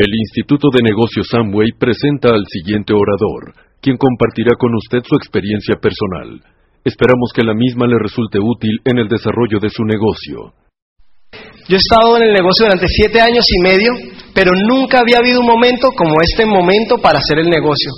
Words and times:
El 0.00 0.16
Instituto 0.16 0.68
de 0.72 0.80
Negocios 0.80 1.28
Samway 1.28 1.76
presenta 1.78 2.32
al 2.32 2.48
siguiente 2.48 2.94
orador, 2.96 3.52
quien 3.82 3.98
compartirá 3.98 4.56
con 4.56 4.72
usted 4.72 5.04
su 5.04 5.14
experiencia 5.14 5.76
personal. 5.76 6.40
Esperamos 6.82 7.28
que 7.36 7.44
la 7.44 7.52
misma 7.52 7.84
le 7.84 8.00
resulte 8.00 8.40
útil 8.40 8.80
en 8.86 8.96
el 8.96 9.08
desarrollo 9.12 9.60
de 9.60 9.68
su 9.68 9.84
negocio. 9.84 10.56
Yo 11.68 11.76
he 11.76 11.84
estado 11.84 12.16
en 12.16 12.22
el 12.28 12.32
negocio 12.32 12.64
durante 12.64 12.88
siete 12.88 13.20
años 13.20 13.44
y 13.44 13.60
medio, 13.60 13.92
pero 14.32 14.52
nunca 14.56 15.00
había 15.00 15.18
habido 15.18 15.40
un 15.40 15.52
momento 15.52 15.92
como 15.92 16.16
este 16.24 16.46
momento 16.46 16.96
para 16.96 17.18
hacer 17.18 17.44
el 17.44 17.50
negocio. 17.50 17.92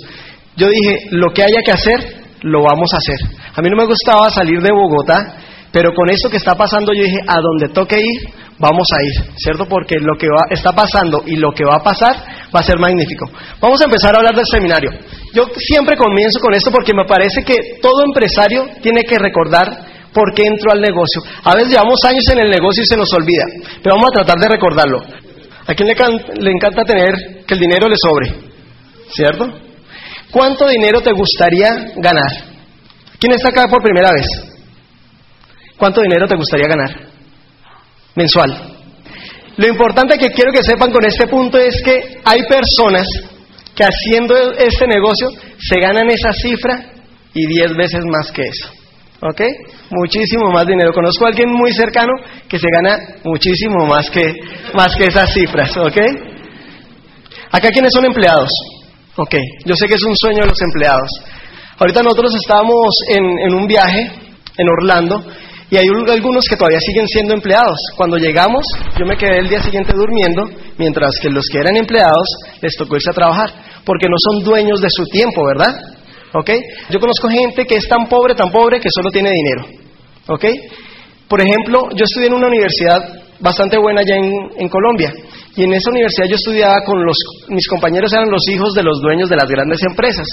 Yo 0.57 0.67
dije, 0.67 1.07
lo 1.11 1.31
que 1.31 1.43
haya 1.43 1.63
que 1.63 1.71
hacer, 1.71 1.99
lo 2.41 2.67
vamos 2.67 2.91
a 2.91 2.99
hacer. 2.99 3.31
A 3.55 3.61
mí 3.61 3.69
no 3.71 3.77
me 3.79 3.87
gustaba 3.87 4.29
salir 4.29 4.59
de 4.59 4.75
Bogotá, 4.75 5.39
pero 5.73 5.89
con 5.95 6.07
esto 6.07 6.29
que 6.29 6.37
está 6.37 6.53
pasando 6.53 6.93
yo 6.93 7.01
dije, 7.01 7.17
a 7.25 7.41
donde 7.41 7.73
toque 7.73 7.97
ir, 7.97 8.29
vamos 8.59 8.85
a 8.93 9.01
ir, 9.01 9.33
¿cierto? 9.37 9.65
Porque 9.65 9.97
lo 9.97 10.13
que 10.19 10.27
va, 10.29 10.45
está 10.51 10.71
pasando 10.71 11.23
y 11.25 11.35
lo 11.35 11.49
que 11.49 11.65
va 11.65 11.77
a 11.77 11.83
pasar 11.83 12.13
va 12.53 12.59
a 12.59 12.63
ser 12.63 12.77
magnífico. 12.77 13.25
Vamos 13.59 13.81
a 13.81 13.85
empezar 13.85 14.13
a 14.13 14.19
hablar 14.19 14.35
del 14.35 14.45
seminario. 14.45 14.91
Yo 15.33 15.49
siempre 15.57 15.97
comienzo 15.97 16.39
con 16.39 16.53
esto 16.53 16.69
porque 16.69 16.93
me 16.93 17.05
parece 17.05 17.41
que 17.41 17.81
todo 17.81 18.05
empresario 18.05 18.69
tiene 18.83 19.01
que 19.01 19.17
recordar 19.17 19.65
por 20.13 20.31
qué 20.35 20.45
entró 20.45 20.71
al 20.71 20.79
negocio. 20.79 21.25
A 21.43 21.55
veces 21.55 21.71
llevamos 21.71 21.97
años 22.05 22.23
en 22.31 22.45
el 22.45 22.51
negocio 22.51 22.83
y 22.83 22.85
se 22.85 22.95
nos 22.95 23.11
olvida, 23.11 23.43
pero 23.81 23.95
vamos 23.95 24.09
a 24.13 24.21
tratar 24.21 24.37
de 24.37 24.53
recordarlo. 24.53 24.99
¿A 25.65 25.73
quién 25.73 25.89
le, 25.89 25.95
le 25.95 26.51
encanta 26.51 26.83
tener 26.83 27.45
que 27.47 27.53
el 27.55 27.59
dinero 27.59 27.89
le 27.89 27.95
sobre? 27.97 28.29
¿Cierto? 29.09 29.49
¿Cuánto 30.29 30.67
dinero 30.67 31.01
te 31.01 31.13
gustaría 31.13 31.93
ganar? 31.97 32.29
¿Quién 33.17 33.33
está 33.33 33.49
acá 33.49 33.65
por 33.67 33.81
primera 33.81 34.11
vez? 34.11 34.52
¿Cuánto 35.83 36.01
dinero 36.01 36.25
te 36.29 36.37
gustaría 36.37 36.69
ganar? 36.69 36.95
mensual. 38.15 38.49
Lo 39.57 39.67
importante 39.67 40.17
que 40.17 40.29
quiero 40.29 40.53
que 40.53 40.63
sepan 40.63 40.93
con 40.93 41.03
este 41.05 41.27
punto 41.27 41.57
es 41.57 41.81
que 41.83 42.21
hay 42.23 42.39
personas 42.47 43.05
que 43.75 43.83
haciendo 43.83 44.33
este 44.53 44.87
negocio 44.87 45.27
se 45.59 45.81
ganan 45.81 46.09
esa 46.09 46.31
cifra 46.31 46.85
y 47.33 47.45
diez 47.47 47.75
veces 47.75 47.99
más 48.05 48.31
que 48.31 48.43
eso. 48.43 48.69
¿Ok? 49.23 49.41
Muchísimo 49.89 50.51
más 50.51 50.65
dinero. 50.65 50.93
Conozco 50.93 51.25
a 51.25 51.27
alguien 51.27 51.51
muy 51.51 51.73
cercano 51.73 52.13
que 52.47 52.57
se 52.57 52.67
gana 52.71 52.97
muchísimo 53.25 53.85
más 53.85 54.09
que, 54.09 54.35
más 54.73 54.95
que 54.95 55.07
esas 55.07 55.33
cifras. 55.33 55.75
¿Ok? 55.75 55.97
Acá 57.51 57.71
quienes 57.71 57.91
son 57.91 58.05
empleados. 58.05 58.49
Ok, 59.17 59.35
yo 59.65 59.75
sé 59.75 59.87
que 59.89 59.95
es 59.95 60.03
un 60.03 60.15
sueño 60.15 60.43
de 60.43 60.47
los 60.47 60.61
empleados. 60.61 61.09
Ahorita 61.77 62.01
nosotros 62.03 62.33
estábamos 62.41 62.95
en, 63.09 63.25
en 63.39 63.53
un 63.53 63.67
viaje 63.67 64.09
en 64.55 64.69
Orlando 64.69 65.25
y 65.73 65.77
hay 65.77 65.87
algunos 65.87 66.45
que 66.47 66.55
todavía 66.55 66.77
siguen 66.79 67.07
siendo 67.07 67.33
empleados. 67.33 67.79
Cuando 67.97 68.17
llegamos, 68.17 68.63
yo 68.95 69.07
me 69.07 69.17
quedé 69.17 69.39
el 69.39 69.49
día 69.49 69.59
siguiente 69.59 69.91
durmiendo, 69.91 70.43
mientras 70.77 71.17
que 71.19 71.31
los 71.31 71.43
que 71.51 71.57
eran 71.57 71.75
empleados 71.75 72.27
les 72.61 72.75
tocó 72.77 72.95
irse 72.95 73.09
a 73.09 73.13
trabajar, 73.13 73.49
porque 73.83 74.05
no 74.07 74.13
son 74.19 74.43
dueños 74.43 74.81
de 74.81 74.89
su 74.91 75.03
tiempo, 75.05 75.41
¿verdad? 75.47 75.73
¿Ok? 76.35 76.51
Yo 76.91 76.99
conozco 76.99 77.27
gente 77.27 77.65
que 77.65 77.77
es 77.77 77.87
tan 77.89 78.05
pobre, 78.05 78.35
tan 78.35 78.51
pobre, 78.51 78.79
que 78.79 78.89
solo 78.93 79.09
tiene 79.09 79.31
dinero. 79.31 79.65
¿Ok? 80.27 80.45
Por 81.27 81.41
ejemplo, 81.41 81.89
yo 81.95 82.03
estudié 82.05 82.27
en 82.27 82.35
una 82.35 82.49
universidad 82.49 83.23
bastante 83.39 83.75
buena 83.79 84.01
allá 84.01 84.15
en, 84.15 84.69
Colombia. 84.69 85.11
Y 85.55 85.63
en 85.63 85.73
esa 85.73 85.89
universidad 85.89 86.27
yo 86.29 86.35
estudiaba 86.35 86.75
con 86.85 87.03
los, 87.03 87.17
mis 87.47 87.67
compañeros 87.67 88.13
eran 88.13 88.29
los 88.29 88.47
hijos 88.47 88.75
de 88.75 88.83
los 88.83 89.01
dueños 89.01 89.27
de 89.27 89.37
las 89.37 89.49
grandes 89.49 89.79
empresas. 89.89 90.27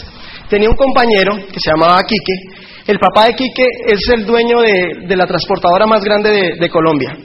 Tenía 0.51 0.69
un 0.69 0.77
compañero 0.77 1.33
que 1.51 1.59
se 1.59 1.71
llamaba 1.71 2.03
Quique, 2.03 2.61
el 2.91 2.99
papá 2.99 3.27
de 3.27 3.35
Quique 3.35 3.65
es 3.87 4.01
el 4.13 4.27
dueño 4.27 4.61
de, 4.61 5.17
la 5.17 5.25
transportadora 5.25 5.87
más 5.87 6.03
grande 6.03 6.57
de, 6.59 6.69
Colombia. 6.69 7.17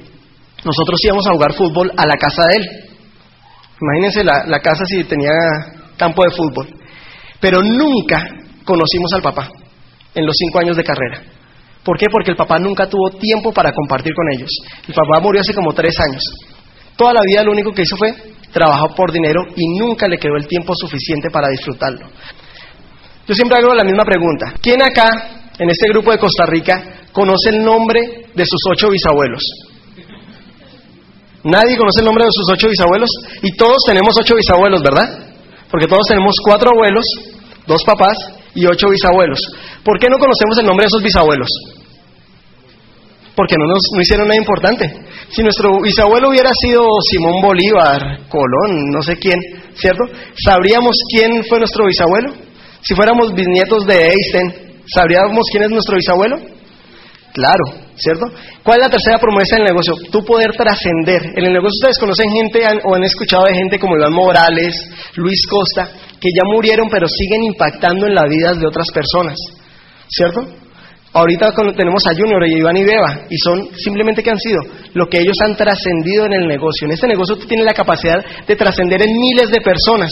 Nosotros 0.63 0.99
íbamos 1.03 1.25
a 1.25 1.31
jugar 1.31 1.53
fútbol 1.53 1.91
a 1.97 2.05
la 2.05 2.15
casa 2.17 2.43
de 2.49 2.55
él. 2.57 2.69
Imagínense 3.81 4.23
la, 4.23 4.45
la 4.45 4.59
casa 4.59 4.85
si 4.85 5.03
tenía 5.05 5.31
campo 5.97 6.21
de 6.23 6.35
fútbol. 6.35 6.67
Pero 7.39 7.63
nunca 7.63 8.27
conocimos 8.63 9.11
al 9.15 9.23
papá 9.23 9.49
en 10.13 10.25
los 10.25 10.35
cinco 10.37 10.59
años 10.59 10.77
de 10.77 10.83
carrera. 10.83 11.23
¿Por 11.83 11.97
qué? 11.97 12.05
Porque 12.11 12.31
el 12.31 12.37
papá 12.37 12.59
nunca 12.59 12.87
tuvo 12.87 13.09
tiempo 13.17 13.51
para 13.51 13.71
compartir 13.71 14.13
con 14.13 14.25
ellos. 14.33 14.49
El 14.87 14.93
papá 14.93 15.19
murió 15.19 15.41
hace 15.41 15.53
como 15.53 15.73
tres 15.73 15.95
años. 15.99 16.21
Toda 16.95 17.13
la 17.13 17.21
vida 17.25 17.43
lo 17.43 17.51
único 17.51 17.71
que 17.73 17.81
hizo 17.81 17.97
fue 17.97 18.13
trabajar 18.51 18.95
por 18.95 19.11
dinero 19.11 19.41
y 19.55 19.79
nunca 19.79 20.07
le 20.07 20.19
quedó 20.19 20.35
el 20.37 20.47
tiempo 20.47 20.73
suficiente 20.75 21.29
para 21.31 21.49
disfrutarlo. 21.49 22.07
Yo 23.27 23.33
siempre 23.33 23.57
hago 23.57 23.73
la 23.73 23.83
misma 23.83 24.03
pregunta. 24.03 24.53
¿Quién 24.61 24.83
acá 24.83 25.09
en 25.59 25.69
este 25.69 25.87
grupo 25.89 26.11
de 26.11 26.19
Costa 26.19 26.45
Rica 26.47 27.07
conoce 27.11 27.49
el 27.49 27.63
nombre 27.63 27.99
de 28.33 28.43
sus 28.45 28.59
ocho 28.71 28.89
bisabuelos. 28.89 29.41
Nadie 31.43 31.77
conoce 31.77 31.99
el 31.99 32.05
nombre 32.05 32.25
de 32.25 32.31
sus 32.33 32.51
ocho 32.51 32.67
bisabuelos 32.67 33.09
y 33.43 33.55
todos 33.55 33.77
tenemos 33.85 34.15
ocho 34.19 34.35
bisabuelos, 34.35 34.81
¿verdad? 34.81 35.35
Porque 35.69 35.85
todos 35.85 36.05
tenemos 36.07 36.33
cuatro 36.43 36.71
abuelos, 36.73 37.05
dos 37.67 37.83
papás 37.85 38.17
y 38.55 38.65
ocho 38.65 38.89
bisabuelos. 38.89 39.39
¿Por 39.83 39.99
qué 39.99 40.07
no 40.09 40.17
conocemos 40.17 40.57
el 40.59 40.65
nombre 40.65 40.83
de 40.83 40.87
esos 40.87 41.03
bisabuelos? 41.03 41.49
Porque 43.35 43.55
no 43.59 43.67
nos 43.67 43.81
no 43.93 44.01
hicieron 44.01 44.27
nada 44.27 44.39
importante. 44.39 44.91
Si 45.29 45.43
nuestro 45.43 45.81
bisabuelo 45.81 46.29
hubiera 46.29 46.49
sido 46.61 46.81
Simón 47.11 47.41
Bolívar, 47.41 48.27
Colón, 48.27 48.89
no 48.91 49.01
sé 49.03 49.17
quién, 49.17 49.37
¿cierto? 49.75 50.03
¿Sabríamos 50.43 50.95
quién 51.09 51.43
fue 51.43 51.59
nuestro 51.59 51.85
bisabuelo? 51.85 52.33
Si 52.81 52.95
fuéramos 52.95 53.33
bisnietos 53.33 53.85
de 53.85 54.07
Einstein, 54.07 54.64
¿Sabríamos 54.93 55.45
quién 55.51 55.63
es 55.63 55.69
nuestro 55.71 55.95
bisabuelo? 55.95 56.37
Claro, 57.33 57.83
¿cierto? 57.97 58.27
¿Cuál 58.63 58.79
es 58.79 58.85
la 58.85 58.91
tercera 58.91 59.19
promesa 59.19 59.57
del 59.57 59.65
negocio? 59.65 59.93
Tú 60.09 60.23
poder 60.23 60.51
trascender. 60.55 61.33
En 61.35 61.45
el 61.45 61.53
negocio 61.53 61.75
ustedes 61.81 61.99
conocen 61.99 62.31
gente 62.31 62.63
o 62.85 62.95
han 62.95 63.03
escuchado 63.03 63.43
de 63.45 63.55
gente 63.55 63.77
como 63.77 63.97
Iván 63.97 64.13
Morales, 64.13 64.73
Luis 65.15 65.45
Costa, 65.47 65.91
que 66.19 66.29
ya 66.33 66.43
murieron 66.45 66.87
pero 66.89 67.07
siguen 67.07 67.43
impactando 67.43 68.07
en 68.07 68.15
la 68.15 68.25
vida 68.27 68.53
de 68.53 68.65
otras 68.65 68.87
personas, 68.93 69.35
¿cierto? 70.07 70.47
Ahorita 71.11 71.51
tenemos 71.75 72.03
a 72.07 72.13
Junior 72.13 72.45
y 72.45 72.57
Iván 72.57 72.75
y 72.75 72.83
Beba 72.83 73.21
y 73.29 73.37
son 73.37 73.69
simplemente 73.77 74.21
que 74.21 74.31
han 74.31 74.39
sido 74.39 74.59
lo 74.93 75.07
que 75.07 75.19
ellos 75.19 75.35
han 75.43 75.55
trascendido 75.55 76.25
en 76.25 76.33
el 76.33 76.47
negocio. 76.47 76.85
En 76.85 76.91
este 76.91 77.07
negocio 77.07 77.37
tú 77.37 77.47
tienes 77.47 77.65
la 77.65 77.73
capacidad 77.73 78.23
de 78.45 78.55
trascender 78.55 79.01
en 79.01 79.17
miles 79.17 79.49
de 79.49 79.61
personas. 79.61 80.09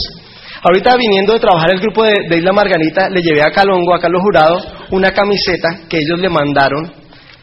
Ahorita 0.65 0.95
viniendo 0.95 1.33
de 1.33 1.41
trabajar 1.41 1.71
el 1.71 1.81
grupo 1.81 2.03
de, 2.05 2.37
Isla 2.37 2.53
Margarita, 2.53 3.09
le 3.09 3.21
llevé 3.21 3.41
a 3.41 3.51
Calongo, 3.51 3.93
a 3.93 3.99
Carlos 3.99 4.21
Jurado, 4.23 4.55
una 4.91 5.11
camiseta 5.11 5.81
que 5.89 5.97
ellos 5.97 6.17
le 6.19 6.29
mandaron 6.29 6.89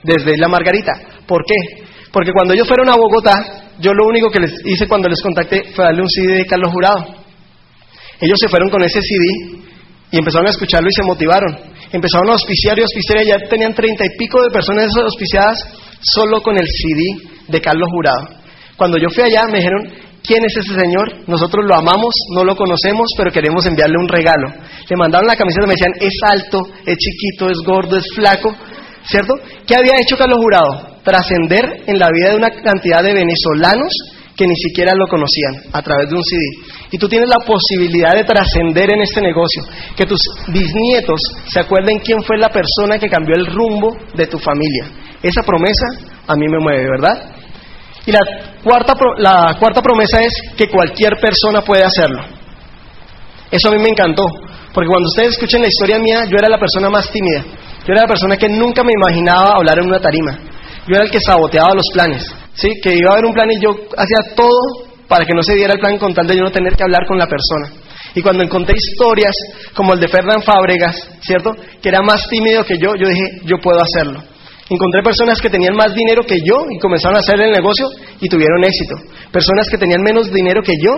desde 0.03 0.33
Isla 0.33 0.49
Margarita. 0.49 0.93
¿Por 1.27 1.45
qué? 1.45 1.85
Porque 2.11 2.33
cuando 2.33 2.55
ellos 2.55 2.67
fueron 2.67 2.89
a 2.89 2.97
Bogotá, 2.97 3.35
yo 3.79 3.93
lo 3.93 4.09
único 4.09 4.31
que 4.31 4.41
les 4.41 4.53
hice 4.65 4.89
cuando 4.89 5.07
les 5.07 5.21
contacté 5.21 5.65
fue 5.75 5.85
darle 5.85 6.01
un 6.01 6.09
CD 6.09 6.39
de 6.39 6.47
Carlos 6.47 6.73
Jurado. 6.73 7.15
Ellos 8.23 8.39
se 8.41 8.49
fueron 8.49 8.71
con 8.71 8.83
ese 8.83 9.03
CD 9.03 9.61
y 10.13 10.17
empezaron 10.17 10.47
a 10.47 10.51
escucharlo 10.51 10.89
y 10.89 10.95
se 10.97 11.07
motivaron. 11.07 11.59
Empezaron 11.93 12.31
a 12.31 12.33
auspiciar 12.33 12.79
y 12.79 12.83
auspiciar 12.83 13.23
y 13.23 13.29
ya 13.29 13.39
tenían 13.51 13.75
treinta 13.75 14.03
y 14.07 14.17
pico 14.17 14.43
de 14.43 14.51
personas 14.51 14.89
auspiciadas 14.97 15.59
solo 16.01 16.41
con 16.41 16.57
el 16.57 16.67
CD 16.67 17.29
de 17.49 17.61
Carlos 17.61 17.89
Jurado. 17.93 18.41
Cuando 18.79 18.97
yo 18.97 19.11
fui 19.11 19.25
allá 19.25 19.43
me 19.53 19.59
dijeron, 19.59 19.93
¿Quién 20.31 20.45
es 20.45 20.57
ese 20.57 20.79
señor? 20.79 21.27
Nosotros 21.27 21.67
lo 21.67 21.75
amamos, 21.75 22.15
no 22.37 22.45
lo 22.45 22.55
conocemos, 22.55 23.09
pero 23.17 23.33
queremos 23.33 23.67
enviarle 23.67 23.97
un 23.99 24.07
regalo. 24.07 24.47
Le 24.89 24.97
mandaron 24.97 25.27
la 25.27 25.35
camiseta 25.35 25.65
y 25.65 25.67
me 25.67 25.75
decían, 25.75 25.93
es 25.99 26.15
alto, 26.23 26.61
es 26.87 26.97
chiquito, 26.97 27.51
es 27.51 27.59
gordo, 27.67 27.97
es 27.97 28.07
flaco, 28.15 28.55
¿cierto? 29.03 29.35
¿Qué 29.67 29.75
había 29.75 29.99
hecho 30.01 30.17
Carlos 30.17 30.39
Jurado? 30.39 31.01
Trascender 31.03 31.83
en 31.85 31.99
la 31.99 32.11
vida 32.15 32.31
de 32.31 32.37
una 32.37 32.51
cantidad 32.63 33.03
de 33.03 33.13
venezolanos 33.13 33.93
que 34.37 34.47
ni 34.47 34.55
siquiera 34.55 34.95
lo 34.95 35.09
conocían 35.09 35.65
a 35.73 35.83
través 35.83 36.09
de 36.09 36.15
un 36.15 36.23
CD. 36.23 36.41
Y 36.93 36.99
tú 36.99 37.09
tienes 37.09 37.29
la 37.29 37.45
posibilidad 37.45 38.13
de 38.13 38.23
trascender 38.23 38.89
en 38.95 39.03
este 39.03 39.21
negocio, 39.21 39.65
que 39.97 40.07
tus 40.07 40.21
bisnietos 40.47 41.21
se 41.53 41.59
acuerden 41.59 41.99
quién 41.99 42.23
fue 42.23 42.39
la 42.39 42.51
persona 42.51 43.01
que 43.01 43.09
cambió 43.09 43.35
el 43.35 43.47
rumbo 43.47 43.97
de 44.15 44.29
tu 44.29 44.39
familia. 44.39 44.93
Esa 45.25 45.43
promesa 45.43 45.89
a 46.29 46.37
mí 46.37 46.47
me 46.47 46.61
mueve, 46.61 46.87
¿verdad? 46.89 47.33
Y 48.07 48.13
la 48.13 48.21
cuarta, 48.63 48.95
la 49.19 49.57
cuarta 49.59 49.83
promesa 49.83 50.21
es 50.23 50.33
que 50.57 50.69
cualquier 50.69 51.17
persona 51.21 51.63
puede 51.63 51.85
hacerlo. 51.85 52.23
Eso 53.51 53.69
a 53.69 53.73
mí 53.73 53.79
me 53.79 53.89
encantó, 53.89 54.25
porque 54.73 54.89
cuando 54.89 55.09
ustedes 55.09 55.31
escuchen 55.31 55.63
la 55.63 55.69
historia 55.69 55.99
mía, 55.99 56.25
yo 56.25 56.37
era 56.39 56.49
la 56.49 56.59
persona 56.59 56.89
más 56.89 57.11
tímida. 57.11 57.45
Yo 57.87 57.93
era 57.93 58.03
la 58.03 58.09
persona 58.09 58.37
que 58.37 58.49
nunca 58.49 58.85
me 58.85 58.93
imaginaba 58.93 59.57
hablar 59.57 59.79
en 59.79 59.87
una 59.87 60.01
tarima. 60.01 60.39
Yo 60.87 60.95
era 60.95 61.05
el 61.05 61.11
que 61.11 61.21
saboteaba 61.21 61.75
los 61.75 61.87
planes. 61.93 62.25
¿sí? 62.55 62.69
que 62.83 62.95
iba 62.95 63.11
a 63.11 63.13
haber 63.15 63.27
un 63.27 63.33
plan 63.33 63.51
y 63.51 63.61
yo 63.61 63.71
hacía 63.97 64.35
todo 64.35 64.89
para 65.09 65.25
que 65.25 65.35
no 65.35 65.43
se 65.43 65.55
diera 65.55 65.73
el 65.75 65.81
plan 65.81 65.99
con 65.99 66.15
tal 66.15 66.27
de 66.27 66.37
yo 66.37 66.43
no 66.43 66.51
tener 66.51 66.77
que 66.77 66.85
hablar 66.85 67.07
con 67.07 67.19
la 67.19 67.27
persona. 67.27 67.73
Y 68.15 68.23
cuando 68.23 68.45
encontré 68.45 68.77
historias 68.77 69.35
como 69.75 69.95
el 69.95 70.01
de 70.01 70.09
Fernán 70.09 70.43
Fábregas, 70.43 70.97
¿cierto? 71.21 71.53
Que 71.83 71.89
era 71.89 72.01
más 72.03 72.29
tímido 72.29 72.65
que 72.65 72.77
yo, 72.79 72.95
yo 72.95 73.09
dije, 73.09 73.41
yo 73.45 73.57
puedo 73.63 73.81
hacerlo. 73.81 74.23
Encontré 74.71 75.03
personas 75.03 75.41
que 75.41 75.51
tenían 75.51 75.75
más 75.75 75.93
dinero 75.93 76.23
que 76.23 76.37
yo 76.47 76.55
y 76.71 76.79
comenzaron 76.79 77.17
a 77.17 77.19
hacer 77.19 77.41
el 77.41 77.51
negocio 77.51 77.87
y 78.21 78.29
tuvieron 78.29 78.63
éxito. 78.63 78.95
Personas 79.33 79.69
que 79.69 79.77
tenían 79.77 80.01
menos 80.01 80.31
dinero 80.31 80.63
que 80.63 80.75
yo, 80.81 80.95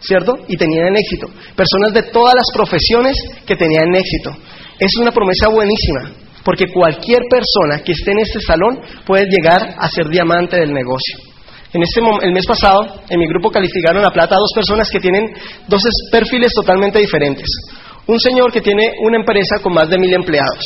¿cierto? 0.00 0.32
Y 0.48 0.56
tenían 0.56 0.96
éxito. 0.96 1.28
Personas 1.54 1.92
de 1.92 2.10
todas 2.10 2.32
las 2.34 2.46
profesiones 2.54 3.14
que 3.44 3.56
tenían 3.56 3.94
éxito. 3.94 4.30
Es 4.78 4.90
una 4.98 5.12
promesa 5.12 5.48
buenísima, 5.48 6.16
porque 6.42 6.72
cualquier 6.72 7.20
persona 7.28 7.84
que 7.84 7.92
esté 7.92 8.12
en 8.12 8.20
este 8.20 8.40
salón 8.40 8.80
puede 9.04 9.26
llegar 9.26 9.76
a 9.78 9.88
ser 9.88 10.08
diamante 10.08 10.56
del 10.56 10.72
negocio. 10.72 11.18
En 11.74 11.82
este 11.82 12.00
el 12.22 12.32
mes 12.32 12.46
pasado, 12.46 13.02
en 13.06 13.18
mi 13.18 13.28
grupo 13.28 13.50
calificaron 13.50 14.02
a 14.02 14.10
plata 14.10 14.34
a 14.34 14.38
dos 14.38 14.52
personas 14.54 14.88
que 14.90 14.98
tienen 14.98 15.26
dos 15.68 15.82
perfiles 16.10 16.54
totalmente 16.54 16.98
diferentes. 16.98 17.46
Un 18.06 18.18
señor 18.18 18.50
que 18.50 18.62
tiene 18.62 18.90
una 19.06 19.18
empresa 19.18 19.58
con 19.62 19.74
más 19.74 19.90
de 19.90 19.98
mil 19.98 20.12
empleados. 20.14 20.64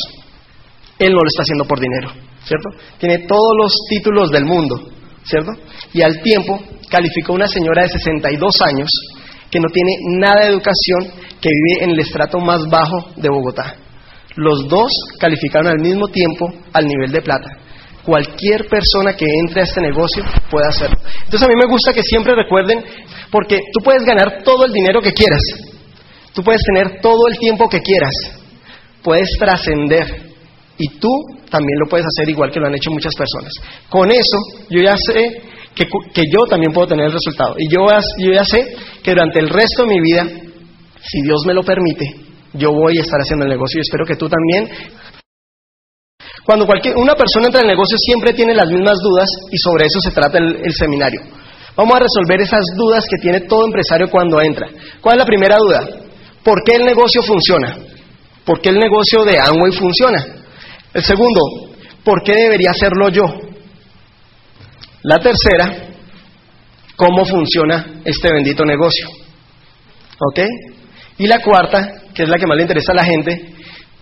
Él 0.97 1.11
no 1.11 1.19
lo 1.19 1.27
está 1.27 1.43
haciendo 1.43 1.65
por 1.65 1.79
dinero, 1.79 2.24
¿cierto? 2.45 2.69
Tiene 2.99 3.25
todos 3.27 3.51
los 3.59 3.73
títulos 3.89 4.31
del 4.31 4.45
mundo, 4.45 4.89
¿cierto? 5.23 5.51
Y 5.93 6.01
al 6.01 6.21
tiempo 6.21 6.61
calificó 6.89 7.33
una 7.33 7.47
señora 7.47 7.83
de 7.83 7.89
62 7.89 8.53
años 8.65 8.89
que 9.49 9.59
no 9.59 9.69
tiene 9.69 10.19
nada 10.19 10.41
de 10.41 10.51
educación, 10.51 11.21
que 11.41 11.49
vive 11.49 11.83
en 11.83 11.91
el 11.91 11.99
estrato 11.99 12.39
más 12.39 12.61
bajo 12.69 13.11
de 13.15 13.29
Bogotá. 13.29 13.75
Los 14.35 14.67
dos 14.67 14.91
calificaron 15.19 15.67
al 15.67 15.79
mismo 15.79 16.07
tiempo 16.07 16.53
al 16.73 16.85
nivel 16.85 17.11
de 17.11 17.21
plata. 17.21 17.49
Cualquier 18.03 18.67
persona 18.67 19.15
que 19.15 19.25
entre 19.25 19.61
a 19.61 19.63
este 19.63 19.81
negocio 19.81 20.23
puede 20.51 20.67
hacerlo. 20.67 20.97
Entonces 21.23 21.41
a 21.41 21.47
mí 21.47 21.55
me 21.55 21.69
gusta 21.69 21.93
que 21.93 22.03
siempre 22.03 22.35
recuerden, 22.35 22.83
porque 23.31 23.57
tú 23.73 23.83
puedes 23.83 24.03
ganar 24.03 24.43
todo 24.43 24.65
el 24.65 24.73
dinero 24.73 25.01
que 25.01 25.11
quieras, 25.11 25.41
tú 26.33 26.43
puedes 26.43 26.61
tener 26.61 26.99
todo 27.01 27.27
el 27.27 27.39
tiempo 27.39 27.67
que 27.67 27.79
quieras, 27.79 28.13
puedes 29.01 29.29
trascender 29.39 30.34
y 30.77 30.99
tú 30.99 31.09
también 31.49 31.79
lo 31.79 31.89
puedes 31.89 32.05
hacer 32.05 32.29
igual 32.29 32.51
que 32.51 32.59
lo 32.59 32.67
han 32.67 32.75
hecho 32.75 32.91
muchas 32.91 33.13
personas. 33.15 33.53
Con 33.89 34.11
eso 34.11 34.37
yo 34.69 34.81
ya 34.81 34.95
sé 34.97 35.41
que, 35.75 36.23
yo 36.31 36.39
también 36.49 36.71
puedo 36.73 36.87
tener 36.87 37.05
el 37.05 37.11
resultado. 37.11 37.55
Y 37.57 37.67
yo, 37.69 37.85
yo 38.19 38.31
ya 38.33 38.43
sé 38.43 38.75
que 39.03 39.11
durante 39.11 39.39
el 39.39 39.49
resto 39.49 39.83
de 39.83 39.87
mi 39.87 39.99
vida, 40.01 40.25
si 41.01 41.21
Dios 41.21 41.45
me 41.45 41.53
lo 41.53 41.63
permite, 41.63 42.05
yo 42.53 42.71
voy 42.71 42.97
a 42.97 43.01
estar 43.01 43.19
haciendo 43.19 43.45
el 43.45 43.51
negocio 43.51 43.79
y 43.79 43.81
espero 43.81 44.05
que 44.05 44.15
tú 44.15 44.27
también. 44.29 44.69
Cuando 46.45 46.65
cualquier, 46.65 46.95
una 46.95 47.15
persona 47.15 47.47
entra 47.47 47.61
en 47.61 47.67
el 47.67 47.73
negocio 47.73 47.97
siempre 47.97 48.33
tiene 48.33 48.53
las 48.53 48.69
mismas 48.69 48.97
dudas 49.01 49.27
y 49.51 49.57
sobre 49.57 49.85
eso 49.85 49.99
se 49.99 50.11
trata 50.11 50.37
el, 50.37 50.73
seminario. 50.73 51.21
Vamos 51.75 51.95
a 51.95 51.99
resolver 51.99 52.39
esas 52.39 52.63
dudas 52.77 53.03
que 53.09 53.17
tiene 53.21 53.41
todo 53.41 53.65
empresario 53.65 54.09
cuando 54.09 54.39
entra. 54.41 54.67
¿Cuál 55.01 55.15
es 55.15 55.19
la 55.19 55.25
primera 55.25 55.57
duda? 55.57 55.81
¿Por 56.43 56.63
qué 56.63 56.75
el 56.75 56.85
negocio 56.85 57.21
funciona? 57.23 57.75
¿Por 58.45 58.61
qué 58.61 58.69
el 58.69 58.79
negocio 58.79 59.25
de 59.25 59.39
Amway 59.39 59.71
funciona? 59.73 60.44
El 60.95 61.03
segundo, 61.03 61.41
¿por 62.05 62.23
qué 62.23 62.33
debería 62.33 62.71
hacerlo 62.71 63.09
yo? 63.09 63.23
La 65.03 65.19
tercera, 65.19 65.89
¿cómo 66.95 67.25
funciona 67.25 67.99
este 68.05 68.31
bendito 68.31 68.63
negocio? 68.63 69.09
¿Ok? 70.29 70.39
Y 71.17 71.27
la 71.27 71.41
cuarta, 71.41 71.95
que 72.13 72.23
es 72.23 72.29
la 72.29 72.37
que 72.37 72.47
más 72.47 72.55
le 72.55 72.61
interesa 72.61 72.93
a 72.93 72.95
la 72.95 73.03
gente, 73.03 73.55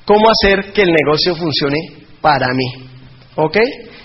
cómo 0.06 0.26
hacer 0.30 0.72
que 0.72 0.84
el 0.84 0.90
negocio 0.92 1.36
funcione 1.36 2.06
para 2.22 2.46
mí. 2.54 2.86
¿Ok? 3.38 3.58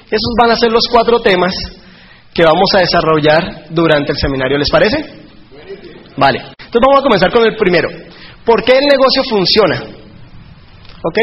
Esos 0.07 0.35
van 0.41 0.53
a 0.53 0.57
ser 0.57 0.73
los 0.73 0.89
cuatro 0.91 1.21
temas 1.21 1.53
que 2.33 2.43
vamos 2.43 2.71
a 2.75 2.79
desarrollar 2.79 3.67
durante 3.69 4.13
el 4.13 4.19
seminario. 4.19 4.57
¿Les 4.57 4.71
parece? 4.71 4.97
Vale. 6.17 6.39
Entonces 6.39 6.81
vamos 6.87 7.01
a 7.01 7.03
comenzar 7.03 7.31
con 7.31 7.45
el 7.45 7.55
primero. 7.55 7.91
¿Por 8.47 8.65
qué 8.65 8.79
el 8.79 8.87
negocio 8.87 9.23
funciona? 9.29 9.83
¿Ok? 11.03 11.19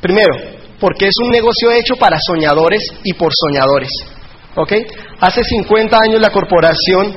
Primero, 0.00 0.59
porque 0.80 1.06
es 1.06 1.14
un 1.22 1.30
negocio 1.30 1.70
hecho 1.70 1.94
para 1.96 2.16
soñadores 2.26 2.80
y 3.04 3.12
por 3.12 3.30
soñadores. 3.34 3.90
¿Ok? 4.56 4.72
Hace 5.20 5.44
50 5.44 5.96
años 5.96 6.20
la 6.20 6.30
corporación 6.30 7.14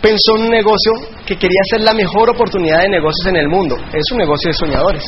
pensó 0.00 0.36
en 0.36 0.42
un 0.42 0.50
negocio 0.50 0.92
que 1.26 1.36
quería 1.36 1.60
ser 1.70 1.80
la 1.80 1.94
mejor 1.94 2.30
oportunidad 2.30 2.82
de 2.82 2.90
negocios 2.90 3.26
en 3.26 3.36
el 3.36 3.48
mundo. 3.48 3.76
Es 3.92 4.04
un 4.12 4.18
negocio 4.18 4.50
de 4.50 4.54
soñadores. 4.54 5.02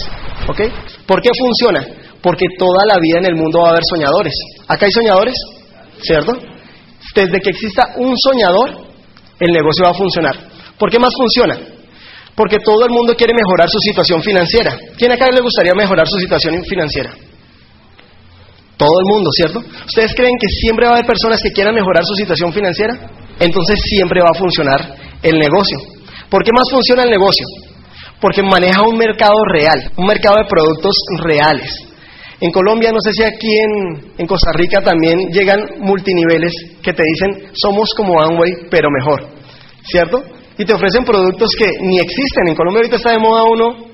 ¿Ok? 0.49 0.61
¿Por 1.06 1.21
qué 1.21 1.31
funciona? 1.39 1.87
Porque 2.23 2.47
toda 2.59 2.85
la 2.87 2.99
vida 2.99 3.19
en 3.19 3.27
el 3.27 3.37
mundo 3.37 3.61
va 3.61 3.69
a 3.69 3.71
haber 3.73 3.83
soñadores. 3.89 4.35
¿Acá 4.67 4.87
hay 4.87 4.93
soñadores? 4.93 5.35
¿Cierto? 6.00 6.33
Desde 7.15 7.41
que 7.41 7.50
exista 7.50 7.95
un 7.97 8.15
soñador, 8.17 8.71
el 9.38 9.53
negocio 9.53 9.85
va 9.85 9.91
a 9.91 9.95
funcionar. 9.95 10.35
¿Por 10.79 10.91
qué 10.91 10.99
más 10.99 11.12
funciona? 11.17 11.59
Porque 12.35 12.59
todo 12.65 12.85
el 12.87 12.91
mundo 12.91 13.15
quiere 13.15 13.35
mejorar 13.35 13.69
su 13.69 13.79
situación 13.79 14.23
financiera. 14.23 14.77
¿Quién 14.97 15.12
acá 15.12 15.27
le 15.31 15.43
gustaría 15.43 15.75
mejorar 15.75 16.09
su 16.09 16.19
situación 16.19 16.62
financiera? 16.65 17.12
Todo 18.82 18.99
el 18.99 19.14
mundo, 19.14 19.31
¿cierto? 19.31 19.61
¿Ustedes 19.61 20.12
creen 20.12 20.34
que 20.40 20.49
siempre 20.58 20.87
va 20.87 20.93
a 20.93 20.94
haber 20.96 21.06
personas 21.06 21.38
que 21.40 21.52
quieran 21.52 21.73
mejorar 21.73 22.02
su 22.02 22.14
situación 22.17 22.52
financiera? 22.52 22.99
Entonces 23.38 23.79
siempre 23.79 24.20
va 24.20 24.31
a 24.34 24.38
funcionar 24.38 24.99
el 25.23 25.38
negocio. 25.38 25.79
¿Por 26.29 26.43
qué 26.43 26.50
más 26.50 26.67
funciona 26.69 27.05
el 27.05 27.11
negocio? 27.11 27.46
Porque 28.20 28.43
maneja 28.43 28.82
un 28.82 28.99
mercado 28.99 29.38
real, 29.55 29.93
un 29.96 30.06
mercado 30.06 30.38
de 30.38 30.50
productos 30.50 30.96
reales. 31.23 31.70
En 32.40 32.50
Colombia, 32.50 32.90
no 32.90 32.99
sé 32.99 33.12
si 33.12 33.23
aquí 33.23 33.55
en, 34.19 34.26
Costa 34.26 34.50
Rica 34.55 34.81
también 34.81 35.31
llegan 35.31 35.61
multiniveles 35.78 36.52
que 36.82 36.93
te 36.93 37.05
dicen 37.05 37.52
somos 37.55 37.90
como 37.96 38.20
Amway, 38.20 38.67
pero 38.69 38.88
mejor, 38.90 39.28
¿cierto? 39.85 40.25
Y 40.58 40.64
te 40.64 40.75
ofrecen 40.75 41.05
productos 41.05 41.55
que 41.56 41.70
ni 41.82 42.00
existen. 42.00 42.49
En 42.49 42.56
Colombia 42.56 42.81
ahorita 42.81 42.96
está 42.96 43.12
de 43.12 43.20
moda 43.20 43.44
uno 43.44 43.87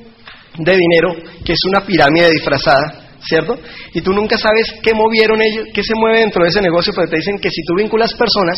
de 0.57 0.77
dinero, 0.77 1.15
que 1.45 1.53
es 1.53 1.61
una 1.69 1.85
pirámide 1.85 2.31
disfrazada, 2.31 3.08
¿cierto? 3.21 3.59
Y 3.95 4.01
tú 4.01 4.13
nunca 4.13 4.37
sabes 4.37 4.73
qué 4.83 4.95
movieron 4.95 5.41
ellos, 5.43 5.67
qué 5.73 5.83
se 5.83 5.95
mueve 5.95 6.21
dentro 6.21 6.43
de 6.43 6.51
ese 6.51 6.61
negocio, 6.61 6.93
pero 6.95 7.09
te 7.09 7.17
dicen 7.17 7.39
que 7.39 7.51
si 7.51 7.63
tú 7.63 7.75
vinculas 7.77 8.15
personas, 8.15 8.57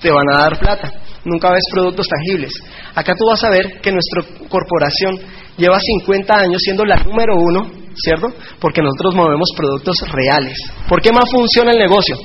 te 0.00 0.10
van 0.10 0.28
a 0.34 0.38
dar 0.38 0.58
plata. 0.58 0.92
Nunca 1.24 1.52
ves 1.52 1.62
productos 1.70 2.06
tangibles. 2.08 2.52
Acá 2.94 3.14
tú 3.16 3.24
vas 3.26 3.42
a 3.44 3.50
ver 3.50 3.80
que 3.80 3.92
nuestra 3.92 4.22
corporación 4.48 5.18
lleva 5.56 5.78
50 5.78 6.34
años 6.34 6.60
siendo 6.60 6.84
la 6.84 6.96
número 6.96 7.36
uno, 7.36 7.70
¿cierto? 7.94 8.26
Porque 8.60 8.82
nosotros 8.82 9.14
movemos 9.14 9.48
productos 9.56 9.96
reales. 10.10 10.58
¿Por 10.88 11.00
qué 11.00 11.12
más 11.12 11.30
funciona 11.30 11.70
el 11.70 11.78
negocio? 11.78 12.16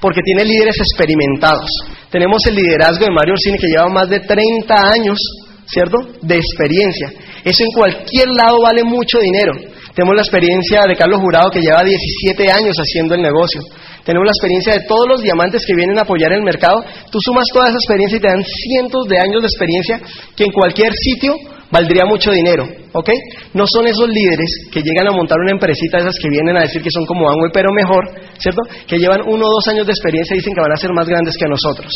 Porque 0.00 0.20
tiene 0.22 0.44
líderes 0.44 0.76
experimentados. 0.78 1.68
Tenemos 2.10 2.38
el 2.46 2.54
liderazgo 2.54 3.04
de 3.04 3.10
Mario 3.10 3.34
Orsini 3.34 3.58
que 3.58 3.66
lleva 3.66 3.88
más 3.88 4.08
de 4.08 4.20
30 4.20 4.74
años, 4.74 5.18
¿cierto? 5.66 5.98
De 6.22 6.36
experiencia. 6.36 7.12
Eso 7.42 7.64
en 7.64 7.70
cualquier 7.74 8.28
lado 8.28 8.60
vale 8.62 8.84
mucho 8.84 9.18
dinero. 9.18 9.52
Tenemos 9.96 10.12
la 10.14 10.28
experiencia 10.28 10.84
de 10.84 10.94
Carlos 10.94 11.20
Jurado 11.24 11.48
que 11.48 11.64
lleva 11.64 11.80
17 11.80 12.52
años 12.52 12.76
haciendo 12.76 13.14
el 13.14 13.22
negocio. 13.22 13.64
Tenemos 14.04 14.28
la 14.28 14.36
experiencia 14.36 14.74
de 14.74 14.84
todos 14.84 15.08
los 15.08 15.22
diamantes 15.22 15.64
que 15.64 15.72
vienen 15.72 15.96
a 15.98 16.02
apoyar 16.02 16.36
el 16.36 16.42
mercado. 16.44 16.84
Tú 17.10 17.16
sumas 17.24 17.48
toda 17.48 17.72
esa 17.72 17.80
experiencia 17.80 18.18
y 18.18 18.20
te 18.20 18.28
dan 18.28 18.44
cientos 18.44 19.08
de 19.08 19.16
años 19.16 19.40
de 19.40 19.48
experiencia 19.48 19.96
que 20.36 20.44
en 20.44 20.52
cualquier 20.52 20.92
sitio 20.92 21.32
valdría 21.70 22.04
mucho 22.04 22.30
dinero, 22.30 22.68
¿ok? 22.92 23.08
No 23.54 23.64
son 23.66 23.88
esos 23.88 24.06
líderes 24.06 24.68
que 24.70 24.82
llegan 24.82 25.08
a 25.08 25.16
montar 25.16 25.40
una 25.40 25.52
empresita 25.52 25.96
esas 25.96 26.18
que 26.20 26.28
vienen 26.28 26.58
a 26.58 26.68
decir 26.68 26.82
que 26.82 26.90
son 26.92 27.06
como 27.06 27.30
Amway, 27.30 27.50
pero 27.54 27.72
mejor, 27.72 28.04
¿cierto? 28.36 28.60
Que 28.86 28.98
llevan 28.98 29.22
uno 29.24 29.46
o 29.48 29.50
dos 29.50 29.66
años 29.68 29.86
de 29.86 29.92
experiencia 29.92 30.34
y 30.34 30.44
dicen 30.44 30.52
que 30.52 30.60
van 30.60 30.72
a 30.72 30.76
ser 30.76 30.92
más 30.92 31.08
grandes 31.08 31.34
que 31.40 31.48
nosotros. 31.48 31.90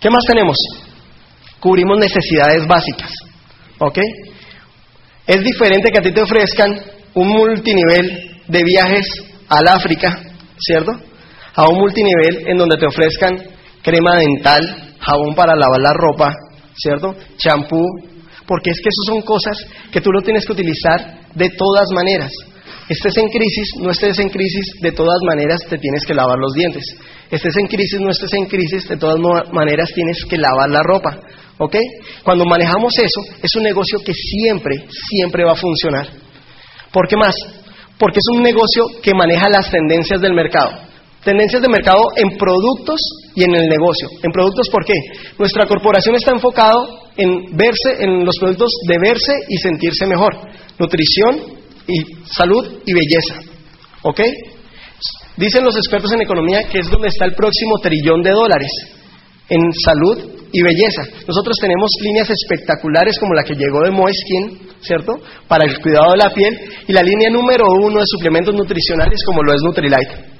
¿Qué 0.00 0.08
más 0.08 0.24
tenemos? 0.26 0.56
Cubrimos 1.60 1.98
necesidades 1.98 2.66
básicas, 2.66 3.12
¿ok? 3.80 3.98
Es 5.26 5.44
diferente 5.44 5.90
que 5.92 5.98
a 5.98 6.02
ti 6.02 6.10
te 6.10 6.22
ofrezcan 6.22 6.96
un 7.14 7.28
multinivel 7.28 8.42
de 8.46 8.62
viajes 8.62 9.06
al 9.48 9.68
África, 9.68 10.20
¿cierto? 10.58 10.92
A 11.54 11.68
un 11.68 11.78
multinivel 11.78 12.48
en 12.48 12.56
donde 12.56 12.76
te 12.76 12.86
ofrezcan 12.86 13.36
crema 13.82 14.16
dental, 14.16 14.94
jabón 15.00 15.34
para 15.34 15.54
lavar 15.54 15.80
la 15.80 15.92
ropa, 15.92 16.34
¿cierto? 16.76 17.14
Champú, 17.36 17.82
porque 18.46 18.70
es 18.70 18.80
que 18.80 18.88
eso 18.88 19.12
son 19.12 19.22
cosas 19.22 19.58
que 19.92 20.00
tú 20.00 20.10
lo 20.10 20.22
tienes 20.22 20.44
que 20.44 20.52
utilizar 20.52 21.20
de 21.34 21.50
todas 21.50 21.88
maneras. 21.92 22.32
Estés 22.88 23.16
en 23.18 23.28
crisis, 23.28 23.68
no 23.80 23.90
estés 23.90 24.18
en 24.18 24.30
crisis, 24.30 24.64
de 24.80 24.92
todas 24.92 25.18
maneras 25.26 25.60
te 25.68 25.76
tienes 25.76 26.06
que 26.06 26.14
lavar 26.14 26.38
los 26.38 26.54
dientes. 26.54 26.82
Estés 27.30 27.54
en 27.58 27.66
crisis, 27.66 28.00
no 28.00 28.10
estés 28.10 28.32
en 28.32 28.46
crisis, 28.46 28.88
de 28.88 28.96
todas 28.96 29.18
maneras 29.52 29.92
tienes 29.92 30.24
que 30.24 30.38
lavar 30.38 30.70
la 30.70 30.80
ropa. 30.82 31.20
¿Ok? 31.58 31.76
Cuando 32.22 32.46
manejamos 32.46 32.94
eso, 32.98 33.20
es 33.42 33.54
un 33.56 33.64
negocio 33.64 33.98
que 34.02 34.14
siempre, 34.14 34.86
siempre 35.10 35.44
va 35.44 35.52
a 35.52 35.56
funcionar. 35.56 36.08
¿Por 36.92 37.08
qué 37.08 37.16
más? 37.16 37.34
Porque 37.98 38.18
es 38.18 38.36
un 38.36 38.42
negocio 38.42 38.84
que 39.02 39.14
maneja 39.14 39.48
las 39.48 39.70
tendencias 39.70 40.20
del 40.20 40.34
mercado. 40.34 40.70
Tendencias 41.24 41.60
de 41.60 41.68
mercado 41.68 42.00
en 42.16 42.38
productos 42.38 43.00
y 43.34 43.42
en 43.42 43.54
el 43.54 43.68
negocio. 43.68 44.08
En 44.22 44.30
productos, 44.30 44.68
¿por 44.70 44.84
qué? 44.84 44.94
Nuestra 45.38 45.66
corporación 45.66 46.14
está 46.14 46.30
enfocado 46.30 47.10
en 47.16 47.56
verse, 47.56 48.04
en 48.04 48.24
los 48.24 48.36
productos 48.38 48.70
de 48.86 48.98
verse 48.98 49.32
y 49.48 49.56
sentirse 49.58 50.06
mejor. 50.06 50.34
Nutrición 50.78 51.58
y 51.86 52.24
salud 52.32 52.80
y 52.86 52.92
belleza. 52.92 53.40
¿Ok? 54.02 54.20
Dicen 55.36 55.64
los 55.64 55.76
expertos 55.76 56.12
en 56.12 56.22
economía 56.22 56.68
que 56.68 56.78
es 56.78 56.88
donde 56.88 57.08
está 57.08 57.24
el 57.24 57.34
próximo 57.34 57.78
trillón 57.82 58.22
de 58.22 58.30
dólares 58.30 58.70
en 59.48 59.72
salud 59.84 60.37
y 60.52 60.62
belleza. 60.62 61.02
Nosotros 61.26 61.56
tenemos 61.60 61.90
líneas 62.02 62.28
espectaculares 62.30 63.18
como 63.18 63.34
la 63.34 63.42
que 63.42 63.54
llegó 63.54 63.82
de 63.82 63.90
Moeskin, 63.90 64.68
¿cierto? 64.80 65.20
Para 65.46 65.64
el 65.64 65.78
cuidado 65.80 66.12
de 66.12 66.18
la 66.18 66.30
piel 66.30 66.52
y 66.86 66.92
la 66.92 67.02
línea 67.02 67.30
número 67.30 67.64
uno 67.82 67.98
de 67.98 68.06
suplementos 68.06 68.54
nutricionales 68.54 69.20
como 69.26 69.42
lo 69.42 69.54
es 69.54 69.62
Nutrilite. 69.62 70.38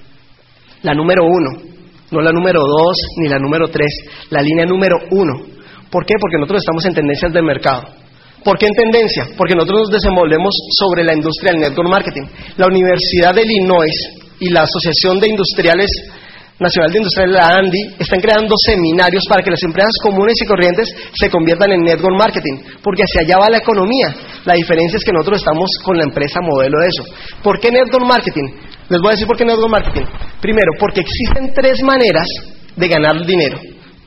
La 0.82 0.94
número 0.94 1.24
uno, 1.24 1.62
no 2.10 2.20
la 2.20 2.32
número 2.32 2.60
dos 2.60 2.96
ni 3.18 3.28
la 3.28 3.38
número 3.38 3.68
tres, 3.68 3.90
la 4.30 4.40
línea 4.40 4.64
número 4.64 4.96
uno. 5.10 5.34
¿Por 5.90 6.04
qué? 6.04 6.14
Porque 6.20 6.36
nosotros 6.38 6.62
estamos 6.62 6.84
en 6.86 6.94
tendencias 6.94 7.32
de 7.32 7.42
mercado. 7.42 7.82
¿Por 8.44 8.56
qué 8.56 8.66
en 8.66 8.74
tendencia? 8.74 9.28
Porque 9.36 9.54
nosotros 9.54 9.88
nos 9.88 9.90
desenvolvemos 9.90 10.54
sobre 10.78 11.04
la 11.04 11.12
industria 11.12 11.52
del 11.52 11.62
network 11.62 11.88
marketing. 11.90 12.22
La 12.56 12.66
Universidad 12.66 13.34
de 13.34 13.42
Illinois 13.42 13.92
y 14.40 14.50
la 14.50 14.62
Asociación 14.62 15.18
de 15.18 15.28
Industriales 15.28 15.90
Nacional 16.58 16.90
de 16.90 16.98
Industriales, 16.98 17.34
la 17.38 17.46
ANDI, 17.54 17.82
están 18.02 18.18
creando 18.18 18.54
seminarios 18.58 19.22
para 19.28 19.42
que 19.42 19.50
las 19.50 19.62
empresas 19.62 19.92
comunes 20.02 20.34
y 20.42 20.46
corrientes 20.46 20.88
se 21.14 21.30
conviertan 21.30 21.70
en 21.70 21.82
network 21.82 22.18
marketing, 22.18 22.82
porque 22.82 23.04
hacia 23.06 23.22
allá 23.22 23.38
va 23.38 23.50
la 23.50 23.58
economía. 23.58 24.42
La 24.44 24.54
diferencia 24.54 24.96
es 24.98 25.04
que 25.04 25.12
nosotros 25.12 25.38
estamos 25.38 25.70
con 25.84 25.96
la 25.96 26.02
empresa 26.02 26.40
modelo 26.42 26.74
de 26.82 26.88
eso. 26.88 27.04
¿Por 27.42 27.60
qué 27.60 27.70
network 27.70 28.06
marketing? 28.06 28.58
Les 28.90 29.00
voy 29.00 29.10
a 29.10 29.14
decir 29.14 29.26
por 29.28 29.36
qué 29.36 29.44
network 29.44 29.70
marketing. 29.70 30.06
Primero, 30.40 30.72
porque 30.80 31.00
existen 31.06 31.54
tres 31.54 31.78
maneras 31.82 32.26
de 32.74 32.88
ganar 32.88 33.24
dinero. 33.24 33.60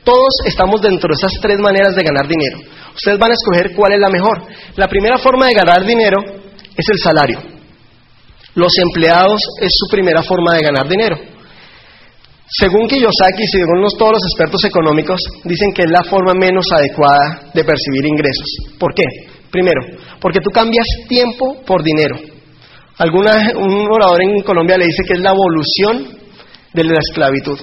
Todos 0.04 0.34
estamos 0.44 0.82
dentro 0.82 1.08
de 1.08 1.16
esas 1.16 1.32
tres 1.40 1.56
maneras 1.58 1.94
de 1.96 2.02
ganar 2.02 2.28
dinero. 2.28 2.58
Ustedes 2.94 3.18
van 3.18 3.30
a 3.30 3.34
escoger 3.34 3.72
cuál 3.74 3.92
es 3.92 4.00
la 4.00 4.10
mejor. 4.10 4.44
La 4.76 4.88
primera 4.88 5.16
forma 5.16 5.46
de 5.46 5.54
ganar 5.54 5.86
dinero 5.86 6.20
es 6.76 6.84
el 6.84 6.98
salario. 6.98 7.38
Los 8.54 8.72
empleados 8.76 9.40
es 9.60 9.70
su 9.72 9.88
primera 9.88 10.22
forma 10.22 10.52
de 10.54 10.60
ganar 10.60 10.86
dinero. 10.86 11.31
Según 12.60 12.86
Kiyosaki 12.86 13.44
y 13.44 13.48
según 13.48 13.80
todos 13.98 14.12
los 14.12 14.22
expertos 14.28 14.64
económicos, 14.64 15.18
dicen 15.44 15.72
que 15.72 15.82
es 15.82 15.90
la 15.90 16.04
forma 16.04 16.34
menos 16.34 16.66
adecuada 16.70 17.48
de 17.54 17.64
percibir 17.64 18.04
ingresos. 18.04 18.76
¿Por 18.78 18.92
qué? 18.94 19.04
Primero, 19.50 19.80
porque 20.20 20.40
tú 20.40 20.50
cambias 20.50 20.86
tiempo 21.08 21.62
por 21.66 21.82
dinero. 21.82 22.16
Alguna, 22.98 23.52
un 23.56 23.88
orador 23.90 24.22
en 24.22 24.42
Colombia 24.42 24.76
le 24.76 24.84
dice 24.84 25.02
que 25.06 25.14
es 25.14 25.20
la 25.20 25.30
evolución 25.30 26.08
de 26.74 26.84
la 26.84 27.00
esclavitud. 27.00 27.58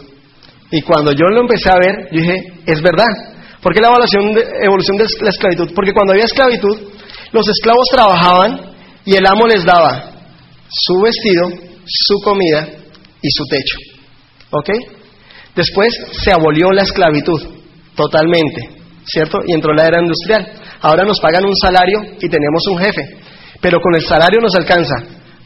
Y 0.71 0.81
cuando 0.81 1.11
yo 1.11 1.25
lo 1.27 1.41
empecé 1.41 1.69
a 1.69 1.77
ver, 1.77 2.09
dije, 2.11 2.53
es 2.65 2.81
verdad. 2.81 3.09
¿Por 3.61 3.73
qué 3.73 3.81
la 3.81 3.89
evolución 3.89 4.33
de, 4.33 4.41
evolución 4.63 4.97
de 4.97 5.05
la 5.21 5.29
esclavitud? 5.29 5.71
Porque 5.75 5.93
cuando 5.93 6.13
había 6.13 6.25
esclavitud, 6.25 6.77
los 7.31 7.47
esclavos 7.47 7.85
trabajaban 7.91 8.73
y 9.05 9.15
el 9.15 9.25
amo 9.25 9.45
les 9.45 9.63
daba 9.63 10.11
su 10.67 10.99
vestido, 11.01 11.49
su 11.85 12.15
comida 12.23 12.67
y 13.21 13.29
su 13.29 13.43
techo. 13.45 13.88
¿Ok? 14.51 14.69
Después 15.55 15.93
se 16.11 16.31
abolió 16.31 16.71
la 16.71 16.83
esclavitud 16.83 17.41
totalmente, 17.95 18.69
¿cierto? 19.05 19.39
Y 19.45 19.53
entró 19.53 19.73
la 19.73 19.85
era 19.85 20.01
industrial. 20.01 20.47
Ahora 20.81 21.03
nos 21.03 21.19
pagan 21.19 21.45
un 21.45 21.55
salario 21.55 21.99
y 22.19 22.29
tenemos 22.29 22.65
un 22.71 22.77
jefe, 22.79 23.01
pero 23.61 23.79
con 23.81 23.95
el 23.95 24.01
salario 24.01 24.39
nos 24.41 24.55
alcanza 24.55 24.95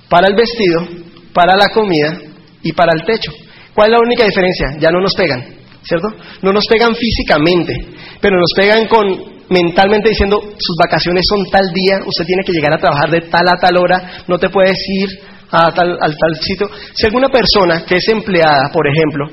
para 0.10 0.28
el 0.28 0.36
vestido, 0.36 0.88
para 1.34 1.56
la 1.58 1.70
comida 1.74 2.20
y 2.62 2.72
para 2.74 2.92
el 2.94 3.04
techo. 3.06 3.32
¿Cuál 3.74 3.88
es 3.88 3.92
la 3.94 4.06
única 4.06 4.26
diferencia? 4.26 4.68
Ya 4.80 4.92
no 4.92 5.02
nos 5.02 5.14
pegan, 5.16 5.44
¿cierto? 5.82 6.08
No 6.44 6.52
nos 6.52 6.66
pegan 6.68 6.94
físicamente, 6.96 7.74
pero 8.22 8.38
nos 8.38 8.52
pegan 8.56 8.88
con 8.88 9.34
mentalmente 9.50 10.10
diciendo 10.10 10.40
sus 10.40 10.76
vacaciones 10.84 11.24
son 11.28 11.46
tal 11.52 11.66
día, 11.74 12.00
usted 12.06 12.26
tiene 12.26 12.44
que 12.46 12.54
llegar 12.54 12.74
a 12.74 12.78
trabajar 12.78 13.10
de 13.10 13.22
tal 13.22 13.48
a 13.48 13.60
tal 13.60 13.78
hora, 13.78 14.24
no 14.28 14.38
te 14.38 14.50
puedes 14.50 14.78
ir 14.88 15.10
a 15.54 15.72
tal, 15.72 15.98
al 16.02 16.18
tal 16.18 16.36
sitio. 16.42 16.68
Si 16.96 17.06
alguna 17.06 17.30
persona 17.30 17.86
que 17.86 17.96
es 17.96 18.08
empleada, 18.10 18.72
por 18.74 18.88
ejemplo, 18.88 19.28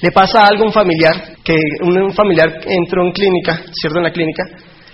le 0.00 0.12
pasa 0.12 0.46
algo 0.46 0.62
a 0.62 0.66
un 0.66 0.72
familiar, 0.72 1.36
que 1.42 1.56
un 1.82 2.12
familiar 2.12 2.60
entró 2.64 3.04
en 3.04 3.12
clínica, 3.12 3.62
¿cierto? 3.72 3.98
En 3.98 4.04
la 4.04 4.12
clínica, 4.12 4.44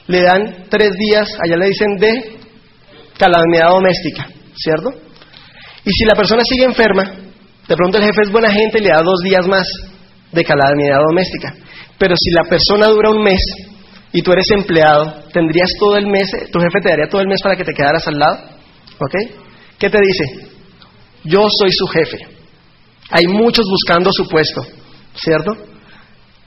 le 0.07 0.23
dan 0.23 0.65
tres 0.71 0.91
días, 0.99 1.29
allá 1.45 1.57
le 1.57 1.67
dicen 1.67 1.97
de 1.99 2.39
calamidad 3.19 3.69
doméstica, 3.71 4.27
¿cierto? 4.55 4.91
Y 5.85 5.91
si 5.91 6.05
la 6.05 6.15
persona 6.15 6.43
sigue 6.45 6.65
enferma, 6.65 7.05
de 7.69 7.77
pronto 7.77 7.99
el 7.99 8.05
jefe 8.05 8.23
es 8.23 8.33
buena 8.33 8.51
gente 8.51 8.79
y 8.79 8.83
le 8.83 8.89
da 8.89 9.03
dos 9.03 9.21
días 9.23 9.47
más 9.47 9.67
de 10.33 10.45
calamidad 10.45 10.99
doméstica. 11.09 11.55
Pero 11.99 12.15
si 12.17 12.31
la 12.31 12.45
persona 12.49 12.87
dura 12.87 13.11
un 13.11 13.23
mes 13.23 13.41
y 14.13 14.23
tú 14.23 14.33
eres 14.33 14.47
empleado, 14.51 15.25
¿tendrías 15.33 15.71
todo 15.79 15.97
el 15.97 16.07
mes, 16.07 16.31
tu 16.51 16.59
jefe 16.59 16.81
te 16.83 16.89
daría 16.89 17.09
todo 17.09 17.21
el 17.21 17.29
mes 17.29 17.41
para 17.43 17.57
que 17.57 17.65
te 17.65 17.75
quedaras 17.75 18.07
al 18.09 18.19
lado? 18.19 18.39
¿Ok? 18.99 19.42
¿Qué 19.83 19.91
te 19.91 19.99
dice? 19.99 20.47
Yo 21.25 21.41
soy 21.59 21.71
su 21.73 21.87
jefe. 21.89 22.19
Hay 23.11 23.27
muchos 23.27 23.67
buscando 23.69 24.11
su 24.13 24.29
puesto, 24.29 24.63
¿cierto? 25.17 25.51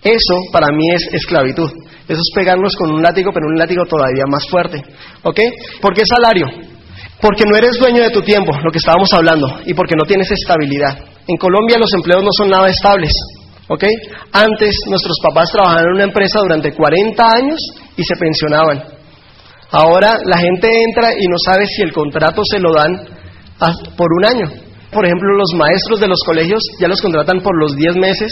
Eso 0.02 0.36
para 0.54 0.68
mí 0.72 0.86
es 0.96 1.04
esclavitud. 1.12 1.70
Eso 2.08 2.22
es 2.22 2.32
pegarnos 2.34 2.74
con 2.78 2.94
un 2.94 3.02
látigo, 3.02 3.32
pero 3.34 3.48
un 3.52 3.60
látigo 3.60 3.84
todavía 3.90 4.24
más 4.30 4.46
fuerte. 4.50 4.82
¿Ok? 5.24 5.38
¿Por 5.82 5.94
qué 5.94 6.04
salario? 6.08 6.46
Porque 7.20 7.44
no 7.46 7.58
eres 7.58 7.78
dueño 7.78 8.04
de 8.04 8.12
tu 8.12 8.22
tiempo, 8.22 8.54
lo 8.64 8.72
que 8.72 8.78
estábamos 8.78 9.12
hablando, 9.12 9.48
y 9.66 9.74
porque 9.74 9.96
no 9.98 10.06
tienes 10.06 10.32
estabilidad. 10.32 10.98
En 11.28 11.36
Colombia 11.36 11.78
los 11.78 11.94
empleos 11.94 12.24
no 12.24 12.30
son 12.38 12.50
nada 12.50 12.70
estables. 12.70 13.12
¿Ok? 13.68 13.84
Antes 14.32 14.78
nuestros 14.88 15.18
papás 15.22 15.50
trabajaban 15.52 15.88
en 15.88 15.96
una 15.96 16.04
empresa 16.06 16.40
durante 16.40 16.72
40 16.72 17.22
años 17.36 17.60
y 17.98 18.02
se 18.02 18.16
pensionaban. 18.18 18.82
Ahora 19.72 20.20
la 20.24 20.38
gente 20.38 20.70
entra 20.88 21.12
y 21.20 21.28
no 21.28 21.36
sabe 21.46 21.66
si 21.68 21.82
el 21.82 21.92
contrato 21.92 22.42
se 22.50 22.60
lo 22.60 22.72
dan 22.72 23.16
por 23.98 24.08
un 24.20 24.26
año. 24.26 24.46
Por 24.92 25.06
ejemplo, 25.06 25.36
los 25.38 25.54
maestros 25.56 26.00
de 26.00 26.08
los 26.08 26.20
colegios 26.26 26.62
ya 26.80 26.88
los 26.88 27.02
contratan 27.02 27.42
por 27.42 27.60
los 27.60 27.76
10 27.76 27.96
meses 27.98 28.32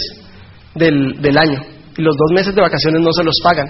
del, 0.74 1.20
del 1.20 1.36
año 1.38 1.60
y 1.96 2.02
los 2.02 2.16
dos 2.16 2.32
meses 2.34 2.54
de 2.54 2.60
vacaciones 2.60 3.00
no 3.00 3.12
se 3.12 3.24
los 3.24 3.34
pagan. 3.42 3.66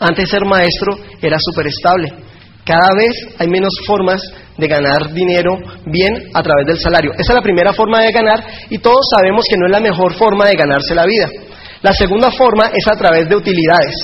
Antes 0.00 0.28
ser 0.28 0.44
maestro 0.44 0.96
era 1.22 1.36
súper 1.38 1.66
estable. 1.66 2.12
Cada 2.64 2.90
vez 2.96 3.36
hay 3.38 3.48
menos 3.48 3.72
formas 3.86 4.22
de 4.56 4.66
ganar 4.66 5.12
dinero 5.12 5.56
bien 5.86 6.30
a 6.32 6.42
través 6.42 6.66
del 6.66 6.78
salario. 6.78 7.12
Esa 7.12 7.32
es 7.32 7.34
la 7.34 7.42
primera 7.42 7.72
forma 7.72 8.00
de 8.00 8.12
ganar 8.12 8.42
y 8.70 8.78
todos 8.78 9.06
sabemos 9.14 9.44
que 9.48 9.56
no 9.56 9.66
es 9.66 9.72
la 9.72 9.80
mejor 9.80 10.14
forma 10.14 10.46
de 10.46 10.56
ganarse 10.56 10.94
la 10.94 11.04
vida. 11.04 11.28
La 11.82 11.92
segunda 11.92 12.30
forma 12.30 12.70
es 12.74 12.86
a 12.88 12.96
través 12.96 13.28
de 13.28 13.36
utilidades. 13.36 13.94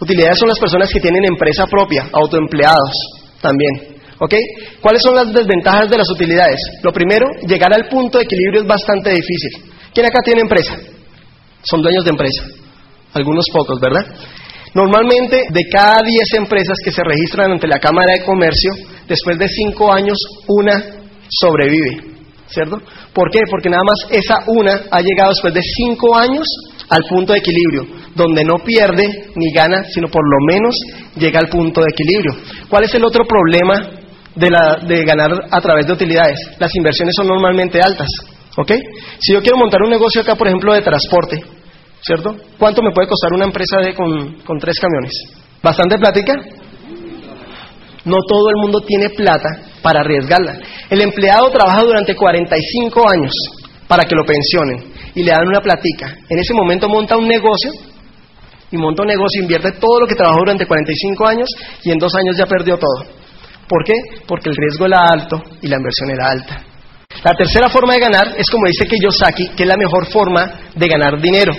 Utilidades 0.00 0.38
son 0.38 0.48
las 0.48 0.58
personas 0.58 0.90
que 0.92 1.00
tienen 1.00 1.24
empresa 1.24 1.66
propia, 1.66 2.08
autoempleados 2.12 2.92
también. 3.40 3.93
¿Ok? 4.24 4.34
¿Cuáles 4.80 5.02
son 5.02 5.14
las 5.14 5.34
desventajas 5.34 5.90
de 5.90 5.98
las 5.98 6.10
utilidades? 6.10 6.58
Lo 6.82 6.92
primero, 6.92 7.26
llegar 7.46 7.74
al 7.74 7.88
punto 7.88 8.16
de 8.16 8.24
equilibrio 8.24 8.62
es 8.62 8.66
bastante 8.66 9.10
difícil. 9.10 9.70
¿Quién 9.92 10.06
acá 10.06 10.20
tiene 10.24 10.40
empresa? 10.40 10.78
Son 11.62 11.82
dueños 11.82 12.04
de 12.04 12.10
empresa. 12.10 12.42
Algunos 13.12 13.44
pocos, 13.52 13.78
¿verdad? 13.78 14.06
Normalmente, 14.72 15.42
de 15.50 15.60
cada 15.70 16.02
10 16.02 16.38
empresas 16.38 16.78
que 16.82 16.90
se 16.90 17.02
registran 17.04 17.52
ante 17.52 17.68
la 17.68 17.78
Cámara 17.78 18.14
de 18.14 18.24
Comercio, 18.24 18.72
después 19.06 19.38
de 19.38 19.46
5 19.46 19.92
años, 19.92 20.16
una 20.48 20.82
sobrevive. 21.28 22.14
¿Cierto? 22.46 22.78
¿Por 23.12 23.30
qué? 23.30 23.40
Porque 23.50 23.68
nada 23.68 23.82
más 23.84 24.10
esa 24.10 24.36
una 24.46 24.72
ha 24.90 25.00
llegado 25.00 25.30
después 25.30 25.52
de 25.52 25.60
5 25.62 26.16
años 26.16 26.46
al 26.88 27.02
punto 27.08 27.32
de 27.34 27.40
equilibrio, 27.40 27.86
donde 28.14 28.42
no 28.44 28.56
pierde 28.64 29.04
ni 29.34 29.52
gana, 29.52 29.84
sino 29.92 30.08
por 30.08 30.22
lo 30.22 30.38
menos 30.46 30.74
llega 31.16 31.40
al 31.40 31.48
punto 31.48 31.80
de 31.80 31.88
equilibrio. 31.90 32.36
¿Cuál 32.68 32.84
es 32.84 32.94
el 32.94 33.04
otro 33.04 33.24
problema 33.26 34.03
de, 34.34 34.50
la, 34.50 34.78
de 34.86 35.04
ganar 35.04 35.30
a 35.50 35.60
través 35.60 35.86
de 35.86 35.92
utilidades. 35.92 36.38
Las 36.58 36.74
inversiones 36.74 37.14
son 37.16 37.28
normalmente 37.28 37.80
altas. 37.80 38.08
¿Ok? 38.56 38.72
Si 39.18 39.32
yo 39.32 39.40
quiero 39.40 39.58
montar 39.58 39.82
un 39.82 39.90
negocio 39.90 40.20
acá, 40.20 40.36
por 40.36 40.46
ejemplo, 40.46 40.72
de 40.74 40.82
transporte, 40.82 41.42
¿cierto? 42.00 42.36
¿Cuánto 42.58 42.82
me 42.82 42.92
puede 42.92 43.08
costar 43.08 43.32
una 43.34 43.46
empresa 43.46 43.78
de, 43.78 43.94
con, 43.94 44.40
con 44.42 44.58
tres 44.58 44.76
camiones? 44.78 45.12
¿Bastante 45.62 45.98
plática? 45.98 46.34
No 48.04 48.16
todo 48.28 48.50
el 48.50 48.56
mundo 48.60 48.80
tiene 48.86 49.10
plata 49.10 49.48
para 49.82 50.00
arriesgarla. 50.00 50.58
El 50.90 51.00
empleado 51.00 51.50
trabaja 51.50 51.82
durante 51.82 52.14
45 52.14 53.08
años 53.08 53.32
para 53.88 54.04
que 54.04 54.14
lo 54.14 54.24
pensionen 54.24 54.92
y 55.14 55.22
le 55.22 55.30
dan 55.30 55.48
una 55.48 55.60
platica. 55.60 56.14
En 56.28 56.38
ese 56.38 56.52
momento 56.54 56.88
monta 56.88 57.16
un 57.16 57.26
negocio 57.26 57.72
y 58.70 58.76
monta 58.76 59.02
un 59.02 59.08
negocio, 59.08 59.42
invierte 59.42 59.72
todo 59.72 60.00
lo 60.00 60.06
que 60.06 60.14
trabajó 60.14 60.40
durante 60.40 60.66
45 60.66 61.28
años 61.28 61.48
y 61.82 61.90
en 61.90 61.98
dos 61.98 62.14
años 62.14 62.36
ya 62.36 62.46
perdió 62.46 62.76
todo. 62.76 63.23
¿Por 63.68 63.84
qué? 63.84 63.94
Porque 64.26 64.50
el 64.50 64.56
riesgo 64.56 64.86
era 64.86 64.98
alto 65.10 65.42
y 65.62 65.68
la 65.68 65.76
inversión 65.76 66.10
era 66.10 66.30
alta. 66.30 66.62
La 67.22 67.32
tercera 67.32 67.68
forma 67.70 67.94
de 67.94 68.00
ganar 68.00 68.34
es 68.36 68.46
como 68.50 68.66
dice 68.66 68.86
Kiyosaki, 68.86 69.48
que 69.56 69.62
es 69.62 69.68
la 69.68 69.76
mejor 69.76 70.06
forma 70.06 70.70
de 70.74 70.86
ganar 70.86 71.20
dinero, 71.20 71.54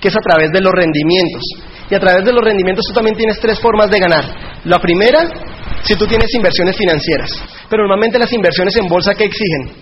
que 0.00 0.08
es 0.08 0.16
a 0.16 0.20
través 0.20 0.50
de 0.52 0.60
los 0.60 0.72
rendimientos. 0.72 1.42
Y 1.90 1.94
a 1.94 1.98
través 1.98 2.24
de 2.24 2.32
los 2.32 2.44
rendimientos 2.44 2.84
tú 2.86 2.92
también 2.92 3.16
tienes 3.16 3.40
tres 3.40 3.58
formas 3.58 3.90
de 3.90 3.98
ganar. 3.98 4.24
La 4.64 4.78
primera, 4.78 5.20
si 5.82 5.96
tú 5.96 6.06
tienes 6.06 6.32
inversiones 6.34 6.76
financieras. 6.76 7.30
Pero 7.68 7.82
normalmente 7.82 8.18
las 8.18 8.32
inversiones 8.32 8.76
en 8.76 8.86
bolsa, 8.86 9.14
¿qué 9.14 9.24
exigen? 9.24 9.72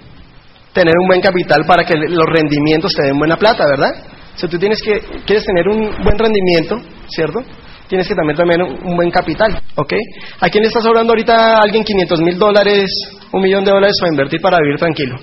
Tener 0.72 0.94
un 1.00 1.08
buen 1.08 1.20
capital 1.20 1.64
para 1.66 1.84
que 1.84 1.94
los 1.96 2.26
rendimientos 2.26 2.92
te 2.94 3.02
den 3.02 3.18
buena 3.18 3.36
plata, 3.36 3.64
¿verdad? 3.66 4.04
Si 4.36 4.46
tú 4.46 4.58
tienes 4.58 4.80
que, 4.82 5.00
quieres 5.24 5.44
tener 5.44 5.66
un 5.68 6.02
buen 6.04 6.18
rendimiento, 6.18 6.80
¿cierto? 7.08 7.40
Tienes 7.88 8.08
que 8.08 8.14
también 8.14 8.36
tener 8.36 8.62
un 8.62 8.96
buen 8.96 9.10
capital, 9.10 9.60
¿ok? 9.74 9.94
¿A 10.40 10.48
quién 10.48 10.62
le 10.62 10.68
estás 10.68 10.84
hablando 10.86 11.12
ahorita 11.12 11.60
alguien 11.60 11.84
500 11.84 12.20
mil 12.20 12.38
dólares, 12.38 12.90
un 13.32 13.42
millón 13.42 13.64
de 13.64 13.70
dólares 13.70 13.96
para 14.00 14.12
invertir 14.12 14.40
para 14.40 14.58
vivir 14.58 14.78
tranquilo? 14.78 15.16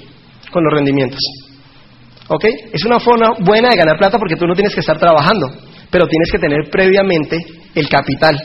con 0.54 0.64
los 0.64 0.74
rendimientos. 0.74 1.20
¿Ok? 2.30 2.46
Es 2.72 2.86
una 2.86 3.00
forma 3.00 3.34
buena 3.40 3.70
de 3.70 3.76
ganar 3.76 3.98
plata 3.98 4.18
porque 4.18 4.38
tú 4.38 4.46
no 4.46 4.54
tienes 4.54 4.74
que 4.74 4.80
estar 4.80 4.98
trabajando, 4.98 5.48
pero 5.90 6.08
tienes 6.08 6.32
que 6.32 6.40
tener 6.40 6.70
previamente 6.72 7.38
el 7.76 7.90
capital. 7.90 8.38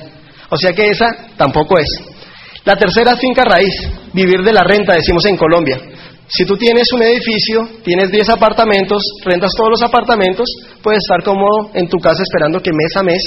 O 0.51 0.57
sea 0.57 0.73
que 0.73 0.89
esa 0.89 1.07
tampoco 1.37 1.79
es. 1.79 1.87
La 2.65 2.75
tercera 2.75 3.15
finca 3.17 3.45
raíz, 3.45 3.75
vivir 4.13 4.43
de 4.43 4.53
la 4.53 4.65
renta, 4.65 4.95
decimos 4.95 5.25
en 5.27 5.37
Colombia. 5.37 5.79
Si 6.27 6.45
tú 6.45 6.57
tienes 6.57 6.91
un 6.93 7.03
edificio, 7.03 7.69
tienes 7.85 8.11
10 8.11 8.31
apartamentos, 8.31 9.03
rentas 9.25 9.53
todos 9.57 9.71
los 9.71 9.83
apartamentos, 9.83 10.47
puedes 10.83 11.01
estar 11.03 11.23
cómodo 11.23 11.71
en 11.73 11.89
tu 11.89 11.99
casa 11.99 12.23
esperando 12.23 12.61
que 12.61 12.71
mes 12.73 12.97
a 12.97 13.03
mes 13.03 13.23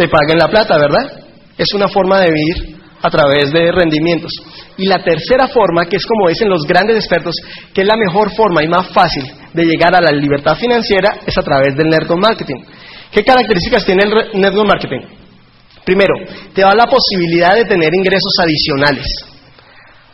te 0.00 0.08
paguen 0.08 0.38
la 0.38 0.48
plata, 0.48 0.78
¿verdad? 0.78 1.12
Es 1.58 1.74
una 1.74 1.86
forma 1.86 2.20
de 2.20 2.32
vivir 2.32 2.80
a 3.02 3.10
través 3.10 3.52
de 3.52 3.70
rendimientos. 3.70 4.32
Y 4.78 4.86
la 4.86 5.04
tercera 5.04 5.46
forma, 5.48 5.84
que 5.84 5.96
es 5.96 6.06
como 6.06 6.30
dicen 6.30 6.48
los 6.48 6.64
grandes 6.64 6.96
expertos, 6.96 7.34
que 7.74 7.82
es 7.82 7.86
la 7.86 7.98
mejor 7.98 8.34
forma 8.34 8.64
y 8.64 8.68
más 8.68 8.88
fácil 8.94 9.30
de 9.52 9.62
llegar 9.62 9.94
a 9.94 10.00
la 10.00 10.10
libertad 10.10 10.56
financiera, 10.56 11.18
es 11.26 11.36
a 11.36 11.42
través 11.42 11.76
del 11.76 11.90
network 11.90 12.18
marketing. 12.18 12.64
¿Qué 13.12 13.22
características 13.22 13.84
tiene 13.84 14.04
el 14.04 14.40
network 14.40 14.68
marketing? 14.68 15.04
Primero, 15.84 16.14
te 16.54 16.62
da 16.62 16.74
la 16.74 16.86
posibilidad 16.86 17.54
de 17.56 17.66
tener 17.66 17.92
ingresos 17.92 18.32
adicionales. 18.40 19.04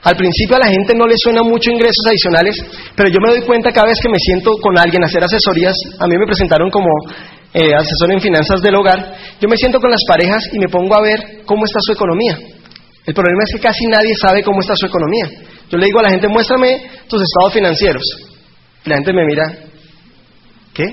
Al 0.03 0.17
principio 0.17 0.57
a 0.57 0.67
la 0.67 0.69
gente 0.69 0.95
no 0.97 1.07
le 1.07 1.15
suena 1.17 1.43
mucho 1.45 1.71
ingresos 1.71 2.03
adicionales, 2.09 2.57
pero 2.97 3.09
yo 3.09 3.19
me 3.23 3.31
doy 3.31 3.43
cuenta 3.47 3.71
cada 3.71 3.87
vez 3.87 3.99
que 4.03 4.09
me 4.09 4.19
siento 4.19 4.51
con 4.61 4.77
alguien 4.79 5.03
a 5.05 5.07
hacer 5.07 5.23
asesorías, 5.23 5.75
a 6.01 6.07
mí 6.09 6.15
me 6.19 6.27
presentaron 6.27 6.71
como 6.71 6.91
eh, 7.57 7.75
asesor 7.75 8.13
en 8.13 8.21
finanzas 8.21 8.61
del 8.61 8.75
hogar, 8.75 9.17
yo 9.41 9.49
me 9.49 9.57
siento 9.57 9.81
con 9.81 9.91
las 9.91 10.03
parejas 10.07 10.47
y 10.53 10.59
me 10.59 10.69
pongo 10.69 10.95
a 10.95 11.01
ver 11.01 11.43
cómo 11.47 11.65
está 11.65 11.79
su 11.81 11.93
economía. 11.93 12.37
El 13.07 13.15
problema 13.15 13.45
es 13.47 13.55
que 13.55 13.61
casi 13.61 13.87
nadie 13.87 14.13
sabe 14.21 14.43
cómo 14.43 14.61
está 14.61 14.75
su 14.77 14.85
economía. 14.85 15.25
Yo 15.71 15.79
le 15.79 15.87
digo 15.87 16.01
a 16.01 16.03
la 16.03 16.11
gente, 16.11 16.29
muéstrame 16.29 16.83
tus 17.09 17.23
estados 17.23 17.55
financieros. 17.55 18.03
La 18.85 18.97
gente 18.97 19.11
me 19.15 19.25
mira, 19.25 19.45
¿qué? 20.75 20.85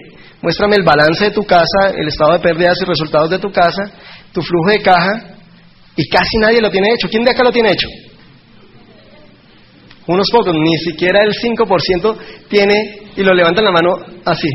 Muéstrame 0.41 0.77
el 0.77 0.83
balance 0.83 1.25
de 1.25 1.31
tu 1.31 1.43
casa, 1.43 1.89
el 1.97 2.07
estado 2.07 2.31
de 2.31 2.39
pérdidas 2.39 2.77
y 2.81 2.85
resultados 2.85 3.29
de 3.29 3.39
tu 3.39 3.51
casa, 3.51 3.83
tu 4.31 4.41
flujo 4.41 4.69
de 4.69 4.79
caja, 4.79 5.35
y 5.97 6.07
casi 6.07 6.37
nadie 6.39 6.61
lo 6.61 6.71
tiene 6.71 6.93
hecho. 6.93 7.09
¿Quién 7.09 7.25
de 7.25 7.31
acá 7.31 7.43
lo 7.43 7.51
tiene 7.51 7.71
hecho? 7.71 7.89
Unos 10.07 10.27
pocos, 10.31 10.53
ni 10.55 10.77
siquiera 10.77 11.23
el 11.23 11.33
5% 11.33 12.17
tiene 12.47 12.99
y 13.17 13.21
lo 13.21 13.33
levantan 13.33 13.65
la 13.65 13.71
mano 13.71 13.95
así, 14.23 14.47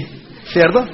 ¿cierto? 0.47 0.87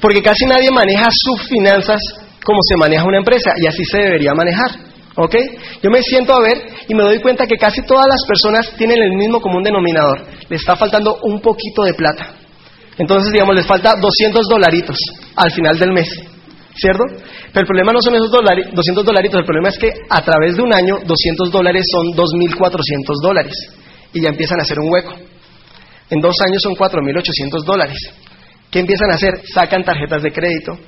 Porque 0.00 0.22
casi 0.22 0.46
nadie 0.46 0.70
maneja 0.70 1.08
sus 1.10 1.48
finanzas 1.48 2.00
como 2.44 2.58
se 2.68 2.76
maneja 2.76 3.04
una 3.04 3.18
empresa 3.18 3.52
y 3.56 3.66
así 3.66 3.82
se 3.84 3.98
debería 3.98 4.32
manejar. 4.34 4.70
¿Ok? 5.16 5.36
Yo 5.82 5.90
me 5.90 6.02
siento 6.02 6.34
a 6.34 6.40
ver 6.40 6.56
y 6.88 6.94
me 6.94 7.02
doy 7.02 7.20
cuenta 7.20 7.46
que 7.46 7.56
casi 7.56 7.82
todas 7.82 8.06
las 8.08 8.22
personas 8.26 8.72
tienen 8.78 9.02
el 9.02 9.12
mismo 9.12 9.40
común 9.40 9.62
denominador. 9.62 10.24
Le 10.48 10.56
está 10.56 10.76
faltando 10.76 11.18
un 11.22 11.40
poquito 11.40 11.82
de 11.82 11.94
plata. 11.94 12.34
Entonces, 12.96 13.32
digamos, 13.32 13.54
les 13.54 13.66
falta 13.66 13.94
200 14.00 14.46
dolaritos 14.48 14.96
al 15.36 15.50
final 15.50 15.78
del 15.78 15.92
mes. 15.92 16.08
¿cierto? 16.74 17.04
Pero 17.52 17.60
el 17.60 17.66
problema 17.66 17.92
no 17.92 18.00
son 18.00 18.14
esos 18.14 18.30
200 18.30 19.04
dolaritos, 19.04 19.40
el 19.40 19.44
problema 19.44 19.68
es 19.68 19.78
que 19.78 19.90
a 20.08 20.22
través 20.22 20.56
de 20.56 20.62
un 20.62 20.72
año 20.72 20.98
200 21.04 21.50
dólares 21.50 21.84
son 21.90 22.06
2.400 22.14 23.22
dólares 23.22 23.54
y 24.12 24.22
ya 24.22 24.28
empiezan 24.28 24.60
a 24.60 24.62
hacer 24.62 24.78
un 24.78 24.92
hueco. 24.92 25.14
En 26.10 26.20
dos 26.20 26.34
años 26.46 26.62
son 26.62 26.74
4.800 26.74 27.64
dólares. 27.64 27.98
¿Qué 28.70 28.78
empiezan 28.78 29.10
a 29.10 29.14
hacer? 29.14 29.34
Sacan 29.52 29.82
tarjetas 29.82 30.22
de 30.22 30.32
crédito, 30.32 30.78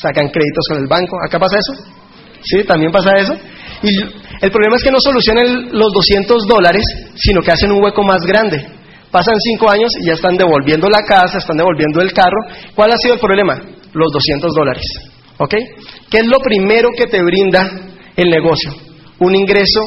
sacan 0.00 0.28
créditos 0.28 0.64
con 0.68 0.78
el 0.78 0.86
banco. 0.86 1.16
¿Acá 1.26 1.38
pasa 1.38 1.56
eso? 1.58 1.82
¿Sí? 2.42 2.64
¿También 2.64 2.92
pasa 2.92 3.10
eso? 3.16 3.34
Y 3.82 3.96
el 4.40 4.50
problema 4.50 4.76
es 4.76 4.82
que 4.82 4.90
no 4.90 5.00
solucionan 5.00 5.70
los 5.72 5.92
200 5.92 6.46
dólares, 6.46 6.84
sino 7.16 7.42
que 7.42 7.50
hacen 7.50 7.72
un 7.72 7.82
hueco 7.82 8.02
más 8.02 8.20
grande. 8.22 8.64
Pasan 9.10 9.34
cinco 9.40 9.70
años 9.70 9.90
y 10.00 10.06
ya 10.06 10.12
están 10.12 10.36
devolviendo 10.36 10.88
la 10.88 11.02
casa, 11.02 11.38
están 11.38 11.56
devolviendo 11.56 12.00
el 12.00 12.12
carro. 12.12 12.38
¿Cuál 12.74 12.92
ha 12.92 12.96
sido 12.98 13.14
el 13.14 13.20
problema? 13.20 13.54
Los 13.92 14.12
200 14.12 14.54
dólares. 14.54 14.84
¿Ok? 15.38 15.54
¿Qué 16.10 16.18
es 16.18 16.26
lo 16.26 16.38
primero 16.38 16.90
que 16.96 17.06
te 17.06 17.22
brinda 17.22 17.68
el 18.16 18.28
negocio? 18.28 18.70
Un 19.18 19.34
ingreso 19.34 19.80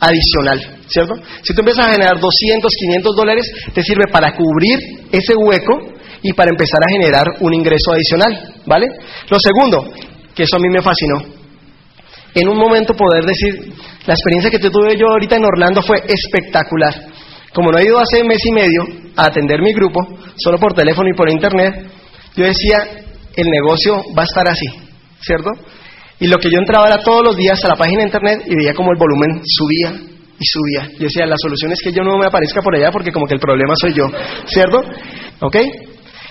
adicional, 0.00 0.78
¿cierto? 0.88 1.14
Si 1.42 1.54
tú 1.54 1.60
empiezas 1.60 1.86
a 1.86 1.92
generar 1.92 2.18
200, 2.18 2.72
500 2.72 3.16
dólares, 3.16 3.52
te 3.74 3.82
sirve 3.82 4.04
para 4.10 4.34
cubrir 4.34 4.78
ese 5.12 5.34
hueco 5.36 5.92
y 6.22 6.32
para 6.32 6.50
empezar 6.50 6.80
a 6.86 6.90
generar 6.90 7.26
un 7.40 7.54
ingreso 7.54 7.92
adicional, 7.92 8.54
¿vale? 8.66 8.86
Lo 9.28 9.38
segundo, 9.38 9.92
que 10.34 10.44
eso 10.44 10.56
a 10.56 10.60
mí 10.60 10.68
me 10.68 10.82
fascinó, 10.82 11.22
en 12.34 12.48
un 12.48 12.56
momento 12.56 12.94
poder 12.94 13.24
decir, 13.24 13.74
la 14.06 14.14
experiencia 14.14 14.50
que 14.50 14.58
tuve 14.58 14.96
yo 14.96 15.06
ahorita 15.08 15.36
en 15.36 15.44
Orlando 15.44 15.82
fue 15.82 15.96
espectacular. 16.06 16.94
Como 17.52 17.70
no 17.70 17.78
he 17.78 17.84
ido 17.84 17.98
hace 17.98 18.24
mes 18.24 18.38
y 18.44 18.52
medio 18.52 18.82
a 19.16 19.26
atender 19.26 19.60
mi 19.60 19.74
grupo, 19.74 20.00
solo 20.36 20.58
por 20.58 20.72
teléfono 20.72 21.10
y 21.10 21.14
por 21.16 21.30
internet, 21.30 21.86
yo 22.34 22.44
decía, 22.44 22.78
el 23.36 23.46
negocio 23.48 24.02
va 24.16 24.22
a 24.22 24.24
estar 24.24 24.48
así. 24.48 24.82
¿cierto? 25.22 25.50
Y 26.20 26.26
lo 26.28 26.38
que 26.38 26.50
yo 26.50 26.58
entraba 26.58 26.86
era 26.86 26.98
todos 27.02 27.22
los 27.24 27.36
días 27.36 27.64
a 27.64 27.68
la 27.68 27.76
página 27.76 28.00
de 28.00 28.06
internet 28.06 28.42
y 28.46 28.54
veía 28.54 28.74
como 28.74 28.92
el 28.92 28.98
volumen 28.98 29.40
subía 29.44 29.92
y 30.38 30.44
subía. 30.44 30.88
Yo 30.98 31.04
decía, 31.04 31.26
la 31.26 31.36
solución 31.38 31.72
es 31.72 31.80
que 31.82 31.92
yo 31.92 32.02
no 32.02 32.18
me 32.18 32.26
aparezca 32.26 32.60
por 32.62 32.76
allá 32.76 32.90
porque 32.90 33.10
como 33.10 33.26
que 33.26 33.34
el 33.34 33.40
problema 33.40 33.74
soy 33.80 33.94
yo, 33.94 34.04
¿cierto? 34.46 34.78
¿Ok? 35.40 35.56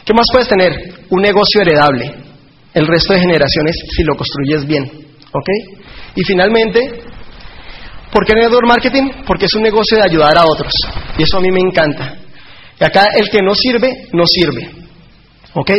¿Qué 0.06 0.14
más 0.14 0.26
puedes 0.32 0.48
tener? 0.48 0.72
Un 1.10 1.22
negocio 1.22 1.62
heredable. 1.62 2.14
El 2.74 2.88
resto 2.88 3.14
de 3.14 3.20
generaciones 3.20 3.76
si 3.96 4.04
lo 4.04 4.16
construyes 4.16 4.66
bien. 4.66 4.84
¿Ok? 5.32 5.50
Y 6.16 6.24
finalmente, 6.24 6.80
¿por 8.12 8.26
qué 8.26 8.34
network 8.34 8.68
marketing? 8.68 9.10
Porque 9.26 9.46
es 9.46 9.54
un 9.54 9.64
negocio 9.64 9.98
de 9.98 10.04
ayudar 10.04 10.38
a 10.38 10.46
otros. 10.46 10.74
Y 11.18 11.24
eso 11.24 11.38
a 11.38 11.42
mí 11.42 11.50
me 11.52 11.60
encanta. 11.60 12.18
Y 12.80 12.84
acá 12.84 13.06
el 13.16 13.30
que 13.30 13.40
no 13.44 13.54
sirve, 13.54 14.08
no 14.14 14.26
sirve. 14.26 14.70
¿Ok? 15.54 15.72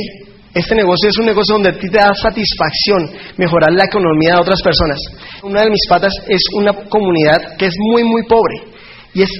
Este 0.54 0.74
negocio 0.74 1.08
es 1.08 1.18
un 1.18 1.26
negocio 1.26 1.54
donde 1.54 1.70
a 1.70 1.78
ti 1.78 1.88
te 1.88 1.96
da 1.96 2.12
satisfacción 2.14 3.10
mejorar 3.38 3.72
la 3.72 3.84
economía 3.84 4.34
de 4.34 4.40
otras 4.42 4.60
personas. 4.62 4.98
Una 5.42 5.62
de 5.62 5.70
mis 5.70 5.86
patas 5.88 6.12
es 6.28 6.42
una 6.54 6.74
comunidad 6.74 7.56
que 7.56 7.66
es 7.66 7.74
muy, 7.78 8.04
muy 8.04 8.22
pobre. 8.24 8.72
Y 9.14 9.22
es 9.22 9.30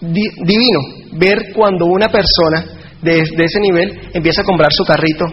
divino 0.00 0.80
ver 1.12 1.52
cuando 1.54 1.86
una 1.86 2.08
persona 2.08 2.83
de, 3.04 3.20
ese 3.20 3.60
nivel 3.60 4.10
empieza 4.12 4.42
a 4.42 4.44
comprar 4.44 4.70
su 4.72 4.84
carrito, 4.84 5.26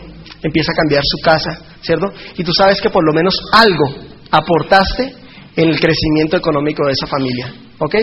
empieza 0.44 0.72
a 0.72 0.76
cambiar 0.76 1.02
su 1.04 1.18
casa, 1.24 1.78
¿cierto? 1.82 2.14
Y 2.38 2.44
tú 2.44 2.52
sabes 2.54 2.82
que 2.82 2.90
por 2.90 3.06
lo 3.06 3.14
menos 3.14 3.34
algo 3.54 3.86
aportaste 4.30 5.14
en 5.56 5.70
el 5.70 5.80
crecimiento 5.80 6.38
económico 6.38 6.86
de 6.86 6.94
esa 6.94 7.08
familia. 7.08 7.54
¿Ok? 7.80 7.96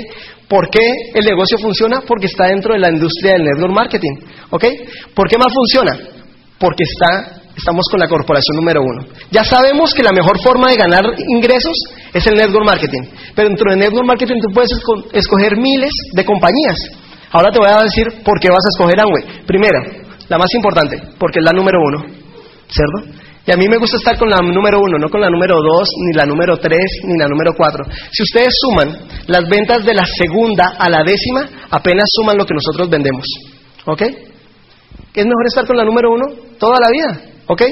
¿Por 0.49 0.69
qué 0.71 0.91
el 1.15 1.25
negocio 1.25 1.57
funciona? 1.59 2.01
Porque 2.01 2.27
está 2.27 2.47
dentro 2.47 2.75
de 2.75 2.81
la 2.81 2.91
industria 2.91 3.35
del 3.35 3.45
network 3.45 3.73
marketing. 3.73 4.17
¿Ok? 4.51 4.65
¿Por 5.15 5.29
qué 5.29 5.39
más 5.39 5.53
funciona? 5.55 5.93
porque 6.59 6.85
está, 6.85 7.41
estamos 7.57 7.87
con 7.91 8.01
la 8.01 8.09
corporación 8.09 8.57
número 8.57 8.83
uno. 8.83 9.07
Ya 9.31 9.45
sabemos 9.45 9.95
que 9.95 10.03
la 10.03 10.13
mejor 10.13 10.41
forma 10.43 10.71
de 10.71 10.77
ganar 10.77 11.05
ingresos 11.29 11.75
es 12.13 12.27
el 12.27 12.35
network 12.35 12.67
marketing, 12.67 13.03
pero 13.35 13.49
dentro 13.49 13.71
del 13.71 13.79
network 13.79 14.07
marketing 14.07 14.41
tú 14.43 14.53
puedes 14.53 14.71
escoger 15.13 15.57
miles 15.57 15.93
de 16.13 16.25
compañías. 16.25 16.79
Ahora 17.31 17.51
te 17.53 17.59
voy 17.59 17.69
a 17.69 17.83
decir 17.83 18.07
por 18.25 18.41
qué 18.41 18.49
vas 18.49 18.65
a 18.65 18.73
escoger 18.75 19.01
Amway. 19.01 19.45
Primero, 19.47 19.79
la 20.29 20.39
más 20.39 20.49
importante, 20.55 20.97
porque 21.19 21.41
es 21.41 21.45
la 21.45 21.53
número 21.53 21.79
uno, 21.81 22.05
¿cierto? 22.69 23.19
Y 23.47 23.53
a 23.53 23.57
mí 23.57 23.67
me 23.67 23.79
gusta 23.79 23.97
estar 23.97 24.19
con 24.19 24.29
la 24.29 24.39
número 24.39 24.79
uno, 24.79 24.99
no 24.99 25.09
con 25.09 25.21
la 25.21 25.31
número 25.31 25.57
dos, 25.57 25.89
ni 26.05 26.13
la 26.13 26.27
número 26.27 26.59
tres, 26.59 27.01
ni 27.05 27.19
la 27.19 27.27
número 27.29 27.53
cuatro. 27.57 27.85
Si 28.13 28.23
ustedes 28.23 28.53
suman 28.61 29.09
las 29.27 29.49
ventas 29.49 29.85
de 29.85 29.95
la 29.95 30.05
segunda 30.05 30.77
a 30.79 30.91
la 30.91 31.03
décima, 31.03 31.49
apenas 31.71 32.05
suman 32.13 32.37
lo 32.37 32.45
que 32.45 32.55
nosotros 32.55 32.91
vendemos. 32.91 33.25
¿Ok? 33.87 34.03
es 35.19 35.27
mejor 35.27 35.47
estar 35.47 35.67
con 35.67 35.77
la 35.77 35.85
número 35.85 36.11
uno 36.13 36.27
toda 36.59 36.79
la 36.79 36.91
vida. 36.91 37.21
¿Ok? 37.47 37.63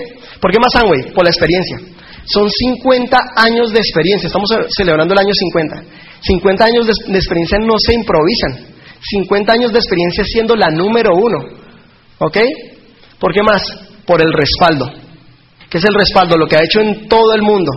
¿Por 0.40 0.50
qué 0.50 0.58
más 0.58 0.74
Amway? 0.82 1.12
Por 1.12 1.24
la 1.24 1.30
experiencia. 1.30 1.78
Son 2.24 2.48
50 2.50 3.16
años 3.36 3.70
de 3.72 3.78
experiencia. 3.78 4.26
Estamos 4.26 4.50
celebrando 4.76 5.14
el 5.14 5.20
año 5.20 5.32
50. 5.32 5.82
50 6.22 6.64
años 6.64 6.86
de, 6.86 7.18
experiencia 7.18 7.58
no 7.58 7.74
se 7.78 7.94
improvisan. 7.94 8.75
50 9.00 9.52
años 9.52 9.72
de 9.72 9.78
experiencia 9.78 10.24
siendo 10.24 10.56
la 10.56 10.68
número 10.70 11.10
uno. 11.14 11.38
¿Ok? 12.18 12.38
¿Por 13.18 13.32
qué 13.32 13.42
más? 13.42 13.62
Por 14.06 14.20
el 14.20 14.32
respaldo. 14.32 14.90
¿Qué 15.68 15.78
es 15.78 15.84
el 15.84 15.94
respaldo? 15.94 16.36
Lo 16.36 16.46
que 16.46 16.56
ha 16.56 16.64
hecho 16.64 16.80
en 16.80 17.08
todo 17.08 17.34
el 17.34 17.42
mundo. 17.42 17.72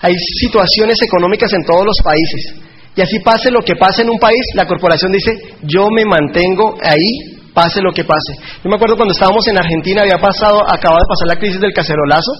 Hay 0.00 0.14
situaciones 0.40 1.00
económicas 1.02 1.52
en 1.52 1.64
todos 1.64 1.84
los 1.84 1.96
países. 2.04 2.62
Y 2.94 3.00
así 3.00 3.18
pase 3.20 3.50
lo 3.50 3.60
que 3.60 3.76
pase 3.76 4.02
en 4.02 4.10
un 4.10 4.18
país, 4.18 4.40
la 4.54 4.66
corporación 4.66 5.12
dice, 5.12 5.32
yo 5.62 5.88
me 5.90 6.04
mantengo 6.04 6.76
ahí 6.82 7.36
pase 7.56 7.80
lo 7.80 7.90
que 7.90 8.04
pase. 8.04 8.36
Yo 8.62 8.68
me 8.68 8.76
acuerdo 8.76 8.96
cuando 8.96 9.12
estábamos 9.12 9.48
en 9.48 9.56
Argentina, 9.56 10.02
había 10.02 10.18
pasado, 10.18 10.60
acababa 10.68 11.00
de 11.00 11.08
pasar 11.08 11.26
la 11.26 11.40
crisis 11.40 11.58
del 11.58 11.72
cacerolazo, 11.72 12.32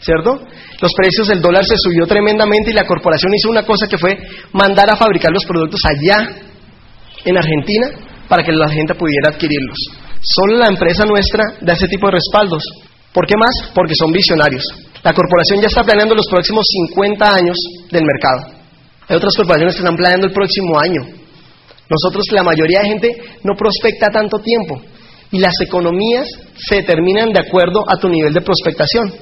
¿cierto? 0.00 0.42
Los 0.82 0.92
precios 0.98 1.28
del 1.28 1.40
dólar 1.40 1.64
se 1.64 1.78
subió 1.78 2.04
tremendamente 2.08 2.72
y 2.72 2.74
la 2.74 2.84
corporación 2.84 3.32
hizo 3.34 3.50
una 3.50 3.62
cosa 3.62 3.86
que 3.86 3.96
fue 3.96 4.18
mandar 4.52 4.90
a 4.90 4.96
fabricar 4.96 5.30
los 5.30 5.44
productos 5.44 5.80
allá, 5.86 6.26
en 7.24 7.36
Argentina, 7.36 7.86
para 8.28 8.42
que 8.42 8.52
la 8.52 8.68
gente 8.68 8.94
pudiera 8.94 9.30
adquirirlos. 9.30 9.78
Solo 10.20 10.56
la 10.56 10.68
empresa 10.68 11.04
nuestra 11.04 11.42
da 11.60 11.74
ese 11.74 11.88
tipo 11.88 12.06
de 12.06 12.12
respaldos. 12.12 12.62
¿Por 13.12 13.26
qué 13.26 13.34
más? 13.36 13.70
Porque 13.74 13.94
son 13.94 14.10
visionarios. 14.10 14.64
La 15.02 15.12
corporación 15.12 15.60
ya 15.60 15.68
está 15.68 15.84
planeando 15.84 16.14
los 16.14 16.26
próximos 16.26 16.64
50 16.90 17.34
años 17.34 17.56
del 17.90 18.04
mercado. 18.04 18.54
Hay 19.06 19.16
otras 19.16 19.34
corporaciones 19.36 19.74
que 19.74 19.80
están 19.80 19.96
planeando 19.96 20.26
el 20.26 20.32
próximo 20.32 20.78
año. 20.80 21.02
Nosotros, 21.88 22.24
la 22.32 22.42
mayoría 22.42 22.80
de 22.80 22.88
gente, 22.88 23.08
no 23.44 23.54
prospecta 23.54 24.08
tanto 24.10 24.38
tiempo. 24.38 24.80
Y 25.30 25.38
las 25.38 25.54
economías 25.60 26.26
se 26.56 26.76
determinan 26.76 27.30
de 27.30 27.40
acuerdo 27.40 27.84
a 27.86 27.98
tu 27.98 28.08
nivel 28.08 28.32
de 28.32 28.40
prospectación. 28.40 29.12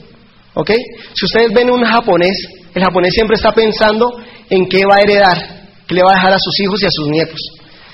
¿Ok? 0.54 0.70
Si 1.14 1.24
ustedes 1.24 1.52
ven 1.52 1.70
un 1.70 1.82
japonés, 1.82 2.36
el 2.74 2.84
japonés 2.84 3.12
siempre 3.14 3.34
está 3.34 3.50
pensando 3.52 4.06
en 4.48 4.68
qué 4.68 4.84
va 4.86 4.94
a 4.96 5.02
heredar, 5.02 5.38
qué 5.86 5.94
le 5.94 6.02
va 6.02 6.12
a 6.12 6.14
dejar 6.14 6.32
a 6.32 6.38
sus 6.38 6.60
hijos 6.60 6.82
y 6.82 6.86
a 6.86 6.90
sus 6.90 7.08
nietos. 7.08 7.40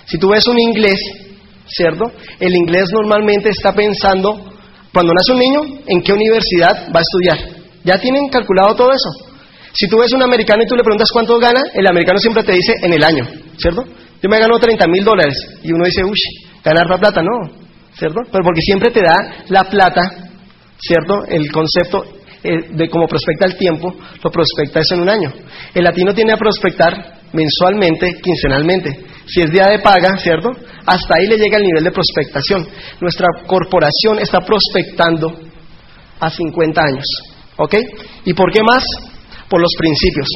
Si 0.09 0.19
tú 0.19 0.29
ves 0.31 0.47
un 0.49 0.59
inglés, 0.59 0.99
¿cierto? 1.67 2.05
El 2.41 2.55
inglés 2.57 2.89
normalmente 2.93 3.51
está 3.51 3.73
pensando, 3.73 4.35
cuando 4.93 5.13
nace 5.13 5.33
un 5.33 5.39
niño, 5.39 5.81
en 5.87 6.03
qué 6.03 6.13
universidad 6.13 6.89
va 6.95 7.01
a 7.01 7.03
estudiar. 7.03 7.59
¿Ya 7.85 7.99
tienen 7.99 8.29
calculado 8.29 8.75
todo 8.75 8.91
eso? 8.91 9.29
Si 9.75 9.87
tú 9.87 9.99
ves 9.99 10.13
un 10.13 10.23
americano 10.23 10.63
y 10.65 10.67
tú 10.67 10.75
le 10.75 10.83
preguntas 10.83 11.11
cuánto 11.13 11.39
gana, 11.39 11.61
el 11.75 11.87
americano 11.87 12.19
siempre 12.19 12.43
te 12.43 12.53
dice 12.53 12.73
en 12.83 12.93
el 12.95 13.05
año, 13.05 13.25
¿cierto? 13.59 13.85
Yo 14.21 14.29
me 14.29 14.39
gano 14.39 14.59
30 14.59 14.87
mil 14.89 15.05
dólares 15.05 15.37
y 15.63 15.73
uno 15.73 15.85
dice, 15.85 16.03
uy, 16.03 16.19
ganar 16.65 16.89
la 16.89 16.99
plata, 16.99 17.23
no, 17.23 17.51
¿cierto? 17.95 18.21
Pero 18.33 18.45
porque 18.45 18.63
siempre 18.63 18.91
te 18.91 19.01
da 19.01 19.45
la 19.49 19.65
plata, 19.65 20.01
¿cierto? 20.79 21.25
El 21.29 21.53
concepto 21.53 22.05
eh, 22.43 22.71
de 22.71 22.89
cómo 22.89 23.07
prospecta 23.07 23.47
el 23.47 23.57
tiempo, 23.57 23.95
lo 24.23 24.31
prospecta 24.31 24.81
eso 24.81 24.95
en 24.95 25.03
un 25.03 25.11
año. 25.11 25.33
El 25.75 25.85
latino 25.85 26.15
tiene 26.15 26.33
a 26.33 26.37
prospectar 26.37 27.18
mensualmente, 27.33 28.21
quincenalmente. 28.23 29.07
Si 29.27 29.43
es 29.43 29.51
día 29.51 29.67
de 29.67 29.81
paga, 29.81 30.17
¿cierto? 30.19 30.51
Hasta 30.87 31.15
ahí 31.19 31.27
le 31.27 31.37
llega 31.37 31.59
el 31.59 31.65
nivel 31.65 31.85
de 31.85 31.91
prospectación. 31.91 32.67
Nuestra 33.01 33.27
corporación 33.47 34.19
está 34.21 34.41
prospectando 34.41 35.39
a 36.21 36.31
50 36.31 36.81
años. 36.81 37.05
¿Ok? 37.57 37.75
¿Y 38.25 38.33
por 38.35 38.53
qué 38.53 38.61
más? 38.63 38.85
Por 39.49 39.61
los 39.61 39.73
principios. 39.79 40.29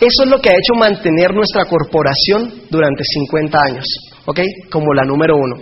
Eso 0.00 0.24
es 0.24 0.28
lo 0.28 0.40
que 0.40 0.50
ha 0.50 0.52
hecho 0.52 0.74
mantener 0.78 1.32
nuestra 1.32 1.64
corporación 1.64 2.66
durante 2.68 3.02
50 3.04 3.58
años. 3.58 3.84
¿Ok? 4.26 4.40
Como 4.70 4.92
la 4.94 5.04
número 5.04 5.36
uno. 5.36 5.56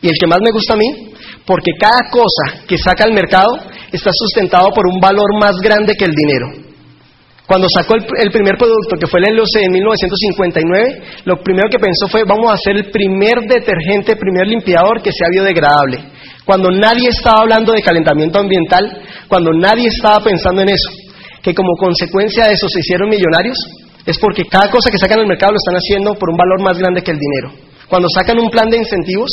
Y 0.00 0.08
el 0.08 0.14
que 0.20 0.26
más 0.26 0.38
me 0.42 0.52
gusta 0.52 0.74
a 0.74 0.76
mí, 0.76 1.12
porque 1.46 1.72
cada 1.80 2.10
cosa 2.10 2.64
que 2.68 2.76
saca 2.76 3.04
al 3.04 3.12
mercado 3.12 3.48
está 3.90 4.10
sustentado 4.12 4.68
por 4.74 4.86
un 4.92 5.00
valor 5.00 5.40
más 5.40 5.56
grande 5.62 5.94
que 5.96 6.04
el 6.04 6.14
dinero. 6.14 6.65
Cuando 7.46 7.68
sacó 7.70 7.94
el, 7.94 8.30
primer 8.32 8.58
producto, 8.58 8.98
que 8.98 9.06
fue 9.06 9.20
el 9.22 9.36
LOC 9.36 9.62
en 9.62 9.70
1959, 9.70 11.22
lo 11.26 11.36
primero 11.42 11.68
que 11.70 11.78
pensó 11.78 12.08
fue, 12.08 12.24
vamos 12.26 12.50
a 12.50 12.54
hacer 12.54 12.74
el 12.74 12.90
primer 12.90 13.38
detergente, 13.46 14.12
el 14.12 14.18
primer 14.18 14.48
limpiador 14.48 15.00
que 15.00 15.12
sea 15.12 15.28
biodegradable. 15.30 16.10
Cuando 16.44 16.70
nadie 16.70 17.08
estaba 17.08 17.42
hablando 17.42 17.72
de 17.72 17.82
calentamiento 17.82 18.40
ambiental, 18.40 18.82
cuando 19.28 19.52
nadie 19.52 19.86
estaba 19.86 20.24
pensando 20.24 20.62
en 20.62 20.70
eso, 20.70 20.90
que 21.40 21.54
como 21.54 21.70
consecuencia 21.78 22.48
de 22.48 22.54
eso 22.54 22.66
se 22.68 22.80
hicieron 22.80 23.08
millonarios, 23.08 23.56
es 24.04 24.18
porque 24.18 24.44
cada 24.46 24.68
cosa 24.68 24.90
que 24.90 24.98
sacan 24.98 25.20
al 25.20 25.26
mercado 25.26 25.52
lo 25.52 25.58
están 25.58 25.76
haciendo 25.76 26.14
por 26.14 26.30
un 26.30 26.36
valor 26.36 26.62
más 26.62 26.78
grande 26.78 27.02
que 27.02 27.12
el 27.12 27.18
dinero. 27.18 27.52
Cuando 27.88 28.08
sacan 28.08 28.40
un 28.40 28.50
plan 28.50 28.68
de 28.68 28.78
incentivos, 28.78 29.30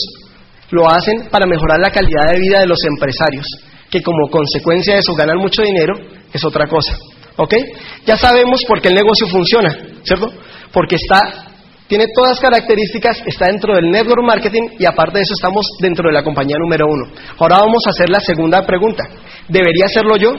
lo 0.70 0.88
hacen 0.88 1.30
para 1.32 1.48
mejorar 1.48 1.80
la 1.80 1.90
calidad 1.90 2.32
de 2.32 2.40
vida 2.40 2.60
de 2.60 2.68
los 2.68 2.78
empresarios, 2.86 3.46
que 3.90 4.02
como 4.02 4.30
consecuencia 4.30 4.94
de 4.94 5.00
eso 5.00 5.16
ganan 5.16 5.38
mucho 5.38 5.64
dinero, 5.64 5.94
es 6.32 6.46
otra 6.46 6.68
cosa. 6.68 6.94
¿Ok? 7.38 7.54
Ya 8.06 8.18
sabemos 8.18 8.62
por 8.68 8.82
qué 8.82 8.90
el 8.90 8.96
negocio 8.96 9.28
funciona, 9.28 9.76
¿cierto? 10.04 10.32
Porque 10.72 10.96
está, 10.96 11.20
tiene 11.88 12.06
todas 12.16 12.32
las 12.32 12.40
características, 12.40 13.24
está 13.26 13.48
dentro 13.48 13.76
del 13.76 13.90
network 13.90 14.24
marketing 14.24 14.78
y 14.80 14.86
aparte 14.86 15.18
de 15.18 15.24
eso 15.24 15.34
estamos 15.38 15.66
dentro 15.80 16.10
de 16.10 16.14
la 16.14 16.24
compañía 16.24 16.56
número 16.60 16.86
uno. 16.88 17.06
Ahora 17.40 17.60
vamos 17.60 17.82
a 17.88 17.90
hacer 17.90 18.10
la 18.10 18.20
segunda 18.20 18.66
pregunta. 18.66 19.04
¿Debería 19.48 19.86
hacerlo 19.86 20.16
yo? 20.18 20.34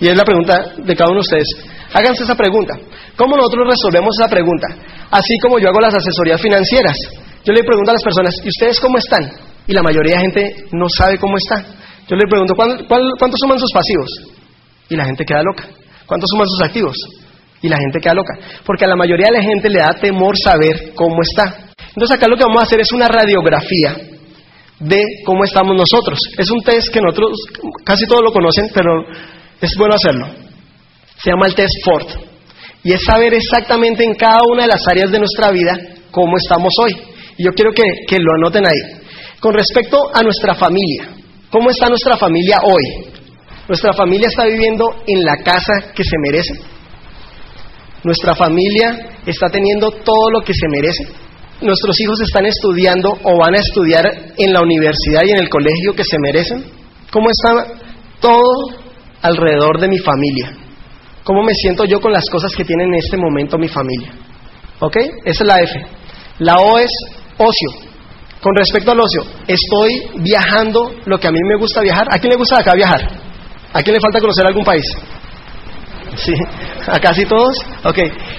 Y 0.00 0.08
es 0.08 0.16
la 0.16 0.24
pregunta 0.24 0.74
de 0.76 0.96
cada 0.96 1.10
uno 1.10 1.20
de 1.20 1.26
ustedes. 1.26 1.48
Háganse 1.92 2.24
esa 2.24 2.34
pregunta. 2.34 2.74
¿Cómo 3.16 3.36
nosotros 3.36 3.68
resolvemos 3.70 4.16
esa 4.18 4.28
pregunta? 4.28 4.66
Así 5.10 5.38
como 5.40 5.60
yo 5.60 5.68
hago 5.68 5.80
las 5.80 5.94
asesorías 5.94 6.40
financieras. 6.40 6.96
Yo 7.44 7.52
le 7.52 7.62
pregunto 7.62 7.90
a 7.90 7.94
las 7.94 8.02
personas, 8.02 8.34
¿y 8.42 8.48
ustedes 8.48 8.80
cómo 8.80 8.98
están? 8.98 9.30
Y 9.66 9.72
la 9.72 9.82
mayoría 9.82 10.16
de 10.16 10.20
gente 10.20 10.54
no 10.72 10.88
sabe 10.88 11.18
cómo 11.18 11.36
está. 11.36 11.62
Yo 12.08 12.16
le 12.16 12.26
pregunto, 12.28 12.54
¿cuánto 12.56 13.36
suman 13.36 13.58
sus 13.58 13.70
pasivos? 13.72 14.10
Y 14.88 14.96
la 14.96 15.04
gente 15.04 15.24
queda 15.24 15.42
loca. 15.42 15.68
¿Cuántos 16.06 16.28
suman 16.30 16.46
sus 16.46 16.62
activos? 16.62 16.96
Y 17.62 17.68
la 17.68 17.78
gente 17.78 18.00
queda 18.00 18.14
loca. 18.14 18.34
Porque 18.64 18.84
a 18.84 18.88
la 18.88 18.96
mayoría 18.96 19.26
de 19.30 19.38
la 19.38 19.42
gente 19.42 19.70
le 19.70 19.78
da 19.78 19.94
temor 20.00 20.34
saber 20.36 20.92
cómo 20.94 21.22
está. 21.22 21.72
Entonces 21.88 22.16
acá 22.16 22.28
lo 22.28 22.36
que 22.36 22.44
vamos 22.44 22.60
a 22.60 22.64
hacer 22.64 22.80
es 22.80 22.92
una 22.92 23.08
radiografía 23.08 23.96
de 24.80 25.02
cómo 25.24 25.44
estamos 25.44 25.74
nosotros. 25.76 26.18
Es 26.36 26.50
un 26.50 26.60
test 26.60 26.92
que 26.92 27.00
nosotros 27.00 27.30
casi 27.84 28.06
todos 28.06 28.22
lo 28.22 28.32
conocen, 28.32 28.68
pero 28.74 28.90
es 29.60 29.74
bueno 29.78 29.94
hacerlo. 29.94 30.26
Se 31.22 31.30
llama 31.30 31.46
el 31.46 31.54
test 31.54 31.72
Ford. 31.84 32.06
Y 32.82 32.92
es 32.92 33.02
saber 33.02 33.32
exactamente 33.32 34.04
en 34.04 34.14
cada 34.14 34.40
una 34.52 34.64
de 34.64 34.68
las 34.68 34.86
áreas 34.86 35.10
de 35.10 35.18
nuestra 35.18 35.50
vida 35.50 35.72
cómo 36.10 36.36
estamos 36.36 36.72
hoy. 36.82 36.92
Y 37.38 37.44
yo 37.44 37.50
quiero 37.52 37.72
que, 37.72 37.82
que 38.06 38.18
lo 38.18 38.30
anoten 38.36 38.66
ahí. 38.66 39.00
Con 39.40 39.54
respecto 39.54 39.98
a 40.12 40.22
nuestra 40.22 40.54
familia, 40.54 41.08
¿cómo 41.50 41.70
está 41.70 41.88
nuestra 41.88 42.16
familia 42.16 42.58
hoy? 42.62 43.13
¿Nuestra 43.66 43.92
familia 43.94 44.28
está 44.28 44.44
viviendo 44.44 44.84
en 45.06 45.22
la 45.22 45.36
casa 45.42 45.92
que 45.94 46.04
se 46.04 46.16
merece? 46.18 46.54
¿Nuestra 48.02 48.34
familia 48.34 49.16
está 49.24 49.48
teniendo 49.48 49.90
todo 49.90 50.30
lo 50.32 50.40
que 50.42 50.52
se 50.52 50.68
merece? 50.68 51.04
¿Nuestros 51.62 51.98
hijos 52.00 52.20
están 52.20 52.44
estudiando 52.44 53.16
o 53.22 53.38
van 53.38 53.54
a 53.54 53.58
estudiar 53.58 54.04
en 54.36 54.52
la 54.52 54.60
universidad 54.60 55.22
y 55.24 55.30
en 55.30 55.38
el 55.38 55.48
colegio 55.48 55.94
que 55.96 56.04
se 56.04 56.18
merecen? 56.18 56.64
¿Cómo 57.10 57.26
está 57.30 57.74
todo 58.20 58.76
alrededor 59.22 59.80
de 59.80 59.88
mi 59.88 59.98
familia? 59.98 60.52
¿Cómo 61.22 61.42
me 61.42 61.54
siento 61.54 61.86
yo 61.86 62.00
con 62.00 62.12
las 62.12 62.28
cosas 62.30 62.52
que 62.54 62.66
tiene 62.66 62.84
en 62.84 62.94
este 62.94 63.16
momento 63.16 63.56
mi 63.56 63.68
familia? 63.68 64.12
¿Ok? 64.80 64.96
Esa 65.24 65.44
es 65.44 65.46
la 65.46 65.60
F. 65.62 65.86
La 66.40 66.56
O 66.56 66.78
es 66.78 66.90
ocio. 67.38 67.90
Con 68.42 68.54
respecto 68.56 68.90
al 68.90 69.00
ocio, 69.00 69.22
estoy 69.46 70.20
viajando 70.20 70.96
lo 71.06 71.18
que 71.18 71.28
a 71.28 71.32
mí 71.32 71.38
me 71.48 71.56
gusta 71.56 71.80
viajar. 71.80 72.08
¿A 72.10 72.18
quién 72.18 72.30
le 72.30 72.36
gusta 72.36 72.60
acá 72.60 72.74
viajar? 72.74 73.23
¿A 73.74 73.82
quién 73.82 73.94
le 73.94 74.00
falta 74.00 74.20
conocer 74.20 74.46
algún 74.46 74.64
país? 74.64 74.84
Sí, 76.16 76.32
a 76.86 76.98
casi 77.00 77.24
todos. 77.26 77.54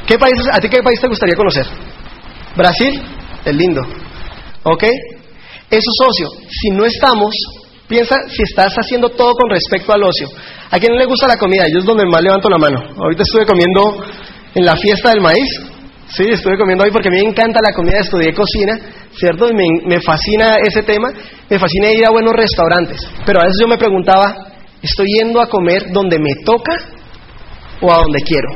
¿Qué 0.07 0.17
países, 0.17 0.47
¿A 0.51 0.59
ti 0.59 0.69
qué 0.69 0.81
país 0.81 0.99
te 1.01 1.09
gustaría 1.09 1.35
conocer? 1.35 1.65
Brasil, 2.55 3.01
es 3.43 3.55
lindo. 3.55 3.81
¿Ok? 4.63 4.83
Eso 5.69 5.89
es 5.91 6.07
ocio. 6.07 6.27
Si 6.49 6.69
no 6.69 6.85
estamos, 6.85 7.35
piensa 7.85 8.15
si 8.29 8.43
estás 8.43 8.73
haciendo 8.75 9.09
todo 9.09 9.33
con 9.33 9.49
respecto 9.49 9.91
al 9.91 10.03
ocio. 10.03 10.29
¿A 10.71 10.79
quién 10.79 10.95
le 10.95 11.05
gusta 11.05 11.27
la 11.27 11.37
comida? 11.37 11.65
Yo 11.67 11.79
es 11.79 11.85
donde 11.85 12.05
más 12.05 12.21
levanto 12.21 12.49
la 12.49 12.57
mano. 12.57 12.79
Ahorita 12.97 13.23
estuve 13.23 13.45
comiendo 13.45 14.05
en 14.55 14.65
la 14.65 14.77
fiesta 14.77 15.09
del 15.09 15.19
maíz. 15.19 15.49
Sí, 16.07 16.23
estuve 16.29 16.57
comiendo 16.57 16.85
hoy 16.85 16.91
porque 16.91 17.09
a 17.09 17.11
mí 17.11 17.17
me 17.17 17.29
encanta 17.29 17.59
la 17.61 17.73
comida, 17.73 17.99
estudié 17.99 18.33
cocina, 18.33 18.79
¿cierto? 19.11 19.49
Y 19.49 19.53
me, 19.53 19.65
me 19.85 19.99
fascina 19.99 20.55
ese 20.65 20.83
tema, 20.83 21.09
me 21.49 21.59
fascina 21.59 21.91
ir 21.91 22.05
a 22.05 22.11
buenos 22.11 22.31
restaurantes. 22.33 23.01
Pero 23.25 23.41
a 23.41 23.43
veces 23.43 23.57
yo 23.59 23.67
me 23.67 23.77
preguntaba, 23.77 24.54
¿estoy 24.85 25.07
yendo 25.19 25.41
a 25.41 25.47
comer 25.47 25.91
donde 25.91 26.17
me 26.19 26.33
toca 26.45 26.73
o 27.81 27.91
a 27.91 27.97
donde 27.97 28.21
quiero? 28.21 28.49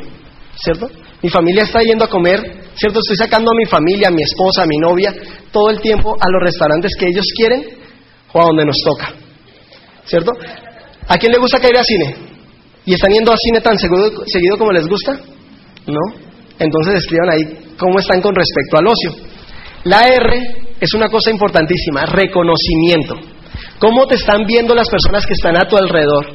¿Cierto? 0.55 0.89
Mi 1.21 1.29
familia 1.29 1.63
está 1.63 1.81
yendo 1.81 2.05
a 2.05 2.09
comer, 2.09 2.39
¿cierto? 2.75 2.99
Estoy 2.99 3.17
sacando 3.17 3.51
a 3.51 3.55
mi 3.55 3.65
familia, 3.65 4.07
a 4.07 4.11
mi 4.11 4.21
esposa, 4.21 4.63
a 4.63 4.65
mi 4.65 4.77
novia, 4.77 5.13
todo 5.51 5.69
el 5.69 5.81
tiempo 5.81 6.15
a 6.19 6.29
los 6.31 6.41
restaurantes 6.41 6.91
que 6.97 7.07
ellos 7.07 7.25
quieren 7.35 7.65
o 8.31 8.41
a 8.41 8.45
donde 8.45 8.65
nos 8.65 8.77
toca. 8.85 9.13
¿Cierto? 10.05 10.31
¿A 11.07 11.17
quién 11.17 11.31
le 11.31 11.39
gusta 11.39 11.57
ir 11.57 11.77
al 11.77 11.85
cine? 11.85 12.15
¿Y 12.85 12.93
están 12.93 13.11
yendo 13.11 13.31
al 13.31 13.37
cine 13.37 13.61
tan 13.61 13.77
seguido, 13.77 14.23
seguido 14.25 14.57
como 14.57 14.71
les 14.71 14.87
gusta? 14.87 15.19
¿No? 15.87 15.99
Entonces 16.57 16.95
escriban 16.95 17.29
ahí 17.29 17.73
cómo 17.77 17.99
están 17.99 18.21
con 18.21 18.33
respecto 18.35 18.77
al 18.77 18.87
ocio. 18.87 19.11
La 19.83 20.07
R 20.07 20.75
es 20.79 20.93
una 20.93 21.07
cosa 21.09 21.31
importantísima, 21.31 22.05
reconocimiento. 22.05 23.15
¿Cómo 23.79 24.05
te 24.07 24.15
están 24.15 24.43
viendo 24.45 24.75
las 24.75 24.89
personas 24.89 25.25
que 25.25 25.33
están 25.33 25.55
a 25.55 25.67
tu 25.67 25.77
alrededor? 25.77 26.25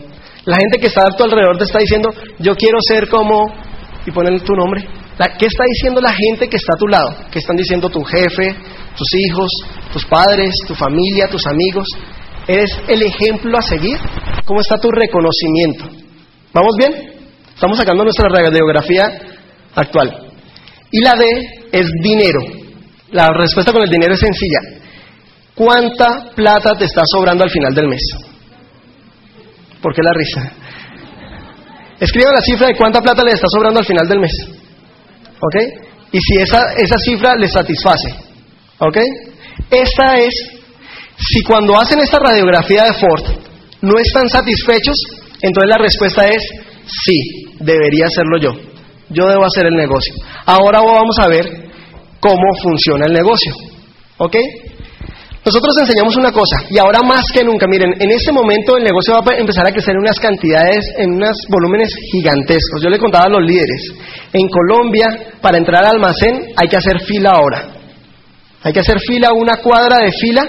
La 0.46 0.56
gente 0.56 0.78
que 0.78 0.86
está 0.86 1.02
a 1.02 1.16
tu 1.16 1.24
alrededor 1.24 1.58
te 1.58 1.64
está 1.64 1.78
diciendo, 1.78 2.10
yo 2.38 2.54
quiero 2.54 2.78
ser 2.80 3.08
como, 3.08 3.52
y 4.06 4.10
ponen 4.10 4.40
tu 4.40 4.54
nombre. 4.54 4.82
¿Qué 5.38 5.46
está 5.46 5.64
diciendo 5.68 6.00
la 6.00 6.12
gente 6.12 6.48
que 6.48 6.56
está 6.56 6.72
a 6.74 6.78
tu 6.78 6.86
lado? 6.86 7.16
¿Qué 7.30 7.38
están 7.38 7.56
diciendo 7.56 7.88
tu 7.88 8.02
jefe, 8.02 8.56
tus 8.96 9.08
hijos, 9.14 9.50
tus 9.92 10.04
padres, 10.06 10.54
tu 10.66 10.74
familia, 10.74 11.28
tus 11.28 11.46
amigos? 11.46 11.86
¿Eres 12.48 12.70
el 12.88 13.02
ejemplo 13.02 13.56
a 13.56 13.62
seguir? 13.62 13.98
¿Cómo 14.44 14.60
está 14.60 14.76
tu 14.78 14.90
reconocimiento? 14.90 15.84
¿Vamos 16.52 16.74
bien? 16.78 17.12
Estamos 17.54 17.78
sacando 17.78 18.04
nuestra 18.04 18.28
radiografía 18.28 19.02
actual. 19.74 20.32
Y 20.90 21.02
la 21.02 21.14
D 21.14 21.24
es 21.72 21.86
dinero. 22.02 22.40
La 23.12 23.28
respuesta 23.28 23.72
con 23.72 23.82
el 23.82 23.90
dinero 23.90 24.14
es 24.14 24.20
sencilla. 24.20 24.83
¿Cuánta 25.54 26.30
plata 26.34 26.74
te 26.74 26.84
está 26.84 27.02
sobrando 27.06 27.44
al 27.44 27.50
final 27.50 27.74
del 27.74 27.88
mes? 27.88 28.02
¿Por 29.80 29.94
qué 29.94 30.02
la 30.02 30.12
risa? 30.12 30.52
Escriba 32.00 32.32
la 32.32 32.40
cifra 32.40 32.68
de 32.68 32.76
cuánta 32.76 33.00
plata 33.00 33.22
le 33.22 33.32
está 33.32 33.46
sobrando 33.48 33.80
al 33.80 33.86
final 33.86 34.08
del 34.08 34.20
mes. 34.20 34.32
¿Ok? 35.40 35.56
Y 36.12 36.18
si 36.18 36.42
esa, 36.42 36.72
esa 36.74 36.96
cifra 36.98 37.34
le 37.36 37.48
satisface. 37.48 38.14
¿Ok? 38.78 38.98
Esta 39.70 40.18
es, 40.18 40.34
si 41.16 41.42
cuando 41.42 41.78
hacen 41.78 42.00
esta 42.00 42.18
radiografía 42.18 42.84
de 42.84 42.94
Ford 42.94 43.38
no 43.82 43.98
están 43.98 44.28
satisfechos, 44.28 44.96
entonces 45.40 45.68
la 45.68 45.78
respuesta 45.78 46.26
es 46.28 46.42
sí, 46.86 47.54
debería 47.60 48.06
hacerlo 48.06 48.38
yo 48.38 48.74
yo 49.10 49.26
debo 49.28 49.44
hacer 49.44 49.66
el 49.66 49.74
negocio. 49.74 50.14
Ahora 50.46 50.80
vamos 50.80 51.16
a 51.18 51.28
ver 51.28 51.44
cómo 52.20 52.42
funciona 52.62 53.06
el 53.06 53.12
negocio. 53.12 53.52
¿Ok? 54.18 54.36
Nosotros 55.44 55.76
enseñamos 55.78 56.16
una 56.16 56.32
cosa, 56.32 56.64
y 56.70 56.78
ahora 56.78 57.00
más 57.06 57.24
que 57.32 57.44
nunca, 57.44 57.66
miren, 57.68 57.92
en 58.00 58.10
este 58.10 58.32
momento 58.32 58.78
el 58.78 58.84
negocio 58.84 59.12
va 59.12 59.32
a 59.32 59.36
empezar 59.36 59.66
a 59.66 59.72
crecer 59.72 59.92
en 59.92 60.00
unas 60.00 60.18
cantidades, 60.18 60.84
en 60.96 61.12
unos 61.12 61.36
volúmenes 61.50 61.92
gigantescos. 62.12 62.82
Yo 62.82 62.88
le 62.88 62.98
contaba 62.98 63.26
a 63.26 63.28
los 63.28 63.42
líderes, 63.42 63.92
en 64.32 64.48
Colombia, 64.48 65.06
para 65.42 65.58
entrar 65.58 65.84
al 65.84 65.96
almacén 65.96 66.48
hay 66.56 66.66
que 66.66 66.76
hacer 66.76 66.98
fila 67.06 67.32
ahora. 67.32 67.68
Hay 68.62 68.72
que 68.72 68.80
hacer 68.80 68.98
fila, 69.00 69.32
una 69.34 69.56
cuadra 69.62 69.98
de 69.98 70.12
fila, 70.12 70.46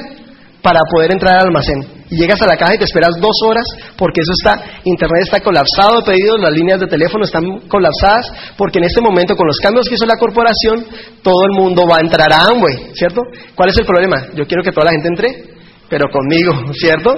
para 0.62 0.80
poder 0.90 1.12
entrar 1.12 1.36
al 1.36 1.48
almacén 1.48 1.95
y 2.10 2.18
llegas 2.18 2.42
a 2.42 2.48
la 2.48 2.56
caja 2.56 2.76
y 2.76 2.78
te 2.78 2.86
esperas 2.86 3.12
dos 3.20 3.36
horas 3.46 3.66
porque 3.98 4.22
eso 4.22 4.32
está, 4.32 4.82
internet 4.84 5.24
está 5.24 5.40
colapsado 5.40 6.00
de 6.00 6.14
pedidos, 6.14 6.40
las 6.40 6.52
líneas 6.52 6.80
de 6.80 6.88
teléfono 6.88 7.26
están 7.26 7.44
colapsadas 7.68 8.32
porque 8.58 8.80
en 8.80 8.86
este 8.86 9.02
momento 9.02 9.36
con 9.36 9.48
los 9.48 9.58
cambios 9.58 9.88
que 9.88 9.96
hizo 9.96 10.06
la 10.06 10.18
corporación 10.18 10.86
todo 11.22 11.46
el 11.50 11.60
mundo 11.60 11.84
va 11.90 11.98
a 11.98 12.02
entrar 12.02 12.32
a 12.32 12.52
Amway, 12.52 12.94
¿cierto? 12.94 13.22
¿Cuál 13.56 13.70
es 13.70 13.78
el 13.78 13.86
problema? 13.86 14.28
Yo 14.36 14.46
quiero 14.46 14.64
que 14.64 14.72
toda 14.72 14.86
la 14.86 14.92
gente 14.92 15.08
entre, 15.08 15.28
pero 15.90 16.06
conmigo, 16.12 16.74
¿cierto? 16.74 17.18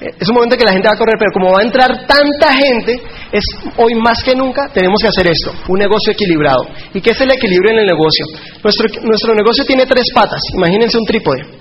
Es 0.00 0.28
un 0.28 0.34
momento 0.34 0.56
que 0.56 0.64
la 0.64 0.72
gente 0.72 0.88
va 0.88 0.94
a 0.94 0.98
correr, 0.98 1.16
pero 1.18 1.30
como 1.32 1.52
va 1.52 1.60
a 1.60 1.62
entrar 1.62 2.06
tanta 2.06 2.56
gente, 2.56 3.02
es 3.32 3.44
hoy 3.76 3.94
más 3.96 4.22
que 4.22 4.34
nunca 4.34 4.68
tenemos 4.72 4.98
que 5.02 5.08
hacer 5.08 5.26
esto, 5.26 5.52
un 5.68 5.78
negocio 5.78 6.12
equilibrado. 6.12 6.64
¿Y 6.94 7.02
qué 7.02 7.10
es 7.10 7.20
el 7.20 7.30
equilibrio 7.30 7.72
en 7.72 7.80
el 7.80 7.86
negocio? 7.86 8.24
Nuestro, 8.64 8.88
nuestro 9.02 9.34
negocio 9.34 9.64
tiene 9.66 9.84
tres 9.84 10.06
patas, 10.14 10.40
imagínense 10.56 10.96
un 10.96 11.04
trípode. 11.04 11.59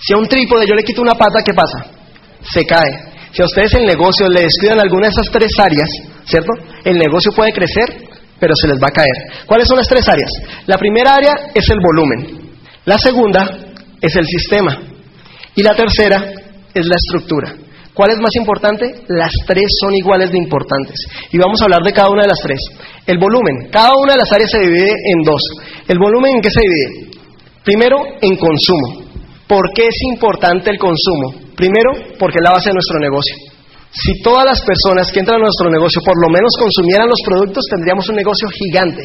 Si 0.00 0.12
a 0.12 0.16
un 0.16 0.26
trípode 0.26 0.66
yo 0.66 0.74
le 0.74 0.82
quito 0.82 1.02
una 1.02 1.14
pata, 1.14 1.42
¿qué 1.44 1.52
pasa? 1.52 1.90
Se 2.42 2.64
cae. 2.64 3.08
Si 3.32 3.42
a 3.42 3.44
ustedes 3.44 3.74
el 3.74 3.84
negocio 3.84 4.28
le 4.28 4.42
descuidan 4.42 4.80
alguna 4.80 5.08
de 5.08 5.12
esas 5.12 5.30
tres 5.30 5.50
áreas, 5.58 5.88
¿cierto? 6.24 6.52
El 6.84 6.96
negocio 6.98 7.32
puede 7.32 7.52
crecer, 7.52 8.08
pero 8.38 8.54
se 8.54 8.68
les 8.68 8.78
va 8.78 8.88
a 8.88 8.94
caer. 8.94 9.44
¿Cuáles 9.46 9.66
son 9.66 9.76
las 9.76 9.88
tres 9.88 10.08
áreas? 10.08 10.30
La 10.66 10.78
primera 10.78 11.14
área 11.14 11.50
es 11.54 11.68
el 11.68 11.78
volumen. 11.82 12.50
La 12.84 12.96
segunda 12.98 13.48
es 14.00 14.16
el 14.16 14.26
sistema. 14.26 14.78
Y 15.54 15.62
la 15.62 15.74
tercera 15.74 16.32
es 16.72 16.86
la 16.86 16.96
estructura. 16.96 17.54
¿Cuál 17.92 18.12
es 18.12 18.18
más 18.18 18.30
importante? 18.36 19.02
Las 19.08 19.32
tres 19.46 19.66
son 19.80 19.92
iguales 19.92 20.30
de 20.30 20.38
importantes. 20.38 20.94
Y 21.32 21.38
vamos 21.38 21.60
a 21.60 21.64
hablar 21.64 21.82
de 21.82 21.92
cada 21.92 22.10
una 22.10 22.22
de 22.22 22.28
las 22.28 22.38
tres. 22.40 22.60
El 23.06 23.18
volumen. 23.18 23.68
Cada 23.72 23.90
una 24.00 24.12
de 24.12 24.18
las 24.20 24.32
áreas 24.32 24.50
se 24.52 24.60
divide 24.60 24.92
en 24.92 25.22
dos. 25.24 25.42
¿El 25.88 25.98
volumen 25.98 26.36
en 26.36 26.40
qué 26.40 26.48
se 26.50 26.60
divide? 26.60 27.18
Primero, 27.64 27.96
en 28.20 28.36
consumo. 28.36 29.07
¿Por 29.48 29.72
qué 29.74 29.88
es 29.88 29.98
importante 30.12 30.70
el 30.70 30.78
consumo? 30.78 31.48
Primero, 31.56 31.90
porque 32.20 32.36
es 32.36 32.44
la 32.44 32.52
base 32.52 32.68
de 32.68 32.74
nuestro 32.74 33.00
negocio. 33.00 33.34
Si 33.90 34.20
todas 34.20 34.44
las 34.44 34.60
personas 34.60 35.10
que 35.10 35.20
entran 35.20 35.40
a 35.40 35.48
nuestro 35.48 35.70
negocio 35.70 36.02
por 36.04 36.14
lo 36.20 36.28
menos 36.28 36.52
consumieran 36.60 37.08
los 37.08 37.18
productos, 37.24 37.64
tendríamos 37.70 38.06
un 38.10 38.16
negocio 38.16 38.46
gigante. 38.52 39.02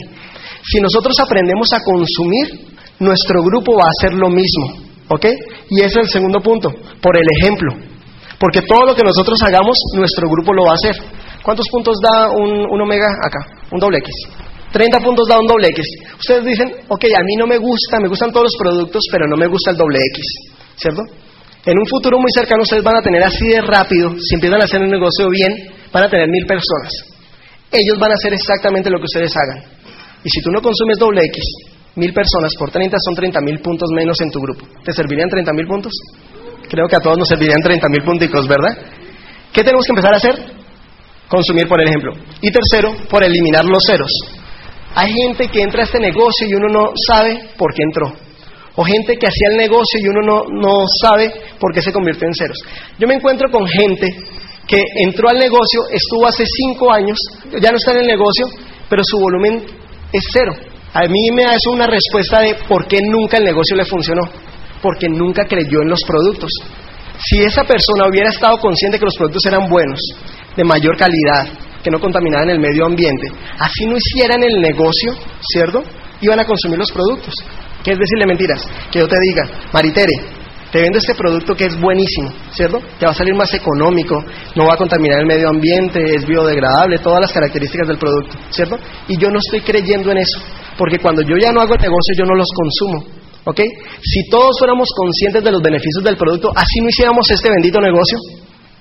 Si 0.68 0.82
nosotros 0.82 1.16
aprendemos 1.24 1.72
a 1.72 1.80
consumir, 1.80 2.76
nuestro 3.00 3.42
grupo 3.42 3.72
va 3.80 3.88
a 3.88 3.96
hacer 3.96 4.20
lo 4.20 4.30
mismo. 4.30 4.84
¿Ok? 5.08 5.26
Y 5.70 5.80
ese 5.80 6.00
es 6.00 6.08
el 6.08 6.10
segundo 6.10 6.40
punto, 6.40 6.70
por 7.02 7.16
el 7.16 7.28
ejemplo. 7.40 7.72
Porque 8.38 8.62
todo 8.68 8.86
lo 8.86 8.96
que 8.96 9.04
nosotros 9.04 9.40
hagamos, 9.44 9.78
nuestro 9.96 10.28
grupo 10.28 10.54
lo 10.54 10.66
va 10.66 10.72
a 10.72 10.76
hacer. 10.76 10.96
¿Cuántos 11.44 11.66
puntos 11.72 11.96
da 12.04 12.30
un, 12.32 12.68
un 12.70 12.82
omega 12.82 13.08
acá? 13.08 13.40
Un 13.72 13.80
doble 13.80 13.98
X. 14.00 14.43
30 14.74 15.06
puntos 15.06 15.30
da 15.30 15.38
un 15.38 15.46
doble 15.46 15.70
X. 15.70 15.86
Ustedes 16.18 16.44
dicen, 16.44 16.66
ok, 16.90 17.06
a 17.14 17.24
mí 17.24 17.38
no 17.38 17.46
me 17.46 17.58
gusta, 17.62 18.02
me 18.02 18.10
gustan 18.10 18.34
todos 18.34 18.50
los 18.50 18.58
productos, 18.58 19.04
pero 19.12 19.28
no 19.30 19.38
me 19.38 19.46
gusta 19.46 19.70
el 19.70 19.78
doble 19.78 20.00
X, 20.02 20.26
¿cierto? 20.76 21.02
En 21.64 21.78
un 21.78 21.86
futuro 21.86 22.18
muy 22.18 22.32
cercano 22.34 22.64
ustedes 22.64 22.84
van 22.84 22.98
a 22.98 23.02
tener 23.02 23.24
así 23.24 23.48
de 23.48 23.62
rápido, 23.62 24.18
si 24.18 24.34
empiezan 24.34 24.60
a 24.60 24.66
hacer 24.66 24.82
un 24.82 24.90
negocio 24.90 25.30
bien, 25.30 25.54
van 25.94 26.06
a 26.06 26.10
tener 26.10 26.28
mil 26.28 26.46
personas. 26.48 26.92
Ellos 27.70 28.00
van 28.00 28.12
a 28.12 28.16
hacer 28.16 28.34
exactamente 28.34 28.90
lo 28.90 28.98
que 28.98 29.06
ustedes 29.06 29.32
hagan. 29.38 29.64
Y 30.24 30.30
si 30.30 30.42
tú 30.42 30.50
no 30.50 30.60
consumes 30.60 30.98
doble 30.98 31.22
X, 31.22 31.38
mil 31.96 32.12
personas 32.12 32.54
por 32.58 32.72
30 32.72 32.98
son 32.98 33.14
30 33.14 33.42
mil 33.42 33.60
puntos 33.60 33.90
menos 33.94 34.20
en 34.22 34.32
tu 34.32 34.40
grupo. 34.42 34.66
¿Te 34.84 34.92
servirían 34.92 35.30
30 35.30 35.54
mil 35.54 35.68
puntos? 35.68 35.94
Creo 36.68 36.88
que 36.88 36.96
a 36.96 37.00
todos 37.00 37.20
nos 37.20 37.28
servirían 37.28 37.62
30 37.62 37.90
mil 37.90 38.04
punticos, 38.04 38.48
¿verdad? 38.48 38.76
¿Qué 39.54 39.64
tenemos 39.64 39.86
que 39.86 39.92
empezar 39.92 40.14
a 40.14 40.18
hacer? 40.18 40.36
Consumir 41.30 41.68
por 41.68 41.80
ejemplo. 41.80 42.14
Y 42.42 42.50
tercero, 42.50 42.96
por 43.08 43.24
eliminar 43.24 43.66
los 43.66 43.84
ceros. 43.86 44.12
Hay 44.96 45.12
gente 45.12 45.48
que 45.48 45.62
entra 45.62 45.82
a 45.82 45.86
este 45.86 46.00
negocio 46.00 46.48
y 46.48 46.54
uno 46.54 46.68
no 46.70 46.92
sabe 47.08 47.50
por 47.58 47.74
qué 47.74 47.84
entró. 47.84 48.14
O 48.76 48.84
gente 48.84 49.18
que 49.18 49.28
hacía 49.28 49.50
el 49.52 49.58
negocio 49.58 50.00
y 50.00 50.08
uno 50.08 50.22
no, 50.26 50.44
no 50.50 50.86
sabe 51.02 51.32
por 51.60 51.74
qué 51.74 51.82
se 51.82 51.94
convirtió 51.94 52.28
en 52.28 52.34
ceros. 52.34 52.58
Yo 52.98 53.08
me 53.08 53.16
encuentro 53.16 53.50
con 53.52 53.68
gente 53.68 54.08
que 54.68 54.82
entró 55.04 55.30
al 55.30 55.38
negocio, 55.38 55.82
estuvo 55.92 56.28
hace 56.28 56.44
cinco 56.46 56.92
años, 56.92 57.18
ya 57.62 57.70
no 57.70 57.78
está 57.78 57.92
en 57.92 58.00
el 58.00 58.08
negocio, 58.08 58.46
pero 58.90 59.04
su 59.06 59.20
volumen 59.20 59.64
es 60.12 60.24
cero. 60.32 60.54
A 60.94 61.02
mí 61.02 61.32
me 61.34 61.44
da 61.44 61.56
eso 61.56 61.72
una 61.72 61.88
respuesta 61.88 62.40
de 62.42 62.56
por 62.68 62.88
qué 62.88 63.00
nunca 63.02 63.38
el 63.38 63.46
negocio 63.46 63.76
le 63.76 63.86
funcionó. 63.86 64.22
Porque 64.82 65.08
nunca 65.08 65.46
creyó 65.46 65.82
en 65.82 65.90
los 65.90 66.02
productos. 66.06 66.50
Si 67.18 67.42
esa 67.42 67.64
persona 67.64 68.08
hubiera 68.10 68.30
estado 68.30 68.58
consciente 68.58 69.00
que 69.00 69.06
los 69.06 69.16
productos 69.18 69.46
eran 69.46 69.70
buenos, 69.70 70.00
de 70.56 70.64
mayor 70.64 70.98
calidad, 70.98 71.48
que 71.84 71.92
no 71.92 72.00
contaminaran 72.00 72.50
el 72.50 72.60
medio 72.60 72.86
ambiente, 72.86 73.28
así 73.60 73.86
no 73.86 73.98
hicieran 73.98 74.42
el 74.42 74.62
negocio, 74.62 75.14
¿cierto? 75.42 75.84
Iban 76.22 76.40
a 76.40 76.46
consumir 76.46 76.80
los 76.80 76.92
productos. 76.92 77.34
¿Qué 77.84 77.92
es 77.92 78.00
decirle 78.00 78.26
mentiras? 78.26 78.64
Que 78.90 79.00
yo 79.00 79.08
te 79.08 79.18
diga, 79.28 79.44
Maritere, 79.74 80.14
te 80.72 80.82
vendo 80.82 80.98
este 80.98 81.14
producto 81.14 81.54
que 81.54 81.66
es 81.66 81.80
buenísimo, 81.80 82.34
¿cierto? 82.52 82.80
Te 82.98 83.06
va 83.06 83.12
a 83.12 83.16
salir 83.16 83.36
más 83.36 83.54
económico, 83.54 84.24
no 84.56 84.66
va 84.66 84.74
a 84.74 84.78
contaminar 84.78 85.20
el 85.20 85.28
medio 85.28 85.50
ambiente, 85.50 86.16
es 86.16 86.26
biodegradable, 86.26 86.98
todas 87.00 87.22
las 87.22 87.32
características 87.32 87.88
del 87.90 87.98
producto, 87.98 88.38
¿cierto? 88.50 88.78
Y 89.08 89.18
yo 89.18 89.30
no 89.30 89.38
estoy 89.38 89.62
creyendo 89.62 90.12
en 90.12 90.18
eso, 90.18 90.40
porque 90.78 90.98
cuando 90.98 91.22
yo 91.22 91.36
ya 91.38 91.52
no 91.52 91.62
hago 91.62 91.76
el 91.76 91.82
negocio, 91.82 92.16
yo 92.18 92.26
no 92.26 92.34
los 92.34 92.48
consumo. 92.56 93.24
¿Ok? 93.46 93.60
Si 94.02 94.30
todos 94.30 94.58
fuéramos 94.58 94.88
conscientes 94.96 95.44
de 95.44 95.52
los 95.52 95.62
beneficios 95.62 96.04
del 96.04 96.16
producto, 96.16 96.50
así 96.56 96.80
no 96.82 96.88
hiciéramos 96.88 97.30
este 97.30 97.50
bendito 97.50 97.80
negocio, 97.82 98.18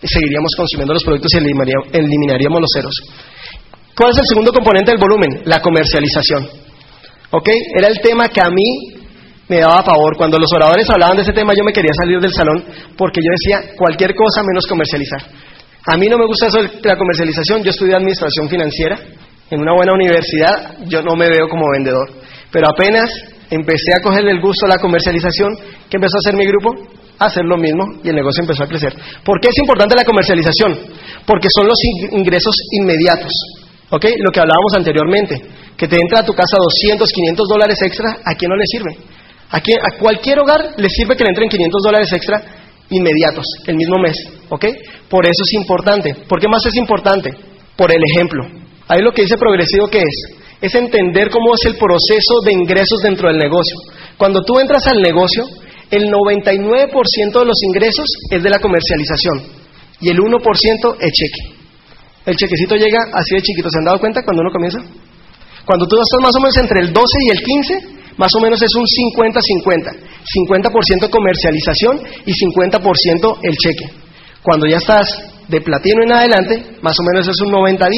seguiríamos 0.08 0.50
consumiendo 0.56 0.94
los 0.94 1.04
productos 1.04 1.32
y 1.34 1.38
eliminaríamos 1.38 2.60
los 2.60 2.70
ceros. 2.74 2.94
¿Cuál 3.96 4.10
es 4.10 4.18
el 4.18 4.26
segundo 4.26 4.52
componente 4.52 4.90
del 4.90 5.00
volumen? 5.00 5.42
La 5.44 5.60
comercialización. 5.60 6.48
¿Ok? 7.30 7.48
Era 7.76 7.88
el 7.88 8.00
tema 8.00 8.28
que 8.28 8.40
a 8.40 8.50
mí 8.50 9.02
me 9.48 9.58
daba 9.58 9.82
favor. 9.82 10.16
Cuando 10.16 10.38
los 10.38 10.52
oradores 10.52 10.88
hablaban 10.90 11.16
de 11.16 11.22
ese 11.22 11.32
tema, 11.32 11.52
yo 11.54 11.64
me 11.64 11.72
quería 11.72 11.92
salir 11.94 12.20
del 12.20 12.32
salón 12.32 12.64
porque 12.96 13.20
yo 13.20 13.30
decía 13.30 13.74
cualquier 13.76 14.14
cosa 14.14 14.42
menos 14.42 14.66
comercializar. 14.66 15.22
A 15.86 15.96
mí 15.96 16.08
no 16.08 16.16
me 16.16 16.26
gusta 16.26 16.46
eso 16.46 16.62
de 16.62 16.80
la 16.82 16.96
comercialización. 16.96 17.62
Yo 17.62 17.70
estudié 17.70 17.94
administración 17.94 18.48
financiera 18.48 18.98
en 19.50 19.60
una 19.60 19.74
buena 19.74 19.92
universidad. 19.92 20.78
Yo 20.86 21.02
no 21.02 21.14
me 21.16 21.28
veo 21.28 21.48
como 21.48 21.70
vendedor. 21.72 22.08
Pero 22.50 22.68
apenas 22.68 23.10
empecé 23.50 23.92
a 23.98 24.02
cogerle 24.02 24.30
el 24.30 24.40
gusto 24.40 24.66
a 24.66 24.70
la 24.70 24.78
comercialización, 24.78 25.54
¿qué 25.90 25.96
empezó 25.96 26.16
a 26.16 26.22
hacer 26.24 26.36
mi 26.36 26.46
grupo? 26.46 26.70
Hacer 27.18 27.44
lo 27.44 27.56
mismo 27.56 27.84
y 28.02 28.08
el 28.08 28.16
negocio 28.16 28.42
empezó 28.42 28.64
a 28.64 28.66
crecer. 28.66 28.94
¿Por 29.24 29.40
qué 29.40 29.48
es 29.48 29.58
importante 29.58 29.94
la 29.96 30.04
comercialización? 30.04 30.78
Porque 31.26 31.48
son 31.54 31.66
los 31.66 31.78
ingresos 32.12 32.54
inmediatos. 32.72 33.32
¿Ok? 33.90 34.06
Lo 34.18 34.30
que 34.30 34.40
hablábamos 34.40 34.72
anteriormente. 34.74 35.40
Que 35.76 35.88
te 35.88 35.96
entra 35.96 36.20
a 36.20 36.24
tu 36.24 36.32
casa 36.32 36.56
200, 36.58 37.10
500 37.10 37.48
dólares 37.48 37.78
extra, 37.82 38.18
¿a 38.24 38.34
quién 38.34 38.50
no 38.50 38.56
le 38.56 38.64
sirve? 38.66 38.96
¿A, 39.50 39.56
a 39.58 39.98
cualquier 39.98 40.38
hogar 40.38 40.74
le 40.76 40.88
sirve 40.88 41.16
que 41.16 41.24
le 41.24 41.30
entren 41.30 41.48
500 41.48 41.82
dólares 41.82 42.12
extra 42.12 42.42
inmediatos, 42.92 43.44
el 43.66 43.76
mismo 43.76 43.98
mes. 43.98 44.16
¿Ok? 44.48 44.66
Por 45.08 45.24
eso 45.24 45.42
es 45.44 45.52
importante. 45.54 46.14
¿Por 46.28 46.40
qué 46.40 46.48
más 46.48 46.64
es 46.66 46.76
importante? 46.76 47.30
Por 47.76 47.90
el 47.90 48.02
ejemplo. 48.14 48.44
Ahí 48.88 49.00
lo 49.00 49.12
que 49.12 49.22
dice 49.22 49.36
progresivo, 49.38 49.88
¿qué 49.88 49.98
es? 49.98 50.36
Es 50.60 50.74
entender 50.74 51.30
cómo 51.30 51.54
es 51.54 51.64
el 51.66 51.76
proceso 51.76 52.40
de 52.44 52.52
ingresos 52.52 53.00
dentro 53.02 53.28
del 53.28 53.38
negocio. 53.38 53.76
Cuando 54.16 54.42
tú 54.42 54.60
entras 54.60 54.86
al 54.86 55.00
negocio, 55.00 55.44
el 55.92 56.08
99% 56.08 57.38
de 57.38 57.44
los 57.44 57.58
ingresos 57.68 58.08
es 58.30 58.42
de 58.42 58.48
la 58.48 58.58
comercialización 58.58 59.44
y 60.00 60.08
el 60.08 60.18
1% 60.18 60.96
es 60.98 61.12
cheque. 61.12 61.62
El 62.24 62.34
chequecito 62.34 62.76
llega 62.76 62.98
así 63.12 63.34
de 63.34 63.42
chiquito, 63.42 63.68
¿se 63.70 63.78
han 63.78 63.84
dado 63.84 64.00
cuenta 64.00 64.22
cuando 64.24 64.40
uno 64.40 64.50
comienza? 64.50 64.78
Cuando 65.66 65.86
tú 65.86 65.96
estás 66.00 66.22
más 66.22 66.34
o 66.34 66.40
menos 66.40 66.56
entre 66.56 66.80
el 66.80 66.92
12 66.92 67.04
y 67.20 67.30
el 67.30 67.42
15, 67.42 68.02
más 68.16 68.30
o 68.34 68.40
menos 68.40 68.62
es 68.62 68.74
un 68.74 68.84
50-50. 68.84 69.92
50%, 70.48 71.10
comercialización 71.10 72.00
y 72.24 72.32
50% 72.32 73.38
el 73.42 73.56
cheque. 73.56 73.84
Cuando 74.42 74.66
ya 74.66 74.78
estás 74.78 75.06
de 75.48 75.60
platino 75.60 76.04
en 76.04 76.12
adelante, 76.12 76.78
más 76.80 76.96
o 76.98 77.04
menos 77.12 77.28
es 77.28 77.38
un 77.42 77.52
90-10. 77.52 77.88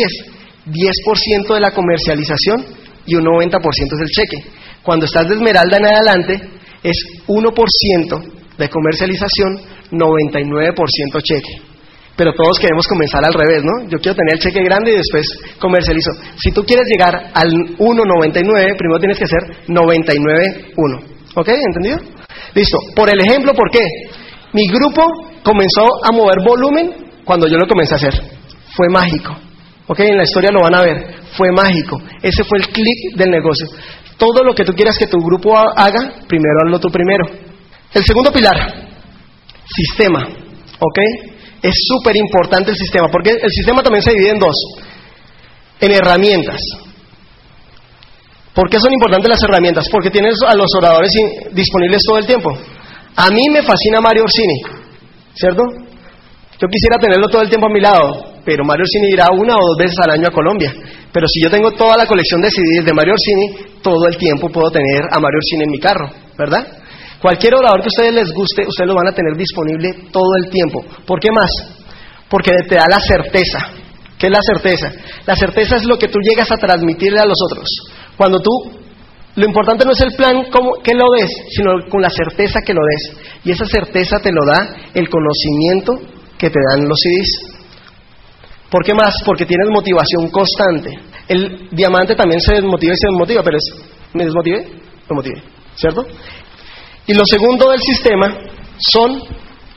10% 0.66 1.54
de 1.54 1.60
la 1.60 1.70
comercialización 1.70 2.64
y 3.06 3.14
un 3.14 3.24
90% 3.24 3.60
es 3.60 4.00
el 4.00 4.08
cheque. 4.08 4.50
Cuando 4.82 5.06
estás 5.06 5.28
de 5.28 5.36
esmeralda 5.36 5.76
en 5.76 5.86
adelante, 5.86 6.40
es 6.84 6.96
1% 7.26 8.22
de 8.58 8.68
comercialización, 8.68 9.58
99% 9.90 11.22
cheque. 11.22 11.74
Pero 12.16 12.32
todos 12.32 12.58
queremos 12.60 12.86
comenzar 12.86 13.24
al 13.24 13.34
revés, 13.34 13.64
¿no? 13.64 13.88
Yo 13.90 13.98
quiero 13.98 14.14
tener 14.14 14.34
el 14.34 14.38
cheque 14.38 14.62
grande 14.62 14.92
y 14.92 14.96
después 14.96 15.26
comercializo. 15.58 16.12
Si 16.36 16.52
tú 16.52 16.62
quieres 16.62 16.84
llegar 16.86 17.32
al 17.34 17.50
1,99, 17.50 18.76
primero 18.76 19.00
tienes 19.00 19.18
que 19.18 19.26
ser 19.26 19.66
99,1. 19.66 21.14
¿Ok? 21.34 21.48
¿Entendido? 21.48 21.98
Listo. 22.54 22.78
Por 22.94 23.10
el 23.10 23.20
ejemplo, 23.20 23.52
¿por 23.54 23.68
qué? 23.70 23.80
Mi 24.52 24.68
grupo 24.68 25.02
comenzó 25.42 25.88
a 26.04 26.12
mover 26.12 26.36
volumen 26.46 26.90
cuando 27.24 27.48
yo 27.48 27.56
lo 27.56 27.66
comencé 27.66 27.94
a 27.94 27.96
hacer. 27.96 28.14
Fue 28.76 28.86
mágico. 28.88 29.34
¿Ok? 29.88 30.00
En 30.00 30.16
la 30.16 30.22
historia 30.22 30.50
lo 30.52 30.60
van 30.60 30.76
a 30.76 30.82
ver. 30.82 31.14
Fue 31.36 31.50
mágico. 31.50 32.00
Ese 32.22 32.44
fue 32.44 32.58
el 32.58 32.68
clic 32.68 33.16
del 33.16 33.30
negocio. 33.30 33.66
Todo 34.16 34.44
lo 34.44 34.54
que 34.54 34.64
tú 34.64 34.72
quieras 34.72 34.96
que 34.98 35.06
tu 35.06 35.18
grupo 35.18 35.56
haga, 35.56 36.22
primero 36.28 36.54
hazlo 36.64 36.78
tú 36.78 36.88
primero. 36.88 37.24
El 37.92 38.04
segundo 38.04 38.32
pilar, 38.32 38.54
sistema. 39.66 40.20
¿Ok? 40.78 40.98
Es 41.62 41.74
súper 41.88 42.16
importante 42.16 42.70
el 42.70 42.76
sistema, 42.76 43.08
porque 43.08 43.30
el 43.30 43.50
sistema 43.50 43.82
también 43.82 44.02
se 44.02 44.12
divide 44.12 44.30
en 44.30 44.38
dos. 44.38 44.54
En 45.80 45.92
herramientas. 45.92 46.60
¿Por 48.54 48.70
qué 48.70 48.78
son 48.78 48.92
importantes 48.92 49.28
las 49.28 49.42
herramientas? 49.42 49.88
Porque 49.90 50.10
tienes 50.10 50.34
a 50.46 50.54
los 50.54 50.70
oradores 50.76 51.10
disponibles 51.52 52.02
todo 52.06 52.18
el 52.18 52.26
tiempo. 52.26 52.50
A 53.16 53.30
mí 53.30 53.48
me 53.50 53.62
fascina 53.62 54.00
Mario 54.00 54.24
Orsini, 54.24 54.60
¿cierto? 55.34 55.62
Yo 56.60 56.68
quisiera 56.68 56.98
tenerlo 57.00 57.28
todo 57.28 57.42
el 57.42 57.48
tiempo 57.48 57.66
a 57.66 57.70
mi 57.72 57.80
lado, 57.80 58.34
pero 58.44 58.64
Mario 58.64 58.84
Orsini 58.84 59.12
irá 59.12 59.26
una 59.32 59.54
o 59.54 59.66
dos 59.68 59.76
veces 59.78 59.96
al 60.04 60.12
año 60.12 60.28
a 60.28 60.30
Colombia. 60.30 60.72
Pero 61.14 61.28
si 61.28 61.40
yo 61.40 61.48
tengo 61.48 61.70
toda 61.70 61.96
la 61.96 62.06
colección 62.06 62.42
de 62.42 62.50
CDs 62.50 62.84
de 62.84 62.92
Mario 62.92 63.14
Orsini, 63.14 63.78
todo 63.80 64.08
el 64.08 64.16
tiempo 64.16 64.48
puedo 64.48 64.68
tener 64.72 65.04
a 65.12 65.20
Mario 65.20 65.38
Orsini 65.38 65.62
en 65.62 65.70
mi 65.70 65.78
carro, 65.78 66.10
¿verdad? 66.36 66.66
Cualquier 67.22 67.54
orador 67.54 67.82
que 67.82 67.86
a 67.86 67.94
ustedes 67.94 68.14
les 68.14 68.32
guste, 68.32 68.66
ustedes 68.66 68.88
lo 68.88 68.96
van 68.96 69.06
a 69.06 69.14
tener 69.14 69.36
disponible 69.36 70.10
todo 70.10 70.34
el 70.42 70.50
tiempo. 70.50 70.84
¿Por 71.06 71.20
qué 71.20 71.30
más? 71.30 71.48
Porque 72.28 72.50
te 72.68 72.74
da 72.74 72.86
la 72.90 72.98
certeza. 72.98 73.60
¿Qué 74.18 74.26
es 74.26 74.32
la 74.32 74.42
certeza? 74.42 74.90
La 75.24 75.36
certeza 75.36 75.76
es 75.76 75.84
lo 75.84 75.96
que 75.96 76.08
tú 76.08 76.18
llegas 76.18 76.50
a 76.50 76.56
transmitirle 76.56 77.20
a 77.20 77.26
los 77.26 77.38
otros. 77.48 77.68
Cuando 78.16 78.40
tú, 78.40 78.50
lo 79.36 79.46
importante 79.46 79.84
no 79.84 79.92
es 79.92 80.00
el 80.00 80.16
plan 80.16 80.50
como, 80.50 80.82
que 80.82 80.94
lo 80.94 81.06
des, 81.16 81.30
sino 81.50 81.70
con 81.90 82.02
la 82.02 82.10
certeza 82.10 82.60
que 82.66 82.74
lo 82.74 82.80
des. 82.84 83.16
Y 83.44 83.52
esa 83.52 83.66
certeza 83.66 84.18
te 84.18 84.32
lo 84.32 84.44
da 84.44 84.90
el 84.92 85.08
conocimiento 85.08 85.92
que 86.36 86.50
te 86.50 86.58
dan 86.70 86.88
los 86.88 86.98
CDs. 86.98 87.53
¿Por 88.74 88.84
qué 88.84 88.92
más? 88.92 89.14
Porque 89.24 89.46
tienes 89.46 89.68
motivación 89.70 90.28
constante. 90.32 90.90
El 91.28 91.68
diamante 91.70 92.16
también 92.16 92.40
se 92.40 92.54
desmotiva 92.54 92.92
y 92.92 92.96
se 92.96 93.06
desmotiva, 93.06 93.40
pero 93.44 93.56
es, 93.56 93.64
¿me 94.12 94.24
desmotive? 94.24 94.66
Me 95.08 95.14
motive, 95.14 95.40
¿cierto? 95.76 96.04
Y 97.06 97.14
lo 97.14 97.22
segundo 97.24 97.70
del 97.70 97.78
sistema 97.78 98.36
son 98.92 99.22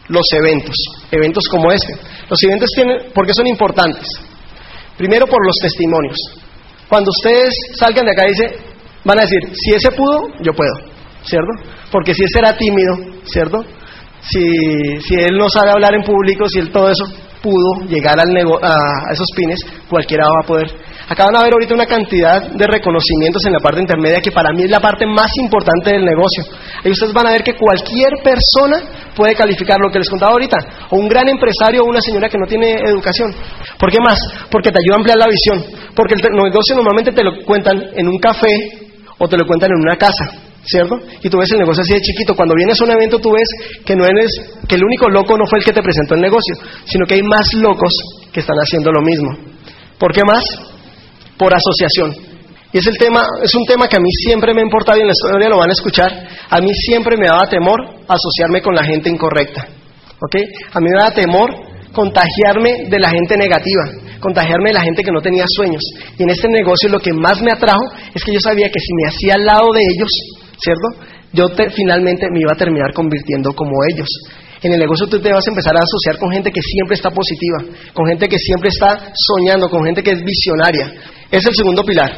los 0.07 0.25
eventos, 0.33 0.75
eventos 1.11 1.43
como 1.47 1.71
este. 1.71 1.93
Los 2.27 2.41
eventos 2.41 2.69
tienen, 2.73 3.11
¿por 3.13 3.27
qué 3.27 3.33
son 3.35 3.45
importantes? 3.45 4.07
Primero 4.97 5.27
por 5.27 5.45
los 5.45 5.55
testimonios. 5.61 6.17
Cuando 6.89 7.11
ustedes 7.11 7.53
salgan 7.75 8.03
de 8.03 8.11
acá, 8.13 8.23
dice, 8.27 8.57
van 9.03 9.19
a 9.19 9.21
decir, 9.21 9.41
si 9.53 9.75
ese 9.75 9.91
pudo, 9.91 10.21
yo 10.41 10.53
puedo, 10.53 10.73
¿cierto? 11.21 11.51
Porque 11.91 12.15
si 12.15 12.23
ese 12.23 12.39
era 12.39 12.57
tímido, 12.57 13.21
¿cierto? 13.25 13.63
Si, 14.21 14.41
si 15.01 15.13
él 15.19 15.37
no 15.37 15.47
sabe 15.49 15.69
hablar 15.69 15.93
en 15.93 16.01
público, 16.01 16.49
si 16.49 16.57
él 16.57 16.71
todo 16.71 16.89
eso 16.89 17.05
pudo 17.41 17.87
llegar 17.87 18.19
al 18.19 18.29
a 18.61 19.11
esos 19.11 19.27
pines, 19.35 19.59
cualquiera 19.89 20.25
va 20.25 20.43
a 20.43 20.47
poder. 20.47 20.67
Acá 21.07 21.23
van 21.23 21.37
a 21.37 21.43
ver 21.43 21.53
ahorita 21.53 21.73
una 21.73 21.85
cantidad 21.85 22.51
de 22.51 22.67
reconocimientos 22.67 23.45
en 23.45 23.53
la 23.53 23.59
parte 23.59 23.79
intermedia 23.79 24.19
que 24.19 24.31
para 24.31 24.51
mí 24.51 24.63
es 24.63 24.69
la 24.69 24.81
parte 24.81 25.05
más 25.05 25.31
importante 25.41 25.91
del 25.91 26.03
negocio. 26.03 26.43
Ahí 26.83 26.91
ustedes 26.91 27.13
van 27.13 27.27
a 27.27 27.31
ver 27.31 27.43
que 27.43 27.53
cualquier 27.55 28.11
persona 28.21 29.11
puede 29.15 29.33
calificar 29.33 29.79
lo 29.79 29.89
que 29.89 29.99
les 29.99 30.09
contaba 30.09 30.33
ahorita, 30.33 30.57
o 30.89 30.97
un 30.97 31.07
gran 31.07 31.27
empresario 31.29 31.83
o 31.83 31.89
una 31.89 32.01
señora 32.01 32.27
que 32.27 32.37
no 32.37 32.45
tiene 32.45 32.73
educación. 32.85 33.33
¿Por 33.79 33.89
qué 33.89 33.99
más? 34.01 34.19
Porque 34.51 34.69
te 34.69 34.79
ayuda 34.83 34.95
a 34.95 34.97
ampliar 34.97 35.17
la 35.17 35.27
visión. 35.27 35.63
Porque 35.95 36.15
el 36.15 36.21
negocio 36.35 36.75
normalmente 36.75 37.11
te 37.11 37.23
lo 37.23 37.43
cuentan 37.45 37.81
en 37.95 38.07
un 38.07 38.17
café 38.19 38.53
o 39.17 39.27
te 39.27 39.37
lo 39.37 39.45
cuentan 39.45 39.71
en 39.71 39.81
una 39.81 39.95
casa. 39.95 40.46
¿Cierto? 40.65 40.99
Y 41.21 41.29
tú 41.29 41.37
ves 41.37 41.51
el 41.51 41.59
negocio 41.59 41.81
así 41.81 41.93
de 41.93 42.01
chiquito. 42.01 42.35
Cuando 42.35 42.55
vienes 42.55 42.79
a 42.79 42.83
un 42.83 42.91
evento 42.91 43.19
tú 43.19 43.31
ves 43.31 43.47
que 43.85 43.95
no 43.95 44.05
eres, 44.05 44.31
que 44.67 44.75
el 44.75 44.83
único 44.83 45.09
loco 45.09 45.37
no 45.37 45.45
fue 45.45 45.59
el 45.59 45.65
que 45.65 45.73
te 45.73 45.81
presentó 45.81 46.15
el 46.15 46.21
negocio, 46.21 46.55
sino 46.85 47.05
que 47.05 47.15
hay 47.15 47.23
más 47.23 47.53
locos 47.53 47.93
que 48.31 48.39
están 48.39 48.57
haciendo 48.57 48.91
lo 48.91 49.01
mismo. 49.01 49.29
¿Por 49.97 50.13
qué 50.13 50.21
más? 50.25 50.43
Por 51.37 51.53
asociación. 51.53 52.27
Y 52.73 52.79
es 52.79 52.87
el 52.87 52.97
tema, 52.97 53.21
es 53.43 53.53
un 53.55 53.65
tema 53.65 53.87
que 53.87 53.95
a 53.95 53.99
mí 53.99 54.09
siempre 54.11 54.53
me 54.53 54.61
ha 54.61 54.63
importado 54.63 54.97
y 54.97 55.01
en 55.01 55.07
la 55.07 55.13
historia 55.13 55.49
lo 55.49 55.57
van 55.57 55.69
a 55.69 55.73
escuchar. 55.73 56.11
A 56.49 56.59
mí 56.59 56.69
siempre 56.73 57.15
me 57.17 57.27
daba 57.27 57.47
temor 57.49 57.79
asociarme 58.07 58.61
con 58.61 58.75
la 58.75 58.83
gente 58.83 59.09
incorrecta. 59.09 59.67
¿Ok? 60.19 60.35
A 60.73 60.79
mí 60.79 60.87
me 60.89 60.99
daba 60.99 61.11
temor 61.11 61.49
contagiarme 61.93 62.89
de 62.89 62.99
la 62.99 63.09
gente 63.09 63.37
negativa, 63.37 63.83
contagiarme 64.19 64.69
de 64.69 64.73
la 64.73 64.81
gente 64.81 65.03
que 65.03 65.11
no 65.11 65.21
tenía 65.21 65.45
sueños. 65.47 65.81
Y 66.17 66.23
en 66.23 66.29
este 66.29 66.47
negocio 66.49 66.89
lo 66.89 66.99
que 66.99 67.13
más 67.13 67.41
me 67.41 67.51
atrajo 67.51 67.81
es 68.13 68.23
que 68.23 68.33
yo 68.33 68.39
sabía 68.39 68.67
que 68.69 68.79
si 68.79 68.93
me 69.01 69.09
hacía 69.09 69.35
al 69.35 69.45
lado 69.45 69.71
de 69.73 69.81
ellos, 69.81 70.09
¿cierto? 70.57 70.87
Yo 71.33 71.45
finalmente 71.75 72.27
me 72.31 72.39
iba 72.39 72.53
a 72.53 72.57
terminar 72.57 72.93
convirtiendo 72.93 73.53
como 73.53 73.73
ellos. 73.91 74.07
En 74.61 74.73
el 74.73 74.79
negocio 74.79 75.07
tú 75.07 75.19
te 75.19 75.31
vas 75.31 75.45
a 75.45 75.51
empezar 75.51 75.75
a 75.75 75.83
asociar 75.83 76.17
con 76.19 76.31
gente 76.31 76.51
que 76.51 76.61
siempre 76.61 76.95
está 76.95 77.11
positiva, 77.11 77.59
con 77.93 78.07
gente 78.07 78.27
que 78.27 78.37
siempre 78.37 78.69
está 78.69 79.13
soñando, 79.13 79.69
con 79.69 79.85
gente 79.85 80.01
que 80.01 80.11
es 80.11 80.23
visionaria. 80.23 80.93
Es 81.29 81.45
el 81.45 81.55
segundo 81.55 81.83
pilar. 81.83 82.11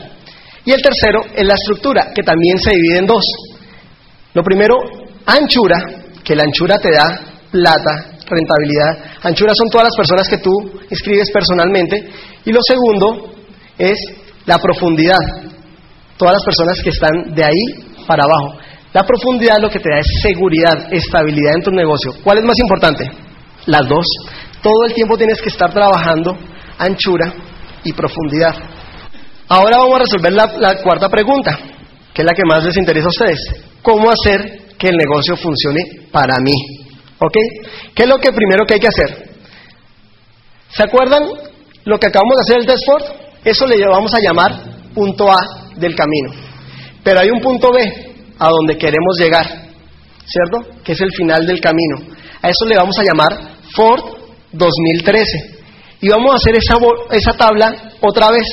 Y 0.64 0.72
el 0.72 0.82
tercero 0.82 1.22
es 1.36 1.46
la 1.46 1.56
estructura, 1.56 2.12
que 2.14 2.24
también 2.24 2.58
se 2.60 2.72
divide 2.72 3.00
en 3.00 3.06
dos. 3.08 3.24
Lo 4.34 4.44
primero, 4.44 4.76
anchura, 5.26 5.78
que 6.24 6.36
la 6.36 6.44
anchura 6.44 6.78
te 6.78 6.92
da 6.92 7.20
plata, 7.52 8.20
rentabilidad. 8.30 9.20
Anchura 9.24 9.52
son 9.56 9.70
todas 9.70 9.88
las 9.88 9.96
personas 9.98 10.30
que 10.30 10.38
tú 10.38 10.52
inscribes 10.90 11.30
personalmente. 11.32 12.08
Y 12.46 12.52
lo 12.52 12.60
segundo 12.62 13.34
es 13.78 13.98
la 14.46 14.58
profundidad. 14.60 15.18
Todas 16.18 16.36
las 16.36 16.44
personas 16.44 16.82
que 16.82 16.90
están 16.90 17.34
de 17.34 17.44
ahí 17.44 17.89
para 18.10 18.24
abajo. 18.24 18.58
La 18.92 19.04
profundidad 19.04 19.62
lo 19.62 19.70
que 19.70 19.78
te 19.78 19.90
da 19.94 20.00
es 20.00 20.08
seguridad, 20.24 20.92
estabilidad 20.92 21.54
en 21.54 21.62
tu 21.62 21.70
negocio. 21.70 22.12
¿Cuál 22.24 22.40
es 22.40 22.44
más 22.44 22.58
importante? 22.58 23.06
Las 23.68 23.88
dos. 23.88 24.06
Todo 24.64 24.86
el 24.88 24.94
tiempo 24.96 25.16
tienes 25.16 25.40
que 25.40 25.50
estar 25.50 25.72
trabajando 25.72 26.36
anchura 26.80 27.32
y 27.84 27.94
profundidad. 27.94 28.56
Ahora 29.48 29.78
vamos 29.78 29.96
a 29.96 30.00
resolver 30.00 30.34
la, 30.34 30.82
cuarta 30.82 31.08
pregunta, 31.08 31.60
que 32.12 32.24
es 32.24 32.26
la 32.26 32.34
que 32.34 32.42
más 32.50 32.66
les 32.66 32.78
interesa 32.78 33.06
a 33.06 33.10
ustedes. 33.10 33.40
¿Cómo 33.84 34.10
hacer 34.10 34.76
que 34.80 34.88
el 34.88 34.96
negocio 34.98 35.38
funcione 35.38 35.82
para 36.12 36.40
mí? 36.40 36.54
¿Ok? 37.20 37.38
¿Qué 37.94 38.04
es 38.04 38.10
lo 38.10 38.18
que 38.18 38.32
primero 38.32 38.66
que 38.66 38.74
hay 38.74 38.80
que 38.80 38.88
hacer? 38.88 39.30
¿Se 40.70 40.84
acuerdan 40.84 41.24
lo 41.86 42.00
que 42.00 42.08
acabamos 42.08 42.36
de 42.38 42.42
hacer 42.42 42.58
el 42.62 42.66
test 42.66 42.84
Ford? 42.88 43.04
Eso 43.44 43.68
le 43.68 43.78
vamos 43.88 44.14
a 44.16 44.20
llamar 44.20 44.52
punto 44.96 45.32
A 45.32 45.38
del 45.76 45.96
camino. 45.96 46.49
Pero 47.10 47.22
hay 47.22 47.32
un 47.32 47.42
punto 47.42 47.72
B 47.74 47.82
a 48.38 48.50
donde 48.50 48.78
queremos 48.78 49.18
llegar, 49.18 49.44
¿cierto? 49.48 50.80
Que 50.84 50.92
es 50.92 51.02
el 51.02 51.10
final 51.12 51.44
del 51.48 51.60
camino. 51.60 51.98
A 52.40 52.50
eso 52.50 52.68
le 52.68 52.76
vamos 52.76 52.96
a 53.00 53.04
llamar 53.04 53.58
Ford 53.76 54.00
2013. 54.52 55.26
Y 56.02 56.10
vamos 56.10 56.34
a 56.34 56.36
hacer 56.36 56.56
esa, 56.56 56.78
esa 57.10 57.34
tabla 57.36 57.94
otra 58.00 58.30
vez. 58.30 58.46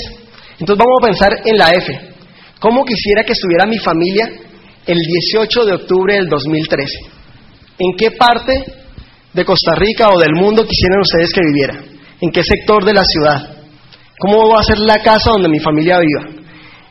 Entonces 0.59 0.79
vamos 0.79 0.99
a 1.03 1.07
pensar 1.07 1.33
en 1.45 1.59
la 1.59 1.69
F. 1.69 2.01
¿Cómo 2.59 2.83
quisiera 2.87 3.25
que 3.25 3.35
estuviera 3.35 3.67
mi 3.67 3.77
familia 3.77 4.27
el 4.87 4.97
18 4.97 5.65
de 5.67 5.73
octubre 5.75 6.15
del 6.15 6.31
2013? 6.31 6.99
¿En 7.79 7.95
qué 7.99 8.13
parte 8.13 8.55
de 9.35 9.45
Costa 9.45 9.75
Rica 9.75 10.09
o 10.09 10.19
del 10.19 10.33
mundo 10.33 10.65
quisieran 10.65 11.01
ustedes 11.01 11.31
que 11.35 11.43
viviera? 11.43 11.75
¿En 12.23 12.31
qué 12.31 12.43
sector 12.43 12.87
de 12.87 12.95
la 12.95 13.05
ciudad? 13.05 13.55
¿Cómo 14.19 14.49
va 14.49 14.61
a 14.61 14.65
ser 14.65 14.79
la 14.79 15.03
casa 15.03 15.33
donde 15.33 15.51
mi 15.51 15.59
familia 15.59 15.99
viva? 15.99 16.46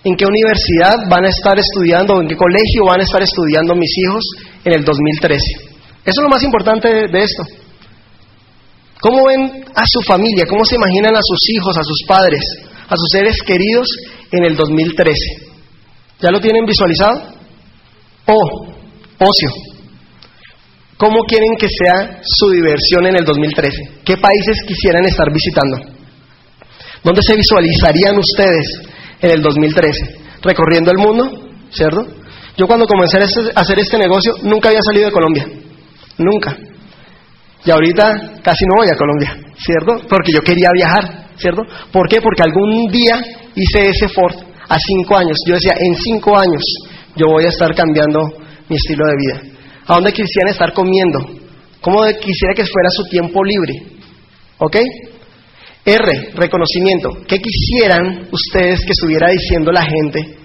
En 0.06 0.16
qué 0.16 0.26
universidad 0.26 0.96
van 1.10 1.26
a 1.26 1.30
estar 1.30 1.58
estudiando 1.58 2.22
en 2.22 2.28
qué 2.28 2.36
colegio 2.36 2.86
van 2.86 3.02
a 3.02 3.04
estar 3.04 3.22
estudiando 3.24 3.74
mis 3.74 3.90
hijos 3.98 4.24
en 4.64 4.74
el 4.74 4.86
2013. 4.86 5.38
Eso 6.06 6.22
es 6.22 6.24
lo 6.24 6.30
más 6.30 6.44
importante 6.44 6.88
de, 7.10 7.24
esto. 7.24 7.44
¿Cómo 9.02 9.26
ven 9.26 9.66
a 9.74 9.84
su 9.88 10.02
familia? 10.04 10.46
¿Cómo 10.48 10.64
se 10.64 10.76
imaginan 10.76 11.16
a 11.16 11.22
sus 11.24 11.40
hijos, 11.50 11.76
a 11.76 11.84
sus 11.84 12.04
padres, 12.08 12.42
a 12.88 12.96
sus 12.96 13.10
seres 13.12 13.42
queridos 13.42 13.88
en 14.32 14.46
el 14.46 14.56
2013? 14.56 15.16
¿Ya 16.22 16.30
lo 16.30 16.40
tienen 16.40 16.66
visualizado? 16.66 17.34
O, 18.28 18.68
ocio. 19.18 19.50
¿Cómo 20.98 21.22
quieren 21.28 21.56
que 21.58 21.68
sea 21.68 22.22
su 22.24 22.52
diversión 22.52 23.08
en 23.08 23.16
el 23.18 23.26
2013? 23.26 24.02
¿Qué 24.06 24.18
países 24.18 24.58
quisieran 24.68 25.04
estar 25.06 25.34
visitando? 25.34 25.78
¿Dónde 27.04 27.22
se 27.24 27.36
visualizarían 27.36 28.18
ustedes 28.20 28.95
en 29.22 29.32
el 29.32 29.42
2013, 29.42 30.18
recorriendo 30.42 30.92
el 30.92 30.98
mundo, 30.98 31.32
¿cierto? 31.70 32.06
Yo 32.58 32.68
cuando 32.68 32.86
comencé 32.86 33.18
a 33.18 33.60
hacer 33.60 33.80
este 33.80 33.98
negocio 33.98 34.34
nunca 34.44 34.70
había 34.70 34.82
salido 34.82 35.08
de 35.08 35.12
Colombia, 35.12 35.48
nunca. 36.18 36.56
Y 37.66 37.72
ahorita 37.72 38.40
casi 38.44 38.64
no 38.66 38.76
voy 38.78 38.88
a 38.88 38.98
Colombia, 38.98 39.38
¿cierto? 39.58 40.08
Porque 40.08 40.32
yo 40.32 40.42
quería 40.42 40.70
viajar, 40.74 41.30
¿cierto? 41.36 41.64
¿Por 41.92 42.08
qué? 42.08 42.22
Porque 42.22 42.44
algún 42.44 42.88
día 42.92 43.20
hice 43.56 43.90
ese 43.90 44.08
Ford 44.10 44.36
a 44.70 44.78
cinco 44.78 45.18
años. 45.18 45.38
Yo 45.48 45.56
decía, 45.56 45.74
en 45.80 45.96
cinco 45.96 46.38
años 46.38 46.64
yo 47.16 47.28
voy 47.28 47.46
a 47.46 47.50
estar 47.50 47.74
cambiando 47.74 48.20
mi 48.70 48.76
estilo 48.76 49.06
de 49.08 49.16
vida. 49.18 49.56
¿A 49.88 49.96
dónde 49.96 50.12
quisieran 50.12 50.52
estar 50.52 50.74
comiendo? 50.74 51.20
¿Cómo 51.82 52.04
quisiera 52.20 52.54
que 52.56 52.66
fuera 52.66 52.90
su 52.90 53.04
tiempo 53.10 53.44
libre? 53.44 53.74
¿Ok? 54.58 54.78
R, 55.86 56.32
reconocimiento. 56.34 57.10
¿Qué 57.28 57.40
quisieran 57.40 58.28
ustedes 58.32 58.80
que 58.82 58.92
estuviera 58.92 59.30
diciendo 59.30 59.72
la 59.72 59.84
gente 59.84 60.38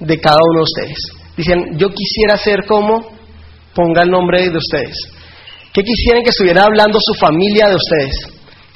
de 0.00 0.20
cada 0.20 0.36
uno 0.36 0.60
de 0.60 0.64
ustedes? 0.64 0.98
Dicen, 1.36 1.78
yo 1.78 1.88
quisiera 1.88 2.36
ser 2.36 2.64
como, 2.66 3.16
ponga 3.74 4.02
el 4.02 4.10
nombre 4.10 4.50
de 4.50 4.56
ustedes. 4.56 4.94
¿Qué 5.72 5.82
quisieran 5.82 6.22
que 6.22 6.30
estuviera 6.30 6.64
hablando 6.64 6.98
su 7.00 7.14
familia 7.14 7.68
de 7.68 7.76
ustedes? 7.76 8.14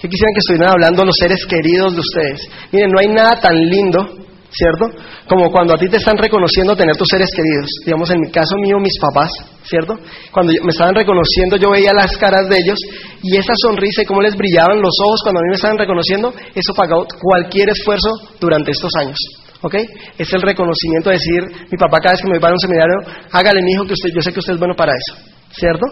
¿Qué 0.01 0.09
quisieran 0.09 0.32
que 0.34 0.40
estuvieran 0.40 0.70
hablando 0.70 1.05
los 1.05 1.16
seres 1.16 1.44
queridos 1.46 1.92
de 1.94 2.01
ustedes? 2.01 2.48
Miren, 2.72 2.90
no 2.90 3.01
hay 3.01 3.09
nada 3.09 3.38
tan 3.40 3.55
lindo 3.55 4.20
¿cierto? 4.53 4.86
Como 5.28 5.51
cuando 5.51 5.74
a 5.74 5.78
ti 5.78 5.88
te 5.88 5.96
están 5.96 6.16
reconociendo 6.16 6.74
tener 6.74 6.96
tus 6.96 7.09
seres 7.09 7.30
queridos. 7.34 7.68
Digamos, 7.84 8.11
en 8.11 8.20
mi 8.20 8.30
caso 8.30 8.57
mío, 8.59 8.78
mis 8.78 8.98
papás, 8.98 9.30
¿cierto? 9.62 9.94
Cuando 10.32 10.53
me 10.62 10.70
estaban 10.70 10.94
reconociendo, 10.94 11.57
yo 11.57 11.70
veía 11.70 11.92
las 11.94 12.16
caras 12.16 12.48
de 12.48 12.57
ellos 12.59 12.78
y 13.22 13.36
esa 13.36 13.53
sonrisa 13.57 14.03
y 14.03 14.07
cómo 14.07 14.22
les 14.22 14.36
brillaban 14.36 14.80
los 14.80 14.94
ojos 15.07 15.20
cuando 15.22 15.40
a 15.40 15.42
mí 15.42 15.48
me 15.51 15.57
estaban 15.57 15.78
reconociendo, 15.78 16.34
eso 16.55 16.74
pagó 16.74 17.07
cualquier 17.20 17.70
esfuerzo 17.70 18.11
durante 18.40 18.72
estos 18.72 18.90
años. 18.98 19.16
¿Ok? 19.62 19.74
Es 20.18 20.32
el 20.32 20.42
reconocimiento 20.42 21.11
de 21.11 21.16
decir, 21.16 21.66
mi 21.70 21.76
papá 21.76 22.01
cada 22.01 22.12
vez 22.14 22.22
que 22.22 22.28
me 22.28 22.38
va 22.38 22.48
a 22.48 22.53
un 22.53 22.59
seminario, 22.59 22.96
hágale 23.30 23.62
mi 23.62 23.72
hijo 23.72 23.84
que 23.84 23.92
usted, 23.92 24.11
yo 24.14 24.22
sé 24.22 24.32
que 24.32 24.40
usted 24.40 24.55
es 24.55 24.59
bueno 24.59 24.74
para 24.74 24.92
eso, 24.92 25.20
¿cierto? 25.53 25.84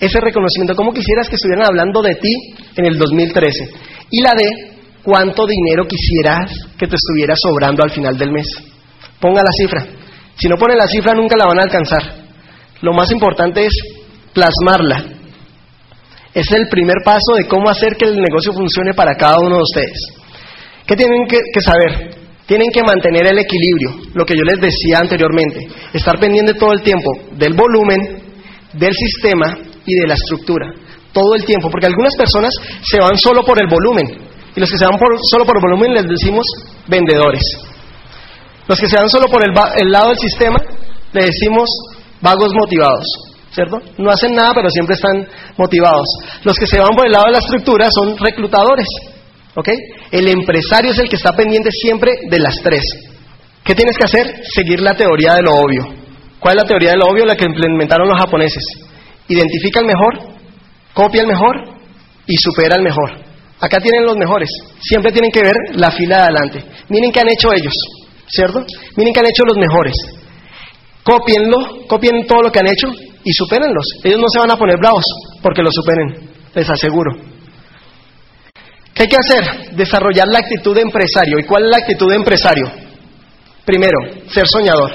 Ese 0.00 0.18
reconocimiento, 0.18 0.74
¿cómo 0.74 0.92
quisieras 0.92 1.28
que 1.28 1.36
estuvieran 1.36 1.66
hablando 1.66 2.00
de 2.00 2.14
ti 2.14 2.32
en 2.74 2.86
el 2.86 2.98
2013? 2.98 3.68
Y 4.10 4.22
la 4.22 4.32
de, 4.34 4.71
cuánto 5.02 5.46
dinero 5.46 5.84
quisieras 5.86 6.50
que 6.78 6.86
te 6.86 6.96
estuviera 6.96 7.34
sobrando 7.36 7.82
al 7.82 7.90
final 7.90 8.16
del 8.16 8.30
mes. 8.30 8.46
Ponga 9.20 9.42
la 9.42 9.50
cifra. 9.56 9.86
Si 10.36 10.48
no 10.48 10.56
pone 10.56 10.74
la 10.74 10.86
cifra 10.86 11.14
nunca 11.14 11.36
la 11.36 11.46
van 11.46 11.60
a 11.60 11.62
alcanzar. 11.62 12.02
Lo 12.80 12.92
más 12.92 13.10
importante 13.12 13.66
es 13.66 13.72
plasmarla. 14.32 15.04
Es 16.34 16.50
el 16.52 16.68
primer 16.68 16.96
paso 17.04 17.34
de 17.36 17.46
cómo 17.46 17.68
hacer 17.68 17.96
que 17.96 18.06
el 18.06 18.16
negocio 18.16 18.52
funcione 18.52 18.94
para 18.94 19.14
cada 19.14 19.36
uno 19.38 19.56
de 19.56 19.62
ustedes. 19.62 20.22
¿Qué 20.86 20.96
tienen 20.96 21.26
que, 21.28 21.38
que 21.52 21.60
saber? 21.60 22.16
Tienen 22.46 22.68
que 22.72 22.82
mantener 22.82 23.26
el 23.26 23.38
equilibrio, 23.38 24.10
lo 24.14 24.24
que 24.24 24.34
yo 24.34 24.42
les 24.42 24.60
decía 24.60 24.98
anteriormente, 25.00 25.68
estar 25.92 26.18
pendiente 26.18 26.54
todo 26.54 26.72
el 26.72 26.82
tiempo 26.82 27.10
del 27.32 27.54
volumen, 27.54 28.22
del 28.72 28.92
sistema 28.92 29.56
y 29.86 29.94
de 29.94 30.06
la 30.06 30.14
estructura, 30.14 30.66
todo 31.12 31.34
el 31.34 31.44
tiempo, 31.44 31.70
porque 31.70 31.86
algunas 31.86 32.14
personas 32.16 32.50
se 32.82 32.98
van 32.98 33.16
solo 33.16 33.44
por 33.44 33.60
el 33.62 33.68
volumen, 33.68 34.31
y 34.54 34.60
los 34.60 34.70
que 34.70 34.78
se 34.78 34.84
van 34.84 34.98
solo 35.30 35.44
por 35.44 35.60
volumen 35.60 35.94
les 35.94 36.06
decimos 36.06 36.44
vendedores. 36.86 37.42
Los 38.68 38.78
que 38.78 38.86
se 38.86 38.96
van 38.96 39.08
solo 39.08 39.26
por 39.26 39.42
el, 39.44 39.52
el 39.80 39.90
lado 39.90 40.08
del 40.08 40.18
sistema 40.18 40.58
le 41.12 41.24
decimos 41.24 41.68
vagos 42.20 42.52
motivados, 42.54 43.04
¿cierto? 43.50 43.78
No 43.98 44.10
hacen 44.10 44.34
nada, 44.34 44.52
pero 44.54 44.68
siempre 44.70 44.94
están 44.94 45.26
motivados. 45.56 46.06
Los 46.44 46.56
que 46.56 46.66
se 46.66 46.78
van 46.78 46.94
por 46.94 47.06
el 47.06 47.12
lado 47.12 47.26
de 47.26 47.32
la 47.32 47.38
estructura 47.38 47.88
son 47.90 48.16
reclutadores, 48.16 48.86
¿ok? 49.54 49.68
El 50.10 50.28
empresario 50.28 50.92
es 50.92 50.98
el 50.98 51.08
que 51.08 51.16
está 51.16 51.32
pendiente 51.32 51.70
siempre 51.70 52.12
de 52.28 52.38
las 52.38 52.54
tres. 52.62 52.84
¿Qué 53.64 53.74
tienes 53.74 53.96
que 53.96 54.04
hacer? 54.04 54.42
Seguir 54.54 54.80
la 54.80 54.94
teoría 54.94 55.34
de 55.34 55.42
lo 55.42 55.52
obvio. 55.52 55.84
¿Cuál 56.38 56.56
es 56.56 56.62
la 56.62 56.68
teoría 56.68 56.90
de 56.90 56.96
lo 56.96 57.06
obvio? 57.06 57.24
La 57.24 57.36
que 57.36 57.44
implementaron 57.44 58.08
los 58.08 58.18
japoneses. 58.18 58.64
Identifica 59.28 59.80
el 59.80 59.86
mejor, 59.86 60.34
copia 60.92 61.22
el 61.22 61.28
mejor 61.28 61.56
y 62.26 62.36
supera 62.36 62.76
el 62.76 62.82
mejor. 62.82 63.31
Acá 63.62 63.78
tienen 63.78 64.04
los 64.04 64.16
mejores. 64.16 64.50
Siempre 64.80 65.12
tienen 65.12 65.30
que 65.30 65.40
ver 65.40 65.54
la 65.74 65.92
fila 65.92 66.16
de 66.16 66.22
adelante. 66.22 66.64
Miren 66.88 67.12
qué 67.12 67.20
han 67.20 67.28
hecho 67.28 67.52
ellos, 67.52 67.72
¿cierto? 68.26 68.58
Miren 68.96 69.14
qué 69.14 69.20
han 69.20 69.26
hecho 69.26 69.44
los 69.46 69.56
mejores. 69.56 69.94
Copienlo, 71.04 71.86
copien 71.86 72.26
todo 72.26 72.42
lo 72.42 72.50
que 72.50 72.58
han 72.58 72.66
hecho 72.66 72.88
y 73.22 73.32
supérenlos. 73.32 73.84
Ellos 74.02 74.18
no 74.18 74.26
se 74.32 74.40
van 74.40 74.50
a 74.50 74.56
poner 74.56 74.76
bravos 74.78 75.04
porque 75.40 75.62
lo 75.62 75.70
superen, 75.70 76.28
les 76.54 76.68
aseguro. 76.68 77.12
¿Qué 78.92 79.04
hay 79.04 79.08
que 79.08 79.16
hacer? 79.16 79.76
Desarrollar 79.76 80.26
la 80.26 80.40
actitud 80.40 80.74
de 80.74 80.82
empresario. 80.82 81.38
¿Y 81.38 81.44
cuál 81.44 81.62
es 81.64 81.70
la 81.70 81.78
actitud 81.78 82.10
de 82.10 82.16
empresario? 82.16 82.66
Primero, 83.64 83.96
ser 84.28 84.46
soñador. 84.48 84.90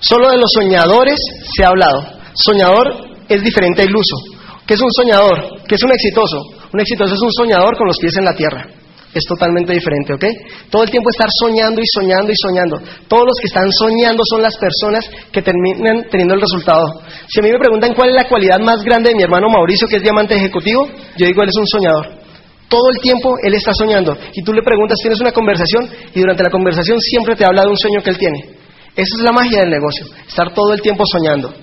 Solo 0.00 0.30
de 0.30 0.36
los 0.38 0.50
soñadores 0.52 1.18
se 1.54 1.64
ha 1.64 1.68
hablado. 1.68 2.02
Soñador 2.34 3.08
es 3.28 3.40
diferente 3.40 3.82
a 3.82 3.84
iluso. 3.84 4.16
¿Qué 4.66 4.74
es 4.74 4.80
un 4.80 4.92
soñador? 4.92 5.62
¿Qué 5.66 5.76
es 5.76 5.82
un 5.82 5.92
exitoso? 5.92 6.57
Un 6.72 6.80
exitoso 6.80 7.14
es 7.14 7.22
un 7.22 7.32
soñador 7.32 7.76
con 7.76 7.86
los 7.86 7.96
pies 7.98 8.16
en 8.18 8.24
la 8.24 8.34
tierra. 8.34 8.66
Es 9.14 9.24
totalmente 9.24 9.72
diferente, 9.72 10.12
¿ok? 10.12 10.24
Todo 10.70 10.84
el 10.84 10.90
tiempo 10.90 11.08
estar 11.08 11.28
soñando 11.40 11.80
y 11.80 11.86
soñando 11.88 12.30
y 12.30 12.36
soñando. 12.36 12.76
Todos 13.08 13.24
los 13.24 13.36
que 13.40 13.46
están 13.46 13.72
soñando 13.72 14.22
son 14.28 14.42
las 14.42 14.54
personas 14.58 15.08
que 15.32 15.40
terminan 15.40 16.04
teniendo 16.10 16.34
el 16.34 16.40
resultado. 16.40 16.84
Si 17.26 17.40
a 17.40 17.42
mí 17.42 17.50
me 17.50 17.58
preguntan 17.58 17.94
cuál 17.94 18.10
es 18.10 18.16
la 18.16 18.28
cualidad 18.28 18.60
más 18.60 18.84
grande 18.84 19.10
de 19.10 19.16
mi 19.16 19.22
hermano 19.22 19.48
Mauricio, 19.48 19.88
que 19.88 19.96
es 19.96 20.02
diamante 20.02 20.36
ejecutivo, 20.36 20.86
yo 21.16 21.26
digo, 21.26 21.42
él 21.42 21.48
es 21.48 21.56
un 21.56 21.66
soñador. 21.66 22.06
Todo 22.68 22.90
el 22.94 23.00
tiempo 23.00 23.34
él 23.42 23.54
está 23.54 23.72
soñando. 23.72 24.14
Y 24.34 24.42
tú 24.44 24.52
le 24.52 24.62
preguntas, 24.62 24.98
tienes 25.00 25.20
una 25.20 25.32
conversación 25.32 25.88
y 26.14 26.20
durante 26.20 26.42
la 26.42 26.50
conversación 26.50 27.00
siempre 27.00 27.34
te 27.34 27.46
habla 27.46 27.62
de 27.62 27.68
un 27.68 27.78
sueño 27.78 28.02
que 28.04 28.10
él 28.10 28.18
tiene. 28.18 28.38
Esa 28.92 29.14
es 29.16 29.22
la 29.24 29.32
magia 29.32 29.60
del 29.60 29.70
negocio, 29.70 30.04
estar 30.28 30.52
todo 30.52 30.74
el 30.74 30.82
tiempo 30.82 31.02
soñando. 31.06 31.54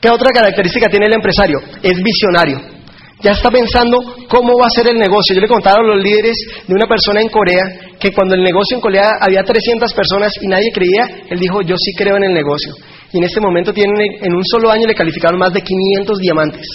¿Qué 0.00 0.10
otra 0.10 0.28
característica 0.34 0.90
tiene 0.90 1.06
el 1.06 1.14
empresario? 1.14 1.60
Es 1.82 1.96
visionario 2.02 2.79
ya 3.22 3.32
está 3.32 3.50
pensando 3.50 3.98
cómo 4.28 4.52
va 4.58 4.66
a 4.66 4.74
ser 4.74 4.88
el 4.88 4.98
negocio. 4.98 5.34
Yo 5.34 5.40
le 5.40 5.48
contaba 5.48 5.78
a 5.80 5.94
los 5.94 6.02
líderes 6.02 6.36
de 6.66 6.74
una 6.74 6.86
persona 6.86 7.20
en 7.20 7.28
Corea 7.28 7.62
que 7.98 8.12
cuando 8.12 8.34
el 8.34 8.42
negocio 8.42 8.76
en 8.76 8.80
Corea 8.80 9.08
había 9.20 9.42
300 9.42 9.92
personas 9.92 10.32
y 10.40 10.46
nadie 10.46 10.72
creía, 10.72 11.26
él 11.28 11.38
dijo, 11.38 11.60
yo 11.62 11.76
sí 11.76 11.92
creo 11.96 12.16
en 12.16 12.24
el 12.24 12.32
negocio. 12.32 12.72
Y 13.12 13.18
en 13.18 13.24
este 13.24 13.40
momento 13.40 13.72
tienen, 13.72 13.96
en 14.22 14.34
un 14.34 14.44
solo 14.44 14.70
año 14.70 14.86
le 14.86 14.94
calificaron 14.94 15.38
más 15.38 15.52
de 15.52 15.60
500 15.60 16.18
diamantes. 16.18 16.66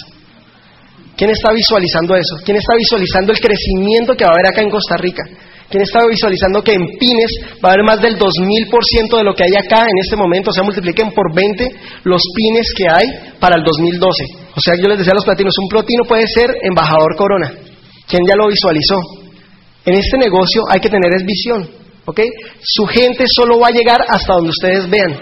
¿Quién 1.16 1.30
está 1.30 1.50
visualizando 1.52 2.14
eso? 2.14 2.36
¿Quién 2.44 2.58
está 2.58 2.74
visualizando 2.76 3.32
el 3.32 3.40
crecimiento 3.40 4.14
que 4.14 4.24
va 4.24 4.30
a 4.30 4.34
haber 4.34 4.52
acá 4.52 4.60
en 4.60 4.70
Costa 4.70 4.96
Rica? 4.98 5.22
¿Quién 5.68 5.82
está 5.82 6.06
visualizando 6.06 6.62
que 6.62 6.74
en 6.74 6.86
Pines 6.98 7.58
va 7.64 7.70
a 7.70 7.72
haber 7.72 7.84
más 7.84 8.00
del 8.00 8.16
2000% 8.16 9.16
de 9.16 9.24
lo 9.24 9.34
que 9.34 9.44
hay 9.44 9.54
acá 9.58 9.82
en 9.82 9.98
este 9.98 10.16
momento? 10.16 10.50
O 10.50 10.52
sea, 10.52 10.62
multipliquen 10.62 11.10
por 11.10 11.34
20 11.34 11.68
los 12.04 12.22
Pines 12.34 12.72
que 12.76 12.88
hay 12.88 13.06
para 13.40 13.56
el 13.56 13.64
2012. 13.64 14.24
O 14.54 14.60
sea, 14.60 14.74
yo 14.76 14.88
les 14.88 14.98
decía 14.98 15.12
a 15.12 15.16
los 15.16 15.24
platinos, 15.24 15.54
un 15.58 15.68
platino 15.68 16.04
puede 16.06 16.26
ser 16.28 16.50
embajador 16.62 17.16
corona. 17.16 17.52
¿Quién 18.06 18.22
ya 18.26 18.36
lo 18.36 18.46
visualizó? 18.46 18.96
En 19.84 19.94
este 19.94 20.18
negocio 20.18 20.62
hay 20.68 20.80
que 20.80 20.88
tener 20.88 21.12
es 21.14 21.24
visión, 21.24 21.68
¿ok? 22.04 22.20
Su 22.62 22.86
gente 22.86 23.24
solo 23.28 23.58
va 23.58 23.68
a 23.68 23.72
llegar 23.72 23.98
hasta 24.08 24.34
donde 24.34 24.50
ustedes 24.50 24.88
vean. 24.88 25.16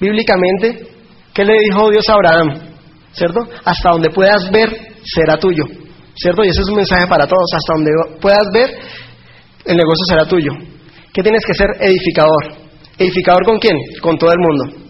Bíblicamente, 0.00 0.86
¿qué 1.34 1.44
le 1.44 1.58
dijo 1.58 1.90
Dios 1.90 2.04
a 2.08 2.14
Abraham? 2.14 2.60
¿Cierto? 3.12 3.40
Hasta 3.64 3.90
donde 3.90 4.10
puedas 4.10 4.50
ver, 4.52 4.94
será 5.04 5.36
tuyo. 5.36 5.64
¿Cierto? 6.14 6.44
Y 6.44 6.48
ese 6.48 6.62
es 6.62 6.68
un 6.68 6.76
mensaje 6.76 7.06
para 7.08 7.26
todos. 7.26 7.46
Hasta 7.54 7.72
donde 7.74 7.90
puedas 8.20 8.46
ver, 8.52 8.70
el 9.68 9.76
negocio 9.76 10.04
será 10.08 10.24
tuyo. 10.24 10.50
¿Qué 11.12 11.22
tienes 11.22 11.44
que 11.46 11.54
ser? 11.54 11.68
Edificador. 11.80 12.56
¿Edificador 12.98 13.44
con 13.44 13.58
quién? 13.58 13.76
Con 14.00 14.16
todo 14.16 14.32
el 14.32 14.38
mundo. 14.38 14.88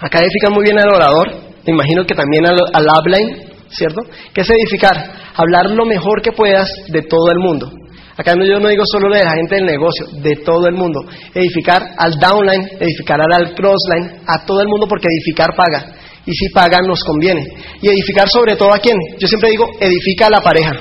Acá 0.00 0.20
edifican 0.20 0.52
muy 0.54 0.64
bien 0.64 0.78
al 0.78 0.94
orador, 0.94 1.28
me 1.66 1.72
imagino 1.74 2.06
que 2.06 2.14
también 2.14 2.46
al, 2.46 2.56
al 2.72 2.86
upline, 2.98 3.50
¿cierto? 3.68 4.00
¿Qué 4.32 4.40
es 4.42 4.50
edificar? 4.50 4.96
Hablar 5.34 5.70
lo 5.70 5.84
mejor 5.84 6.22
que 6.22 6.32
puedas 6.32 6.70
de 6.88 7.02
todo 7.02 7.30
el 7.32 7.38
mundo. 7.38 7.70
Acá 8.16 8.34
yo 8.34 8.60
no 8.60 8.68
digo 8.68 8.84
solo 8.86 9.12
de 9.12 9.24
la 9.24 9.32
gente 9.32 9.56
del 9.56 9.66
negocio, 9.66 10.06
de 10.22 10.36
todo 10.44 10.66
el 10.68 10.74
mundo. 10.74 11.00
Edificar 11.34 11.82
al 11.96 12.12
downline, 12.20 12.68
edificar 12.78 13.18
al 13.20 13.54
crossline, 13.54 14.20
a 14.26 14.44
todo 14.44 14.60
el 14.60 14.68
mundo 14.68 14.86
porque 14.88 15.08
edificar 15.08 15.56
paga. 15.56 15.92
Y 16.26 16.32
si 16.32 16.48
pagan 16.50 16.86
nos 16.86 17.00
conviene. 17.02 17.46
Y 17.80 17.88
edificar 17.88 18.28
sobre 18.28 18.56
todo 18.56 18.72
a 18.74 18.78
quién? 18.78 18.96
Yo 19.18 19.26
siempre 19.26 19.50
digo, 19.50 19.66
edifica 19.80 20.26
a 20.26 20.30
la 20.30 20.40
pareja. 20.40 20.72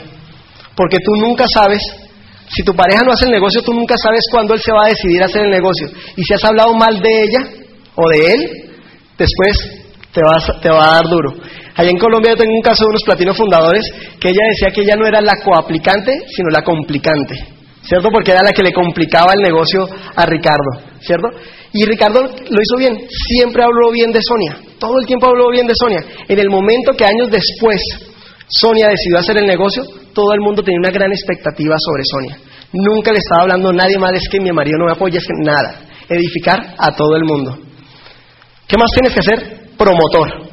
Porque 0.76 0.97
tú 1.03 1.16
nunca 1.16 1.45
sabes 1.47 1.82
si 2.49 2.63
tu 2.63 2.73
pareja 2.73 3.03
no 3.05 3.11
hace 3.11 3.25
el 3.25 3.31
negocio, 3.31 3.61
tú 3.61 3.73
nunca 3.73 3.95
sabes 4.01 4.21
cuándo 4.31 4.53
él 4.53 4.61
se 4.61 4.71
va 4.71 4.85
a 4.85 4.89
decidir 4.89 5.21
a 5.21 5.25
hacer 5.25 5.43
el 5.43 5.51
negocio. 5.51 5.87
Y 6.15 6.23
si 6.23 6.33
has 6.33 6.43
hablado 6.43 6.73
mal 6.73 6.99
de 6.99 7.23
ella 7.23 7.39
o 7.95 8.09
de 8.09 8.33
él, 8.33 8.41
después 9.17 9.53
te, 10.11 10.21
vas, 10.23 10.61
te 10.61 10.69
va 10.69 10.89
a 10.89 10.93
dar 10.95 11.09
duro. 11.09 11.35
Allá 11.75 11.89
en 11.89 11.99
Colombia 11.99 12.31
yo 12.31 12.41
tengo 12.43 12.55
un 12.55 12.61
caso 12.61 12.83
de 12.83 12.89
unos 12.89 13.03
platinos 13.05 13.37
fundadores 13.37 13.83
que 14.19 14.29
ella 14.29 14.49
decía 14.49 14.71
que 14.73 14.81
ella 14.81 14.95
no 14.97 15.07
era 15.07 15.21
la 15.21 15.37
coaplicante, 15.43 16.11
sino 16.27 16.49
la 16.49 16.63
complicante. 16.63 17.35
¿Cierto? 17.81 18.09
Porque 18.11 18.31
era 18.31 18.43
la 18.43 18.51
que 18.51 18.63
le 18.63 18.73
complicaba 18.73 19.33
el 19.33 19.41
negocio 19.41 19.87
a 20.15 20.25
Ricardo. 20.25 20.89
¿Cierto? 20.99 21.29
Y 21.71 21.85
Ricardo 21.85 22.21
lo 22.21 22.61
hizo 22.61 22.77
bien. 22.77 23.07
Siempre 23.07 23.63
habló 23.63 23.91
bien 23.91 24.11
de 24.11 24.19
Sonia. 24.21 24.57
Todo 24.79 24.99
el 24.99 25.05
tiempo 25.05 25.27
habló 25.27 25.49
bien 25.51 25.67
de 25.67 25.73
Sonia. 25.75 25.99
En 26.27 26.39
el 26.39 26.49
momento 26.49 26.91
que 26.97 27.05
años 27.05 27.29
después 27.31 27.79
Sonia 28.49 28.87
decidió 28.89 29.19
hacer 29.19 29.37
el 29.37 29.45
negocio, 29.45 29.83
todo 30.13 30.33
el 30.33 30.41
mundo 30.41 30.63
tenía 30.63 30.79
una 30.79 30.91
gran 30.91 31.11
expectativa 31.11 31.75
sobre 31.77 32.03
Sonia. 32.03 32.37
Nunca 32.73 33.11
le 33.11 33.19
estaba 33.19 33.43
hablando 33.43 33.71
nadie 33.71 33.97
más, 33.97 34.11
es 34.13 34.27
que 34.29 34.39
mi 34.39 34.51
marido 34.51 34.77
no 34.79 34.85
me 34.85 34.91
apoya, 34.91 35.19
es 35.19 35.25
que 35.25 35.33
nada. 35.43 35.81
Edificar 36.09 36.75
a 36.77 36.95
todo 36.95 37.15
el 37.15 37.23
mundo. 37.23 37.57
¿Qué 38.67 38.77
más 38.77 38.89
tienes 38.91 39.13
que 39.13 39.19
hacer? 39.19 39.69
Promotor. 39.77 40.49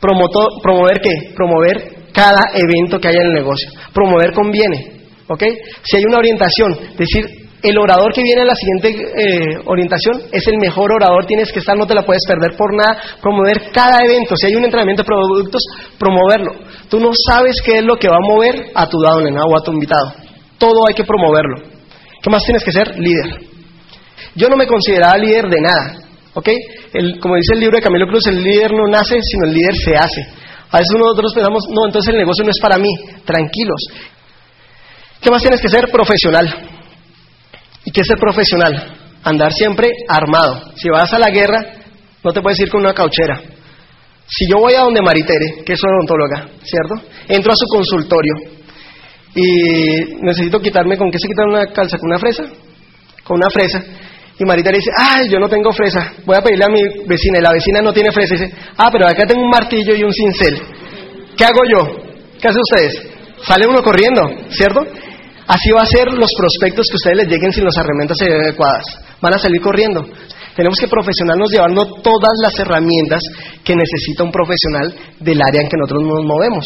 Promotor 0.00 0.62
¿Promover 0.62 1.00
qué? 1.00 1.32
Promover 1.34 1.98
cada 2.12 2.42
evento 2.54 2.98
que 2.98 3.08
haya 3.08 3.20
en 3.20 3.28
el 3.28 3.34
negocio. 3.34 3.70
Promover 3.92 4.32
conviene. 4.32 4.98
¿Ok? 5.28 5.42
Si 5.82 5.96
hay 5.96 6.04
una 6.08 6.18
orientación, 6.18 6.76
decir, 6.96 7.47
el 7.62 7.76
orador 7.76 8.12
que 8.12 8.22
viene 8.22 8.42
a 8.42 8.44
la 8.44 8.54
siguiente 8.54 8.88
eh, 8.88 9.62
orientación 9.66 10.22
es 10.30 10.46
el 10.46 10.58
mejor 10.58 10.92
orador, 10.92 11.26
tienes 11.26 11.50
que 11.50 11.58
estar, 11.58 11.76
no 11.76 11.86
te 11.86 11.94
la 11.94 12.02
puedes 12.02 12.22
perder 12.26 12.56
por 12.56 12.74
nada. 12.74 13.00
Promover 13.20 13.70
cada 13.72 14.04
evento, 14.04 14.36
si 14.36 14.46
hay 14.46 14.54
un 14.54 14.64
entrenamiento 14.64 15.02
de 15.02 15.06
productos, 15.06 15.62
promoverlo. 15.98 16.52
Tú 16.88 17.00
no 17.00 17.10
sabes 17.12 17.60
qué 17.64 17.78
es 17.78 17.84
lo 17.84 17.96
que 17.96 18.08
va 18.08 18.16
a 18.16 18.32
mover 18.32 18.70
a 18.74 18.88
tu 18.88 18.98
downline 18.98 19.36
o 19.38 19.56
a 19.56 19.62
tu 19.64 19.72
invitado. 19.72 20.12
Todo 20.56 20.86
hay 20.86 20.94
que 20.94 21.04
promoverlo. 21.04 21.78
¿Qué 22.22 22.30
más 22.30 22.44
tienes 22.44 22.62
que 22.62 22.72
ser? 22.72 22.96
Líder. 22.98 23.40
Yo 24.36 24.48
no 24.48 24.56
me 24.56 24.66
consideraba 24.66 25.18
líder 25.18 25.48
de 25.48 25.60
nada. 25.60 25.96
¿Ok? 26.34 26.48
como 27.20 27.34
dice 27.34 27.54
el 27.54 27.60
libro 27.60 27.76
de 27.76 27.82
Camilo 27.82 28.06
Cruz, 28.06 28.26
el 28.28 28.42
líder 28.42 28.70
no 28.72 28.86
nace, 28.88 29.18
sino 29.20 29.46
el 29.46 29.52
líder 29.52 29.74
se 29.74 29.96
hace. 29.96 30.22
A 30.70 30.78
veces 30.78 30.96
nosotros 30.98 31.32
pensamos, 31.34 31.64
no, 31.70 31.86
entonces 31.86 32.12
el 32.12 32.20
negocio 32.20 32.44
no 32.44 32.50
es 32.50 32.60
para 32.62 32.78
mí. 32.78 32.88
Tranquilos. 33.24 33.80
¿Qué 35.20 35.30
más 35.30 35.42
tienes 35.42 35.60
que 35.60 35.68
ser? 35.68 35.90
Profesional. 35.90 36.77
¿Y 37.84 37.90
qué 37.90 38.00
es 38.00 38.06
ser 38.06 38.18
profesional? 38.18 38.98
andar 39.28 39.52
siempre 39.52 39.90
armado. 40.08 40.72
Si 40.76 40.88
vas 40.88 41.12
a 41.12 41.18
la 41.18 41.30
guerra, 41.30 41.60
no 42.22 42.32
te 42.32 42.40
puedes 42.40 42.58
ir 42.60 42.70
con 42.70 42.80
una 42.80 42.94
cauchera. 42.94 43.40
Si 44.26 44.48
yo 44.48 44.58
voy 44.58 44.74
a 44.74 44.80
donde 44.80 45.00
Maritere, 45.00 45.64
que 45.64 45.72
es 45.72 45.80
odontóloga, 45.82 46.48
¿cierto? 46.62 46.94
Entro 47.28 47.52
a 47.52 47.56
su 47.56 47.66
consultorio 47.66 48.34
y 49.34 50.22
necesito 50.22 50.60
quitarme, 50.60 50.96
¿con 50.96 51.10
qué 51.10 51.18
se 51.18 51.28
quita 51.28 51.44
una 51.44 51.66
calza? 51.72 51.96
¿Con 51.98 52.10
una 52.10 52.18
fresa? 52.18 52.44
Con 53.24 53.36
una 53.36 53.50
fresa. 53.50 53.82
Y 54.38 54.44
Maritere 54.44 54.78
dice, 54.78 54.90
ay, 54.96 55.28
yo 55.28 55.38
no 55.38 55.48
tengo 55.48 55.72
fresa, 55.72 56.12
voy 56.24 56.36
a 56.36 56.42
pedirle 56.42 56.64
a 56.64 56.68
mi 56.68 56.80
vecina 57.06 57.38
y 57.38 57.42
la 57.42 57.52
vecina 57.52 57.80
no 57.80 57.92
tiene 57.92 58.12
fresa. 58.12 58.34
Dice, 58.34 58.52
ah, 58.76 58.88
pero 58.92 59.06
acá 59.06 59.24
tengo 59.26 59.42
un 59.42 59.50
martillo 59.50 59.94
y 59.94 60.04
un 60.04 60.12
cincel. 60.12 60.60
¿Qué 61.36 61.44
hago 61.44 61.60
yo? 61.64 61.96
¿Qué 62.40 62.48
hacen 62.48 62.60
ustedes? 62.60 63.02
Sale 63.42 63.66
uno 63.66 63.82
corriendo, 63.82 64.20
¿cierto? 64.50 64.80
Así 65.48 65.70
va 65.72 65.80
a 65.80 65.86
ser 65.86 66.12
los 66.12 66.28
prospectos 66.36 66.86
que 66.90 66.96
ustedes 66.96 67.16
les 67.24 67.28
lleguen 67.28 67.52
sin 67.52 67.64
las 67.64 67.76
herramientas 67.78 68.18
adecuadas. 68.20 68.84
Van 69.20 69.32
a 69.32 69.38
salir 69.38 69.62
corriendo. 69.62 70.04
Tenemos 70.54 70.78
que 70.78 70.88
profesionarnos 70.88 71.50
llevando 71.50 71.86
todas 72.02 72.36
las 72.42 72.58
herramientas 72.58 73.22
que 73.64 73.74
necesita 73.74 74.24
un 74.24 74.30
profesional 74.30 74.94
del 75.20 75.40
área 75.40 75.62
en 75.62 75.68
que 75.68 75.76
nosotros 75.78 76.04
nos 76.04 76.24
movemos. 76.24 76.64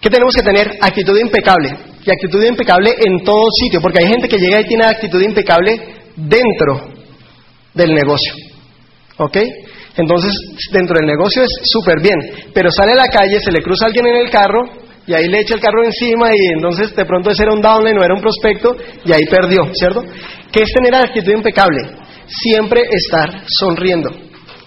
¿Qué 0.00 0.10
tenemos 0.10 0.34
que 0.34 0.42
tener? 0.42 0.68
Actitud 0.80 1.16
impecable. 1.16 1.70
Y 2.04 2.10
actitud 2.10 2.42
impecable 2.42 2.90
en 2.98 3.22
todo 3.22 3.46
sitio, 3.62 3.80
porque 3.80 4.00
hay 4.02 4.08
gente 4.08 4.28
que 4.28 4.38
llega 4.38 4.60
y 4.60 4.66
tiene 4.66 4.86
actitud 4.86 5.20
impecable 5.20 5.78
dentro 6.16 6.88
del 7.74 7.94
negocio. 7.94 8.32
¿Ok? 9.18 9.36
Entonces, 9.96 10.32
dentro 10.72 10.96
del 10.98 11.06
negocio 11.06 11.42
es 11.44 11.50
súper 11.64 12.00
bien, 12.00 12.50
pero 12.52 12.70
sale 12.70 12.92
a 12.92 13.04
la 13.06 13.08
calle, 13.08 13.38
se 13.40 13.52
le 13.52 13.62
cruza 13.62 13.86
alguien 13.86 14.06
en 14.06 14.16
el 14.16 14.30
carro 14.30 14.87
y 15.08 15.14
ahí 15.14 15.26
le 15.26 15.40
echa 15.40 15.54
el 15.54 15.60
carro 15.60 15.82
encima 15.82 16.28
y 16.28 16.52
entonces 16.54 16.94
de 16.94 17.04
pronto 17.06 17.30
ese 17.30 17.42
era 17.42 17.54
un 17.54 17.62
downline, 17.62 17.96
no 17.96 18.04
era 18.04 18.14
un 18.14 18.20
prospecto 18.20 18.76
y 19.04 19.10
ahí 19.10 19.24
perdió, 19.30 19.62
¿cierto? 19.72 20.04
¿Qué 20.52 20.62
es 20.62 20.70
tener 20.72 20.94
actitud 20.94 21.32
impecable? 21.32 21.80
Siempre 22.26 22.82
estar 22.90 23.42
sonriendo. 23.46 24.10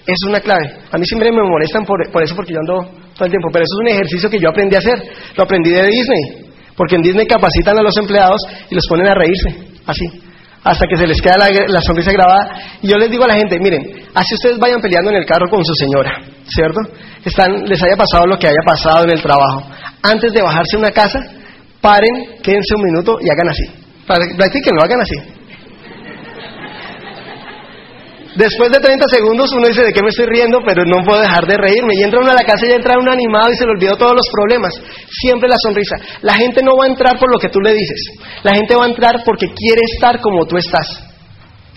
Es 0.07 0.17
una 0.27 0.39
clave. 0.39 0.65
A 0.91 0.97
mí 0.97 1.05
siempre 1.05 1.31
me 1.31 1.43
molestan 1.43 1.85
por, 1.85 2.01
eso 2.23 2.35
porque 2.35 2.53
yo 2.53 2.59
ando 2.59 2.91
todo 3.13 3.25
el 3.25 3.31
tiempo, 3.31 3.49
pero 3.53 3.63
eso 3.63 3.75
es 3.75 3.81
un 3.81 3.87
ejercicio 3.87 4.29
que 4.31 4.39
yo 4.39 4.49
aprendí 4.49 4.75
a 4.75 4.79
hacer. 4.79 4.97
Lo 5.37 5.43
aprendí 5.43 5.69
de 5.69 5.85
Disney, 5.85 6.51
porque 6.75 6.95
en 6.95 7.03
Disney 7.03 7.27
capacitan 7.27 7.77
a 7.77 7.83
los 7.83 7.95
empleados 7.97 8.41
y 8.71 8.75
los 8.75 8.87
ponen 8.89 9.07
a 9.07 9.13
reírse, 9.13 9.49
así 9.85 10.30
hasta 10.63 10.85
que 10.87 10.95
se 10.95 11.07
les 11.07 11.19
queda 11.21 11.37
la, 11.37 11.81
sonrisa 11.81 12.11
grabada. 12.11 12.49
Y 12.81 12.89
yo 12.89 12.97
les 12.97 13.09
digo 13.09 13.23
a 13.23 13.27
la 13.27 13.35
gente, 13.35 13.59
miren, 13.59 13.81
así 14.13 14.35
ustedes 14.35 14.57
vayan 14.59 14.81
peleando 14.81 15.09
en 15.11 15.17
el 15.17 15.25
carro 15.25 15.47
con 15.49 15.63
su 15.63 15.73
señora, 15.73 16.19
¿cierto? 16.47 16.79
Están, 17.25 17.63
les 17.65 17.81
haya 17.81 17.95
pasado 17.97 18.25
lo 18.27 18.37
que 18.37 18.47
haya 18.47 18.63
pasado 18.65 19.03
en 19.05 19.11
el 19.11 19.21
trabajo 19.21 19.63
antes 20.03 20.33
de 20.33 20.41
bajarse 20.41 20.75
a 20.75 20.79
una 20.79 20.91
casa, 20.91 21.19
paren, 21.79 22.41
quédense 22.41 22.75
un 22.75 22.83
minuto 22.83 23.17
y 23.21 23.29
hagan 23.29 23.49
así. 23.49 23.65
Practiquen, 24.05 24.75
lo 24.75 24.83
hagan 24.83 25.01
así. 25.01 25.15
Después 28.35 28.71
de 28.71 28.79
30 28.79 29.05
segundos 29.11 29.51
uno 29.51 29.67
dice, 29.67 29.83
¿de 29.83 29.91
qué 29.91 30.01
me 30.01 30.09
estoy 30.09 30.25
riendo? 30.27 30.59
Pero 30.65 30.85
no 30.85 31.03
puedo 31.03 31.19
dejar 31.19 31.45
de 31.45 31.57
reírme. 31.57 31.93
Y 31.95 32.03
entra 32.03 32.21
uno 32.21 32.31
a 32.31 32.35
la 32.35 32.43
casa 32.43 32.65
y 32.65 32.71
entra 32.71 32.97
uno 32.97 33.11
animado 33.11 33.51
y 33.51 33.55
se 33.55 33.65
le 33.65 33.71
olvidó 33.71 33.97
todos 33.97 34.13
los 34.13 34.27
problemas. 34.31 34.71
Siempre 35.21 35.49
la 35.49 35.57
sonrisa. 35.61 35.97
La 36.21 36.33
gente 36.35 36.61
no 36.63 36.71
va 36.79 36.85
a 36.85 36.87
entrar 36.87 37.19
por 37.19 37.31
lo 37.31 37.37
que 37.39 37.49
tú 37.49 37.59
le 37.59 37.73
dices. 37.73 37.99
La 38.43 38.53
gente 38.53 38.75
va 38.75 38.85
a 38.85 38.87
entrar 38.87 39.23
porque 39.25 39.47
quiere 39.47 39.81
estar 39.93 40.21
como 40.21 40.45
tú 40.45 40.55
estás. 40.55 41.11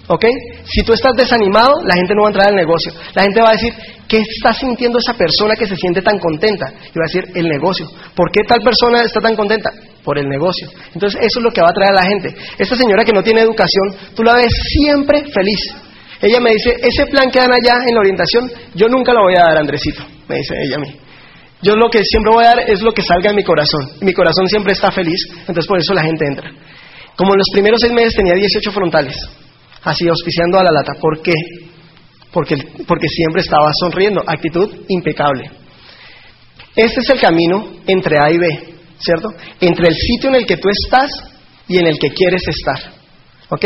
¿Ok? 0.07 0.25
Si 0.65 0.85
tú 0.85 0.93
estás 0.93 1.13
desanimado, 1.17 1.83
la 1.83 1.95
gente 1.95 2.15
no 2.15 2.23
va 2.23 2.29
a 2.29 2.31
entrar 2.31 2.49
al 2.49 2.57
negocio. 2.57 2.93
La 3.15 3.23
gente 3.23 3.41
va 3.41 3.49
a 3.49 3.53
decir, 3.53 3.73
¿qué 4.07 4.19
está 4.19 4.53
sintiendo 4.53 4.99
esa 4.99 5.15
persona 5.15 5.57
que 5.57 5.67
se 5.67 5.77
siente 5.77 6.03
tan 6.03 6.19
contenta? 6.19 6.67
Y 6.71 6.99
va 6.99 7.05
a 7.05 7.11
decir, 7.11 7.25
el 7.35 7.49
negocio. 7.49 7.87
¿Por 8.15 8.31
qué 8.31 8.43
tal 8.47 8.61
persona 8.61 9.03
está 9.03 9.21
tan 9.21 9.35
contenta? 9.35 9.71
Por 10.05 10.19
el 10.19 10.29
negocio. 10.29 10.69
Entonces, 10.93 11.19
eso 11.21 11.39
es 11.41 11.43
lo 11.43 11.51
que 11.51 11.63
va 11.63 11.71
a 11.71 11.73
traer 11.73 11.93
a 11.93 12.03
la 12.03 12.07
gente. 12.07 12.35
Esta 12.59 12.77
señora 12.77 13.05
que 13.05 13.13
no 13.13 13.23
tiene 13.23 13.41
educación, 13.41 14.15
tú 14.15 14.23
la 14.23 14.37
ves 14.37 14.53
siempre 14.79 15.25
feliz. 15.33 15.84
Ella 16.25 16.41
me 16.41 16.51
dice, 16.53 16.75
ese 16.81 17.07
plan 17.07 17.31
que 17.31 17.39
dan 17.39 17.53
allá 17.53 17.85
en 17.87 17.95
la 17.95 18.01
orientación, 18.01 18.51
yo 18.75 18.89
nunca 18.89 19.13
lo 19.13 19.25
voy 19.25 19.35
a 19.37 19.45
dar, 19.45 19.59
Andresito, 19.59 20.03
me 20.27 20.37
dice 20.37 20.55
ella 20.65 20.77
a 20.77 20.81
mí. 20.81 20.97
Yo 21.61 21.77
lo 21.77 21.89
que 21.91 22.03
siempre 22.03 22.33
voy 22.33 22.45
a 22.45 22.49
dar 22.49 22.71
es 22.71 22.81
lo 22.81 22.93
que 22.93 23.03
salga 23.03 23.31
de 23.31 23.37
mi 23.37 23.45
corazón. 23.45 23.93
Mi 24.01 24.13
corazón 24.13 24.49
siempre 24.49 24.73
está 24.73 24.91
feliz, 24.91 25.21
entonces 25.41 25.67
por 25.67 25.79
eso 25.79 25.93
la 25.93 26.03
gente 26.03 26.25
entra. 26.27 26.51
Como 27.17 27.33
en 27.33 27.39
los 27.39 27.49
primeros 27.53 27.81
seis 27.81 27.93
meses 27.93 28.15
tenía 28.15 28.35
18 28.35 28.73
frontales 28.73 29.17
así 29.85 30.09
auspiciando 30.09 30.59
a 30.59 30.65
la 30.65 30.73
lata. 30.73 30.95
¿Por 31.01 31.21
qué? 31.21 31.33
Porque, 32.33 32.57
porque 32.87 33.07
siempre 33.09 33.43
estaba 33.43 33.71
sonriendo, 33.81 34.23
actitud 34.27 34.69
impecable. 34.89 35.51
Este 36.75 37.01
es 37.01 37.11
el 37.11 37.21
camino 37.21 37.75
entre 37.87 38.19
A 38.19 38.31
y 38.31 38.39
B, 38.39 38.47
¿cierto? 38.99 39.29
Entre 39.61 39.89
el 39.89 39.95
sitio 39.95 40.31
en 40.31 40.37
el 40.37 40.47
que 40.47 40.57
tú 40.57 40.69
estás 40.69 41.11
y 41.69 41.79
en 41.79 41.87
el 41.87 41.99
que 41.99 42.11
quieres 42.11 42.43
estar. 42.49 42.93
¿Ok? 43.51 43.65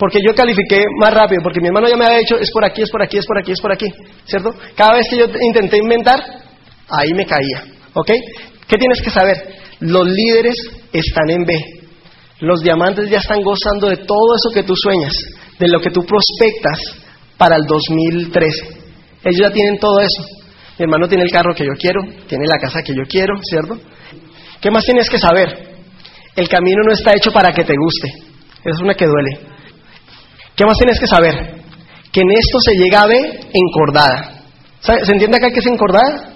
Porque 0.00 0.18
yo 0.26 0.34
califiqué 0.34 0.82
más 0.98 1.12
rápido, 1.12 1.42
porque 1.42 1.60
mi 1.60 1.66
hermano 1.66 1.86
ya 1.86 1.94
me 1.94 2.06
había 2.06 2.20
dicho, 2.20 2.38
es 2.38 2.50
por 2.50 2.64
aquí, 2.64 2.80
es 2.80 2.90
por 2.90 3.02
aquí, 3.02 3.18
es 3.18 3.26
por 3.26 3.38
aquí, 3.38 3.52
es 3.52 3.60
por 3.60 3.70
aquí, 3.70 3.86
¿cierto? 4.24 4.50
Cada 4.74 4.94
vez 4.94 5.06
que 5.10 5.18
yo 5.18 5.26
intenté 5.42 5.76
inventar, 5.76 6.18
ahí 6.88 7.12
me 7.12 7.26
caía. 7.26 7.64
¿Ok? 7.92 8.10
¿Qué 8.66 8.78
tienes 8.78 9.02
que 9.02 9.10
saber? 9.10 9.36
Los 9.80 10.08
líderes 10.08 10.56
están 10.90 11.28
en 11.28 11.44
B. 11.44 11.52
Los 12.38 12.62
diamantes 12.62 13.10
ya 13.10 13.18
están 13.18 13.42
gozando 13.42 13.90
de 13.90 13.98
todo 13.98 14.36
eso 14.36 14.54
que 14.54 14.62
tú 14.62 14.72
sueñas 14.74 15.12
de 15.58 15.68
lo 15.68 15.80
que 15.80 15.90
tú 15.90 16.00
prospectas 16.06 16.78
para 17.36 17.56
el 17.56 17.66
2013. 17.66 18.68
Ellos 19.22 19.40
ya 19.42 19.52
tienen 19.52 19.78
todo 19.78 20.00
eso. 20.00 20.22
Mi 20.78 20.84
hermano 20.84 21.08
tiene 21.08 21.24
el 21.24 21.30
carro 21.30 21.54
que 21.54 21.64
yo 21.64 21.72
quiero, 21.78 22.00
tiene 22.26 22.46
la 22.46 22.56
casa 22.58 22.80
que 22.82 22.94
yo 22.94 23.02
quiero, 23.06 23.34
¿cierto? 23.42 23.78
¿Qué 24.62 24.70
más 24.70 24.82
tienes 24.82 25.10
que 25.10 25.18
saber? 25.18 25.76
El 26.36 26.48
camino 26.48 26.80
no 26.86 26.92
está 26.94 27.10
hecho 27.14 27.30
para 27.30 27.52
que 27.52 27.64
te 27.64 27.74
guste. 27.76 28.08
Es 28.64 28.80
una 28.80 28.94
que 28.94 29.04
duele. 29.04 29.49
¿Qué 30.60 30.66
más 30.66 30.76
tienes 30.76 31.00
que 31.00 31.06
saber? 31.06 31.34
Que 32.12 32.20
en 32.20 32.30
esto 32.32 32.58
se 32.60 32.74
llega 32.74 33.00
a 33.00 33.06
ver 33.06 33.48
encordada. 33.50 34.44
¿Se 34.80 35.10
entiende 35.10 35.38
acá 35.38 35.50
que 35.50 35.58
es 35.58 35.66
encordada? 35.66 36.34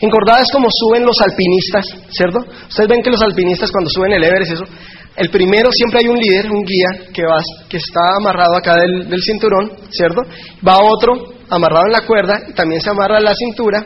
Encordada 0.00 0.42
es 0.42 0.48
como 0.52 0.68
suben 0.70 1.04
los 1.04 1.16
alpinistas, 1.20 1.86
¿cierto? 2.08 2.38
Ustedes 2.68 2.88
ven 2.88 3.02
que 3.02 3.10
los 3.10 3.20
alpinistas 3.20 3.72
cuando 3.72 3.90
suben 3.90 4.12
el 4.12 4.22
Everest, 4.22 4.52
eso, 4.52 4.64
el 5.16 5.28
primero 5.30 5.72
siempre 5.72 6.02
hay 6.04 6.06
un 6.06 6.16
líder, 6.16 6.52
un 6.52 6.62
guía, 6.62 7.10
que, 7.12 7.22
va, 7.22 7.40
que 7.68 7.78
está 7.78 8.14
amarrado 8.20 8.58
acá 8.58 8.76
del, 8.76 9.20
cinturón, 9.20 9.72
¿cierto? 9.90 10.22
Va 10.64 10.78
otro 10.78 11.14
amarrado 11.50 11.86
en 11.86 11.92
la 11.94 12.06
cuerda, 12.06 12.38
y 12.48 12.52
también 12.52 12.80
se 12.80 12.90
amarra 12.90 13.18
la 13.18 13.34
cintura, 13.34 13.84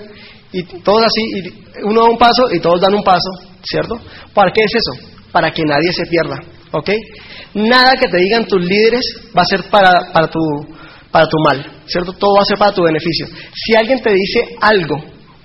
y 0.52 0.64
todos 0.82 1.02
así, 1.02 1.22
y 1.22 1.82
uno 1.84 2.02
da 2.02 2.10
un 2.10 2.18
paso 2.18 2.42
y 2.52 2.60
todos 2.60 2.78
dan 2.78 2.92
un 2.92 3.02
paso, 3.02 3.30
¿cierto? 3.62 3.94
¿Para 4.34 4.52
qué 4.52 4.64
es 4.64 4.74
eso? 4.74 5.08
Para 5.32 5.50
que 5.50 5.62
nadie 5.64 5.90
se 5.94 6.04
pierda, 6.04 6.36
¿ok? 6.72 6.90
Nada 7.54 7.92
que 7.98 8.08
te 8.08 8.16
digan 8.16 8.46
tus 8.46 8.60
líderes 8.60 9.04
va 9.36 9.42
a 9.42 9.56
ser 9.56 9.68
para, 9.70 10.12
para, 10.12 10.28
tu, 10.28 10.40
para 11.10 11.26
tu 11.26 11.36
mal, 11.44 11.66
¿cierto? 11.86 12.12
Todo 12.12 12.36
va 12.36 12.42
a 12.42 12.46
ser 12.46 12.58
para 12.58 12.72
tu 12.72 12.82
beneficio. 12.82 13.26
Si 13.54 13.74
alguien 13.74 14.00
te 14.00 14.10
dice 14.10 14.56
algo 14.60 14.96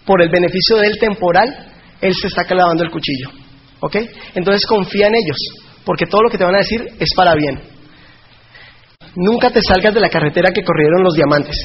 por 0.05 0.21
el 0.21 0.29
beneficio 0.29 0.77
del 0.77 0.97
temporal, 0.99 1.47
él 2.01 2.13
se 2.13 2.27
está 2.27 2.43
clavando 2.43 2.83
el 2.83 2.91
cuchillo, 2.91 3.29
¿ok? 3.79 3.95
Entonces 4.35 4.65
confía 4.67 5.07
en 5.07 5.15
ellos 5.15 5.37
porque 5.83 6.05
todo 6.05 6.21
lo 6.23 6.29
que 6.29 6.37
te 6.37 6.43
van 6.43 6.55
a 6.55 6.59
decir 6.59 6.85
es 6.99 7.09
para 7.15 7.33
bien. 7.33 7.59
Nunca 9.15 9.49
te 9.49 9.61
salgas 9.61 9.93
de 9.93 10.01
la 10.01 10.09
carretera 10.09 10.51
que 10.51 10.63
corrieron 10.63 11.03
los 11.03 11.13
diamantes 11.13 11.55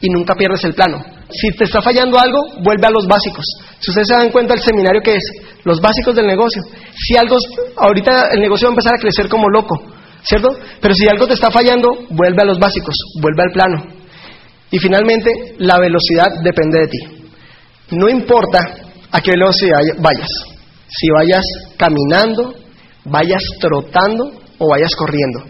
y 0.00 0.08
nunca 0.08 0.34
pierdes 0.34 0.64
el 0.64 0.74
plano. 0.74 1.02
Si 1.30 1.50
te 1.52 1.64
está 1.64 1.80
fallando 1.82 2.18
algo, 2.18 2.40
vuelve 2.62 2.86
a 2.86 2.90
los 2.90 3.06
básicos. 3.06 3.44
Si 3.78 3.90
ustedes 3.90 4.08
se 4.08 4.14
dan 4.14 4.30
cuenta 4.30 4.54
del 4.54 4.62
seminario 4.62 5.00
que 5.02 5.14
es, 5.14 5.24
los 5.64 5.80
básicos 5.80 6.14
del 6.16 6.26
negocio. 6.26 6.62
Si 6.96 7.16
algo, 7.16 7.36
ahorita 7.76 8.30
el 8.32 8.40
negocio 8.40 8.66
va 8.66 8.70
a 8.70 8.74
empezar 8.74 8.94
a 8.94 9.00
crecer 9.00 9.28
como 9.28 9.48
loco, 9.48 9.76
¿cierto? 10.22 10.48
Pero 10.80 10.94
si 10.94 11.08
algo 11.08 11.26
te 11.26 11.34
está 11.34 11.50
fallando, 11.50 11.88
vuelve 12.10 12.42
a 12.42 12.46
los 12.46 12.58
básicos, 12.58 12.94
vuelve 13.20 13.42
al 13.42 13.52
plano. 13.52 14.00
Y 14.70 14.78
finalmente, 14.78 15.30
la 15.58 15.78
velocidad 15.78 16.28
depende 16.42 16.80
de 16.80 16.86
ti. 16.88 16.98
No 17.90 18.08
importa 18.08 18.58
a 19.10 19.20
qué 19.20 19.32
velocidad 19.32 19.80
vayas. 19.98 20.28
Si 20.88 21.08
vayas 21.10 21.44
caminando, 21.76 22.54
vayas 23.04 23.42
trotando 23.60 24.32
o 24.58 24.68
vayas 24.70 24.94
corriendo. 24.96 25.44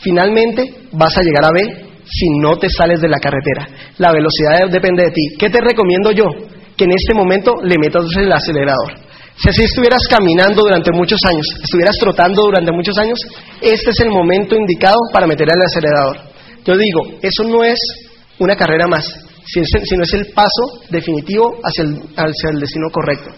Finalmente 0.00 0.74
vas 0.92 1.16
a 1.16 1.22
llegar 1.22 1.44
a 1.44 1.50
B 1.50 1.83
si 2.04 2.26
no 2.40 2.56
te 2.58 2.68
sales 2.68 3.00
de 3.00 3.08
la 3.08 3.18
carretera. 3.18 3.66
La 3.98 4.12
velocidad 4.12 4.70
depende 4.70 5.04
de 5.04 5.10
ti. 5.10 5.22
¿Qué 5.38 5.50
te 5.50 5.60
recomiendo 5.60 6.10
yo? 6.12 6.26
Que 6.76 6.84
en 6.84 6.92
este 6.92 7.14
momento 7.14 7.54
le 7.62 7.78
metas 7.78 8.04
el 8.16 8.32
acelerador. 8.32 9.04
Si 9.36 9.48
así 9.48 9.64
estuvieras 9.64 10.06
caminando 10.08 10.62
durante 10.62 10.92
muchos 10.92 11.18
años, 11.28 11.46
estuvieras 11.62 11.96
trotando 11.98 12.42
durante 12.42 12.70
muchos 12.72 12.96
años, 12.98 13.18
este 13.60 13.90
es 13.90 14.00
el 14.00 14.10
momento 14.10 14.54
indicado 14.54 14.96
para 15.12 15.26
meter 15.26 15.48
el 15.48 15.60
acelerador. 15.60 16.18
Yo 16.64 16.76
digo, 16.76 17.00
eso 17.20 17.42
no 17.44 17.64
es 17.64 17.78
una 18.38 18.54
carrera 18.54 18.86
más, 18.86 19.04
sino 19.44 20.02
es 20.02 20.14
el 20.14 20.26
paso 20.32 20.80
definitivo 20.88 21.58
hacia 21.62 21.84
el, 21.84 22.60
destino 22.60 22.88
correcto. 22.92 23.30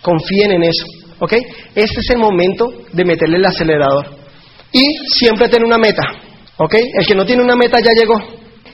Confíen 0.00 0.52
en 0.52 0.62
eso. 0.64 0.86
¿Ok? 1.20 1.34
Este 1.74 2.00
es 2.00 2.10
el 2.10 2.18
momento 2.18 2.66
de 2.92 3.04
meterle 3.04 3.36
el 3.36 3.44
acelerador. 3.44 4.06
Y 4.72 4.82
siempre 5.18 5.48
tener 5.48 5.66
una 5.66 5.78
meta. 5.78 6.02
¿Ok? 6.62 6.74
El 6.78 7.06
que 7.06 7.14
no 7.14 7.24
tiene 7.24 7.42
una 7.42 7.56
meta 7.56 7.78
ya 7.82 7.90
llegó. 7.98 8.14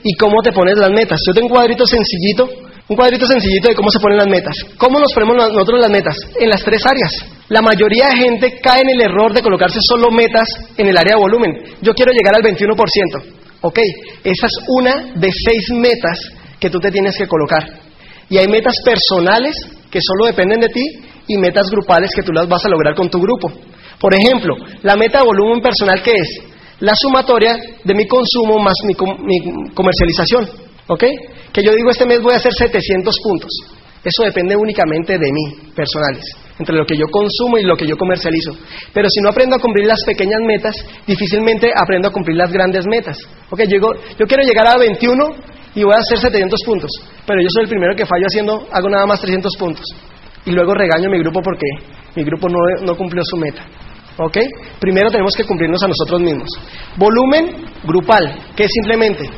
¿Y 0.03 0.13
cómo 0.13 0.41
te 0.43 0.51
pones 0.51 0.77
las 0.77 0.91
metas? 0.91 1.19
Yo 1.25 1.33
tengo 1.33 1.47
un 1.47 1.53
cuadrito 1.53 1.85
sencillito, 1.87 2.47
un 2.87 2.95
cuadrito 2.95 3.25
sencillito 3.25 3.69
de 3.69 3.75
cómo 3.75 3.89
se 3.89 3.99
ponen 3.99 4.17
las 4.19 4.27
metas. 4.27 4.55
¿Cómo 4.77 4.99
nos 4.99 5.11
ponemos 5.11 5.35
nosotros 5.35 5.81
las 5.81 5.89
metas? 5.89 6.15
En 6.39 6.49
las 6.49 6.63
tres 6.63 6.85
áreas. 6.85 7.11
La 7.49 7.61
mayoría 7.61 8.09
de 8.09 8.17
gente 8.17 8.59
cae 8.61 8.81
en 8.81 8.89
el 8.89 9.01
error 9.01 9.33
de 9.33 9.41
colocarse 9.41 9.79
solo 9.81 10.11
metas 10.11 10.47
en 10.77 10.87
el 10.87 10.95
área 10.95 11.15
de 11.15 11.21
volumen. 11.21 11.51
Yo 11.81 11.93
quiero 11.93 12.11
llegar 12.13 12.35
al 12.35 12.43
21%. 12.43 12.77
Ok, 13.61 13.79
esa 14.23 14.45
es 14.45 14.53
una 14.67 15.13
de 15.15 15.29
seis 15.31 15.71
metas 15.71 16.19
que 16.59 16.69
tú 16.69 16.79
te 16.79 16.91
tienes 16.91 17.17
que 17.17 17.27
colocar. 17.27 17.63
Y 18.29 18.37
hay 18.37 18.47
metas 18.47 18.75
personales 18.85 19.55
que 19.89 19.99
solo 19.99 20.27
dependen 20.27 20.59
de 20.59 20.69
ti 20.69 20.83
y 21.27 21.37
metas 21.37 21.67
grupales 21.71 22.11
que 22.15 22.21
tú 22.21 22.31
las 22.31 22.47
vas 22.47 22.63
a 22.65 22.69
lograr 22.69 22.93
con 22.93 23.09
tu 23.09 23.19
grupo. 23.19 23.51
Por 23.99 24.13
ejemplo, 24.13 24.55
la 24.83 24.95
meta 24.95 25.19
de 25.19 25.25
volumen 25.25 25.59
personal 25.59 26.01
que 26.03 26.11
es 26.11 26.49
la 26.79 26.93
sumatoria 26.95 27.57
de 27.83 27.93
mi 27.93 28.07
consumo 28.07 28.59
más 28.59 28.75
mi, 28.85 28.93
comercialización. 29.73 30.49
¿Ok? 30.87 31.03
Que 31.53 31.63
yo 31.63 31.73
digo 31.73 31.91
este 31.91 32.05
mes 32.05 32.21
voy 32.21 32.33
a 32.33 32.37
hacer 32.37 32.53
700 32.53 33.15
puntos. 33.23 33.51
Eso 34.03 34.23
depende 34.23 34.55
únicamente 34.55 35.17
de 35.17 35.31
mí, 35.31 35.71
personales, 35.75 36.23
entre 36.57 36.75
lo 36.75 36.85
que 36.85 36.95
yo 36.95 37.05
consumo 37.11 37.57
y 37.57 37.63
lo 37.63 37.75
que 37.75 37.85
yo 37.85 37.97
comercializo. 37.97 38.51
Pero 38.93 39.09
si 39.09 39.21
no 39.21 39.29
aprendo 39.29 39.57
a 39.57 39.59
cumplir 39.59 39.85
las 39.85 40.01
pequeñas 40.05 40.39
metas, 40.47 40.73
difícilmente 41.05 41.71
aprendo 41.75 42.07
a 42.07 42.11
cumplir 42.11 42.37
las 42.37 42.51
grandes 42.51 42.85
metas. 42.87 43.17
Ok, 43.49 43.61
yo, 43.67 43.77
yo 44.17 44.25
quiero 44.25 44.43
llegar 44.43 44.67
a 44.67 44.77
21 44.77 45.35
y 45.75 45.83
voy 45.83 45.93
a 45.93 45.99
hacer 45.99 46.17
700 46.17 46.59
puntos, 46.65 46.89
pero 47.27 47.41
yo 47.41 47.49
soy 47.49 47.63
el 47.63 47.69
primero 47.69 47.93
que 47.93 48.05
fallo 48.05 48.25
haciendo, 48.25 48.67
hago 48.71 48.89
nada 48.89 49.05
más 49.05 49.19
300 49.19 49.51
puntos. 49.57 49.85
Y 50.45 50.51
luego 50.51 50.73
regaño 50.73 51.09
a 51.09 51.11
mi 51.11 51.19
grupo 51.19 51.41
porque 51.43 51.67
mi 52.15 52.23
grupo 52.23 52.47
no, 52.47 52.57
no 52.85 52.95
cumplió 52.95 53.21
su 53.25 53.35
meta. 53.35 53.65
¿Ok? 54.19 54.37
Primero 54.79 55.09
tenemos 55.09 55.33
que 55.35 55.45
cumplirnos 55.45 55.81
a 55.81 55.87
nosotros 55.87 56.19
mismos. 56.21 56.49
Volumen 56.97 57.65
grupal, 57.83 58.37
que 58.55 58.65
es 58.65 58.71
simplemente 58.71 59.29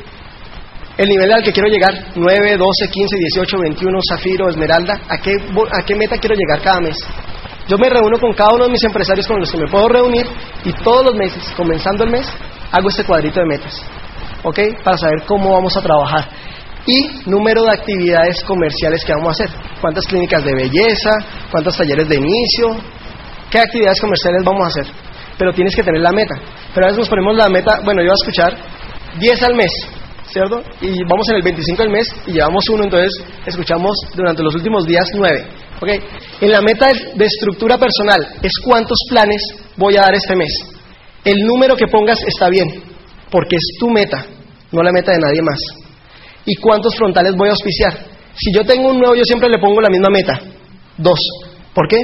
el 0.98 1.08
nivel 1.08 1.32
al 1.32 1.42
que 1.42 1.52
quiero 1.52 1.68
llegar, 1.68 2.12
9, 2.14 2.56
12, 2.56 2.90
15, 2.90 3.16
18, 3.16 3.58
21, 3.58 3.98
zafiro, 4.10 4.48
esmeralda, 4.50 5.00
¿a 5.08 5.18
qué, 5.18 5.32
¿a 5.32 5.82
qué 5.86 5.94
meta 5.94 6.18
quiero 6.18 6.34
llegar 6.34 6.60
cada 6.62 6.80
mes? 6.80 6.96
Yo 7.66 7.78
me 7.78 7.88
reúno 7.88 8.18
con 8.18 8.34
cada 8.34 8.54
uno 8.54 8.64
de 8.64 8.70
mis 8.70 8.84
empresarios 8.84 9.26
con 9.26 9.38
los 9.38 9.50
que 9.50 9.58
me 9.58 9.68
puedo 9.68 9.88
reunir 9.88 10.26
y 10.64 10.72
todos 10.84 11.04
los 11.04 11.14
meses, 11.14 11.42
comenzando 11.56 12.04
el 12.04 12.10
mes, 12.10 12.28
hago 12.72 12.88
este 12.88 13.04
cuadrito 13.04 13.40
de 13.40 13.46
metas, 13.46 13.72
¿ok? 14.42 14.58
Para 14.84 14.98
saber 14.98 15.22
cómo 15.26 15.52
vamos 15.52 15.74
a 15.76 15.80
trabajar. 15.80 16.28
Y 16.84 17.30
número 17.30 17.62
de 17.62 17.70
actividades 17.70 18.42
comerciales 18.44 19.04
que 19.04 19.12
vamos 19.12 19.28
a 19.28 19.44
hacer. 19.44 19.56
¿Cuántas 19.80 20.04
clínicas 20.04 20.44
de 20.44 20.52
belleza? 20.52 21.10
¿Cuántos 21.50 21.76
talleres 21.76 22.08
de 22.08 22.16
inicio? 22.16 22.76
¿Qué 23.52 23.58
actividades 23.60 24.00
comerciales 24.00 24.42
vamos 24.44 24.62
a 24.64 24.68
hacer? 24.68 24.94
Pero 25.36 25.52
tienes 25.52 25.76
que 25.76 25.82
tener 25.82 26.00
la 26.00 26.10
meta. 26.12 26.34
Pero 26.74 26.86
a 26.86 26.88
veces 26.88 27.00
nos 27.00 27.08
ponemos 27.08 27.36
la 27.36 27.50
meta, 27.50 27.80
bueno, 27.84 28.00
yo 28.00 28.08
voy 28.08 28.16
a 28.16 28.22
escuchar 28.24 28.56
10 29.20 29.42
al 29.42 29.54
mes. 29.54 29.70
¿cierto? 30.32 30.62
Y 30.80 31.04
vamos 31.04 31.28
en 31.28 31.36
el 31.36 31.42
25 31.42 31.82
del 31.82 31.92
mes 31.92 32.06
y 32.26 32.32
llevamos 32.32 32.64
uno, 32.70 32.84
entonces 32.84 33.12
escuchamos 33.44 33.92
durante 34.14 34.42
los 34.42 34.54
últimos 34.54 34.86
días 34.86 35.04
nueve. 35.14 35.44
¿ok? 35.76 35.88
En 36.40 36.50
la 36.50 36.62
meta 36.62 36.86
de 37.14 37.24
estructura 37.24 37.76
personal 37.76 38.36
es 38.42 38.52
cuántos 38.64 38.96
planes 39.10 39.42
voy 39.76 39.96
a 39.96 40.02
dar 40.02 40.14
este 40.14 40.34
mes. 40.34 40.50
El 41.24 41.44
número 41.46 41.76
que 41.76 41.86
pongas 41.86 42.18
está 42.26 42.48
bien, 42.48 42.66
porque 43.30 43.56
es 43.56 43.78
tu 43.78 43.90
meta, 43.90 44.24
no 44.70 44.82
la 44.82 44.92
meta 44.92 45.12
de 45.12 45.18
nadie 45.18 45.42
más. 45.42 45.60
¿Y 46.46 46.56
cuántos 46.56 46.96
frontales 46.96 47.34
voy 47.36 47.48
a 47.48 47.52
auspiciar? 47.52 47.98
Si 48.34 48.52
yo 48.54 48.64
tengo 48.64 48.88
un 48.88 48.98
nuevo, 48.98 49.14
yo 49.14 49.24
siempre 49.24 49.50
le 49.50 49.58
pongo 49.58 49.80
la 49.82 49.90
misma 49.90 50.08
meta, 50.08 50.40
dos. 50.96 51.18
¿Por 51.74 51.86
qué? 51.88 51.98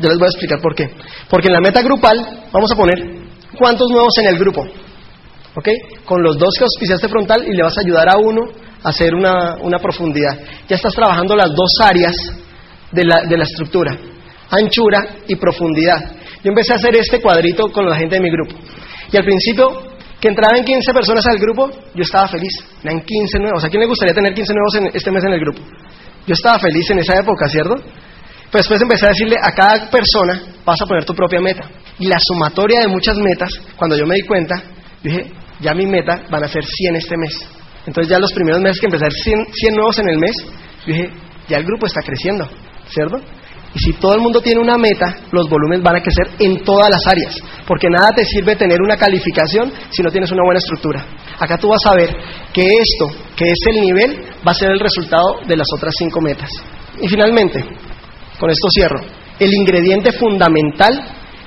Yo 0.00 0.08
les 0.08 0.18
voy 0.18 0.26
a 0.26 0.30
explicar 0.30 0.60
por 0.60 0.74
qué. 0.74 0.88
Porque 1.28 1.48
en 1.48 1.54
la 1.54 1.60
meta 1.60 1.82
grupal 1.82 2.16
vamos 2.52 2.72
a 2.72 2.76
poner 2.76 2.96
cuántos 3.58 3.88
nuevos 3.90 4.12
en 4.18 4.28
el 4.28 4.38
grupo. 4.38 4.62
¿Ok? 5.54 5.68
Con 6.04 6.22
los 6.22 6.38
dos 6.38 6.50
que 6.58 6.64
auspiciaste 6.64 7.08
frontal 7.08 7.44
y 7.46 7.54
le 7.54 7.62
vas 7.62 7.76
a 7.76 7.80
ayudar 7.80 8.08
a 8.08 8.16
uno 8.16 8.40
a 8.82 8.88
hacer 8.88 9.14
una, 9.14 9.56
una 9.60 9.78
profundidad. 9.78 10.38
Ya 10.68 10.76
estás 10.76 10.94
trabajando 10.94 11.36
las 11.36 11.50
dos 11.50 11.72
áreas 11.82 12.14
de 12.92 13.04
la, 13.04 13.22
de 13.28 13.36
la 13.36 13.44
estructura, 13.44 13.96
anchura 14.50 15.16
y 15.28 15.36
profundidad. 15.36 15.98
Yo 16.42 16.50
empecé 16.50 16.72
a 16.72 16.76
hacer 16.76 16.96
este 16.96 17.20
cuadrito 17.20 17.70
con 17.70 17.88
la 17.88 17.96
gente 17.96 18.16
de 18.16 18.22
mi 18.22 18.30
grupo. 18.30 18.56
Y 19.12 19.16
al 19.16 19.24
principio, 19.24 19.66
que 20.20 20.28
entraban 20.28 20.64
15 20.64 20.92
personas 20.92 21.26
al 21.26 21.38
grupo, 21.38 21.70
yo 21.94 22.02
estaba 22.02 22.28
feliz. 22.28 22.52
Eran 22.82 23.00
15 23.00 23.38
nuevos. 23.40 23.64
¿A 23.64 23.68
quién 23.68 23.80
le 23.80 23.86
gustaría 23.86 24.14
tener 24.14 24.32
15 24.32 24.54
nuevos 24.54 24.74
en 24.76 24.96
este 24.96 25.10
mes 25.10 25.24
en 25.24 25.32
el 25.32 25.40
grupo? 25.40 25.60
Yo 26.26 26.34
estaba 26.34 26.58
feliz 26.58 26.88
en 26.90 26.98
esa 26.98 27.18
época, 27.18 27.48
¿cierto? 27.48 27.74
Pues 28.50 28.64
después 28.64 28.82
empecé 28.82 29.06
a 29.06 29.10
decirle 29.10 29.36
a 29.40 29.52
cada 29.52 29.90
persona, 29.90 30.42
vas 30.64 30.80
a 30.82 30.86
poner 30.86 31.04
tu 31.04 31.14
propia 31.14 31.40
meta. 31.40 31.62
Y 31.98 32.06
la 32.06 32.18
sumatoria 32.18 32.80
de 32.80 32.88
muchas 32.88 33.16
metas, 33.18 33.50
cuando 33.76 33.96
yo 33.96 34.06
me 34.06 34.16
di 34.16 34.22
cuenta, 34.22 34.60
dije, 35.02 35.30
ya 35.60 35.72
mi 35.72 35.86
meta 35.86 36.22
van 36.30 36.42
a 36.42 36.48
ser 36.48 36.64
100 36.64 36.96
este 36.96 37.16
mes. 37.16 37.46
Entonces 37.86 38.10
ya 38.10 38.18
los 38.18 38.32
primeros 38.32 38.60
meses 38.60 38.80
que 38.80 38.86
empecé 38.86 39.04
a 39.04 39.08
hacer 39.08 39.22
100, 39.22 39.74
nuevos 39.74 39.98
en 40.00 40.08
el 40.08 40.18
mes, 40.18 40.32
dije, 40.84 41.10
ya 41.48 41.58
el 41.58 41.64
grupo 41.64 41.86
está 41.86 42.00
creciendo, 42.02 42.48
¿cierto? 42.88 43.18
Y 43.72 43.78
si 43.78 43.92
todo 43.92 44.16
el 44.16 44.20
mundo 44.20 44.40
tiene 44.40 44.60
una 44.60 44.76
meta, 44.76 45.16
los 45.30 45.48
volúmenes 45.48 45.84
van 45.84 45.96
a 45.96 46.02
crecer 46.02 46.26
en 46.40 46.64
todas 46.64 46.90
las 46.90 47.06
áreas, 47.06 47.36
porque 47.68 47.88
nada 47.88 48.10
te 48.10 48.24
sirve 48.24 48.56
tener 48.56 48.78
una 48.82 48.96
calificación 48.96 49.72
si 49.90 50.02
no 50.02 50.10
tienes 50.10 50.30
una 50.32 50.42
buena 50.42 50.58
estructura. 50.58 51.06
Acá 51.38 51.56
tú 51.56 51.68
vas 51.68 51.86
a 51.86 51.94
ver 51.94 52.10
que 52.52 52.62
esto, 52.62 53.16
que 53.36 53.44
es 53.44 53.58
el 53.74 53.80
nivel, 53.80 54.24
va 54.46 54.50
a 54.50 54.54
ser 54.54 54.70
el 54.70 54.80
resultado 54.80 55.38
de 55.46 55.56
las 55.56 55.68
otras 55.76 55.94
cinco 55.96 56.20
metas. 56.20 56.50
Y 57.00 57.06
finalmente, 57.06 57.64
con 58.40 58.50
esto 58.50 58.68
cierro, 58.74 59.00
el 59.38 59.52
ingrediente 59.52 60.12
fundamental 60.12 61.04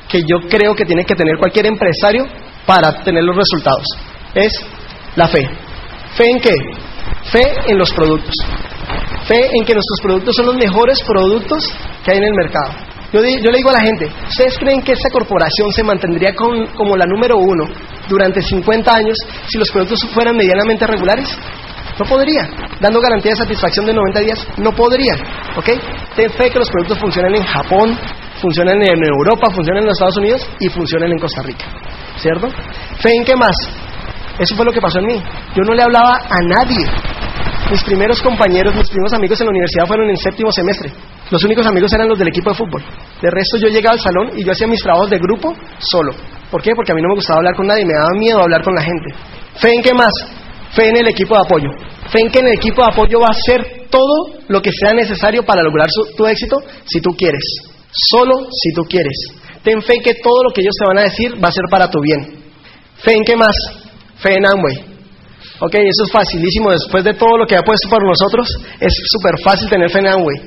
que 0.08 0.22
yo 0.22 0.48
creo 0.48 0.76
que 0.76 0.86
tiene 0.86 1.04
que 1.04 1.16
tener 1.16 1.38
cualquier 1.38 1.66
empresario 1.66 2.26
para 2.66 3.04
tener 3.04 3.24
los 3.24 3.36
resultados. 3.36 3.86
Es 4.36 4.52
la 5.16 5.28
fe. 5.28 5.41
¿Fe 6.16 6.30
en 6.30 6.39
qué? 6.39 6.54
Fe 7.32 7.72
en 7.72 7.78
los 7.78 7.91
productos. 7.91 8.36
Fe 9.28 9.50
en 9.58 9.66
que 9.66 9.74
nuestros 9.74 10.00
productos 10.04 10.36
son 10.36 10.46
los 10.48 10.56
mejores 10.56 10.98
productos 11.06 11.64
que 12.06 12.12
hay 12.12 12.18
en 12.20 12.26
el 12.26 12.34
mercado. 12.34 12.94
Yo, 13.12 13.22
le 13.22 13.58
digo 13.58 13.70
a 13.70 13.74
la 13.74 13.82
gente, 13.82 14.10
¿ustedes 14.28 14.58
creen 14.58 14.82
que 14.82 14.94
esta 14.94 15.10
corporación 15.12 15.72
se 15.72 15.84
mantendría 15.84 16.34
como 16.34 16.98
la 16.98 17.06
número 17.06 17.38
uno 17.38 17.66
durante 18.10 18.41
50 18.41 18.91
años 18.91 19.16
si 19.48 19.60
los 19.60 19.70
productos 19.70 20.00
fueran 20.14 20.36
medianamente 20.36 20.88
regulares? 20.88 21.30
No 22.00 22.06
podría. 22.06 22.41
Dando 22.80 23.00
garantía 23.00 23.32
de 23.32 23.38
satisfacción 23.38 23.86
de 23.86 23.94
90 23.94 24.20
días, 24.22 24.48
no 24.58 24.72
podría. 24.72 25.14
¿Ok? 25.56 25.70
Ten 26.16 26.32
fe 26.32 26.50
que 26.50 26.60
los 26.60 26.70
productos 26.70 27.00
funcionan 27.00 27.36
en 27.36 27.44
Japón, 27.44 27.98
funcionan 28.41 28.82
en 28.82 29.00
Europa, 29.16 29.52
funcionan 29.54 29.84
en 29.84 29.88
los 29.88 29.98
Estados 29.98 30.18
Unidos 30.18 30.50
y 30.60 30.70
funcionan 30.70 31.12
en 31.12 31.20
Costa 31.20 31.44
Rica. 31.44 31.66
¿Cierto? 32.18 32.50
Fe 33.00 33.10
en 33.16 33.24
qué 33.24 33.36
más. 33.36 33.56
Eso 34.39 34.56
fue 34.56 34.66
lo 34.66 34.72
que 34.72 34.82
pasó 34.82 35.00
en 35.00 35.06
mí. 35.06 35.22
Yo 35.56 35.62
no 35.64 35.74
le 35.74 35.84
hablaba 35.84 36.18
a 36.30 36.39
nadie. 36.41 36.86
Mis 37.70 37.84
primeros 37.84 38.22
compañeros, 38.22 38.76
mis 38.76 38.89
primeros 38.89 39.14
amigos 39.14 39.39
en 39.39 39.48
la 39.48 39.52
universidad 39.52 39.86
fueron 39.86 40.10
en 40.10 40.18
séptimo 40.18 40.52
semestre. 40.52 40.91
Los 41.30 41.44
únicos 41.44 41.66
amigos 41.66 41.94
eran 41.94 42.10
los 42.10 42.20
del 42.20 42.28
equipo 42.28 42.50
de 42.50 42.56
fútbol. 42.56 42.84
De 43.22 43.30
resto 43.30 43.58
yo 43.58 43.70
llegaba 43.70 43.94
al 43.94 44.00
salón 44.00 44.32
y 44.36 44.44
yo 44.44 44.52
hacía 44.52 44.68
mis 44.68 44.82
trabajos 44.82 45.10
de 45.10 45.18
grupo 45.18 45.54
solo. 45.80 46.14
¿Por 46.52 46.62
qué? 46.62 46.72
Porque 46.76 46.91
a 46.91 46.96
mí 46.96 47.02
no 47.02 47.10
me 47.10 47.16
gustaba 47.16 47.38
hablar 47.38 47.56
con 47.56 47.68
nadie, 47.68 47.86
me 47.86 47.94
daba 47.94 48.10
miedo 48.20 48.41
hablar 48.41 48.62
con 48.64 48.76
la 48.76 48.82
gente. 48.82 49.16
¿Fe 49.56 49.70
en 49.74 49.82
qué 49.82 49.94
más? 49.94 50.12
Fe 50.76 50.90
en 50.90 50.98
el 50.98 51.08
equipo 51.08 51.36
de 51.36 51.42
apoyo. 51.42 51.70
Fe 52.10 52.20
en 52.22 52.32
que 52.32 52.40
en 52.40 52.48
el 52.48 52.54
equipo 52.54 52.82
de 52.82 52.92
apoyo 52.92 53.20
va 53.20 53.28
a 53.28 53.38
hacer 53.38 53.88
todo 53.90 54.42
lo 54.48 54.62
que 54.62 54.72
sea 54.72 54.94
necesario 54.94 55.44
para 55.46 55.62
lograr 55.62 55.88
tu 56.18 56.26
éxito 56.26 56.58
si 56.86 57.00
tú 57.00 57.12
quieres. 57.16 57.44
Solo 58.10 58.48
si 58.52 58.74
tú 58.74 58.82
quieres. 58.90 59.14
Ten 59.64 59.82
fe 59.82 59.94
que 60.04 60.16
todo 60.16 60.44
lo 60.44 60.50
que 60.50 60.62
ellos 60.62 60.74
te 60.78 60.88
van 60.88 60.98
a 60.98 61.10
decir 61.10 61.32
va 61.44 61.50
a 61.50 61.52
ser 61.52 61.66
para 61.70 61.88
tu 61.88 62.02
bien. 62.02 62.44
Fe 62.98 63.14
en 63.14 63.24
qué 63.24 63.36
más? 63.36 63.56
Fe 64.18 64.36
en 64.36 64.46
Amway. 64.46 64.94
Ok, 65.60 65.76
eso 65.76 66.04
es 66.06 66.12
facilísimo. 66.12 66.72
Después 66.72 67.04
de 67.04 67.14
todo 67.14 67.38
lo 67.38 67.46
que 67.46 67.56
ha 67.56 67.62
puesto 67.62 67.88
por 67.88 68.04
nosotros, 68.06 68.48
es 68.80 68.94
súper 69.12 69.34
fácil 69.44 69.70
tener 69.70 69.90
fe 69.92 70.00
en 70.00 70.08
Amway. 70.08 70.38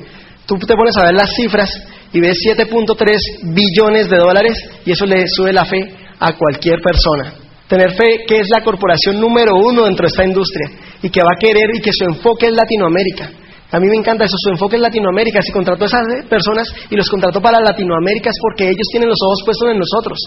Tú 0.45 0.55
te 0.57 0.75
pones 0.75 0.95
a 0.97 1.05
ver 1.05 1.13
las 1.13 1.29
cifras 1.35 1.69
y 2.11 2.19
ves 2.19 2.37
7.3 2.45 3.53
billones 3.53 4.09
de 4.09 4.17
dólares 4.17 4.57
y 4.85 4.91
eso 4.91 5.05
le 5.05 5.25
sube 5.27 5.53
la 5.53 5.65
fe 5.65 5.79
a 6.19 6.33
cualquier 6.33 6.79
persona. 6.81 7.46
Tener 7.67 7.91
fe 7.95 8.23
que 8.25 8.39
es 8.39 8.47
la 8.49 8.63
corporación 8.63 9.19
número 9.19 9.55
uno 9.57 9.83
dentro 9.83 10.03
de 10.03 10.07
esta 10.07 10.23
industria 10.23 10.71
y 11.01 11.09
que 11.09 11.19
va 11.19 11.35
a 11.35 11.39
querer 11.39 11.69
y 11.75 11.81
que 11.81 11.91
su 11.91 12.05
enfoque 12.05 12.47
es 12.47 12.53
Latinoamérica. 12.53 13.29
A 13.71 13.79
mí 13.79 13.87
me 13.87 13.97
encanta 13.97 14.23
eso, 14.23 14.35
su 14.37 14.49
enfoque 14.51 14.77
es 14.77 14.81
Latinoamérica. 14.81 15.41
Si 15.41 15.51
contrató 15.51 15.83
a 15.83 15.87
esas 15.87 16.01
personas 16.29 16.73
y 16.89 16.95
los 16.95 17.09
contrató 17.09 17.41
para 17.41 17.59
Latinoamérica 17.59 18.29
es 18.29 18.37
porque 18.41 18.69
ellos 18.69 18.87
tienen 18.89 19.09
los 19.09 19.19
ojos 19.21 19.39
puestos 19.43 19.69
en 19.71 19.79
nosotros. 19.79 20.17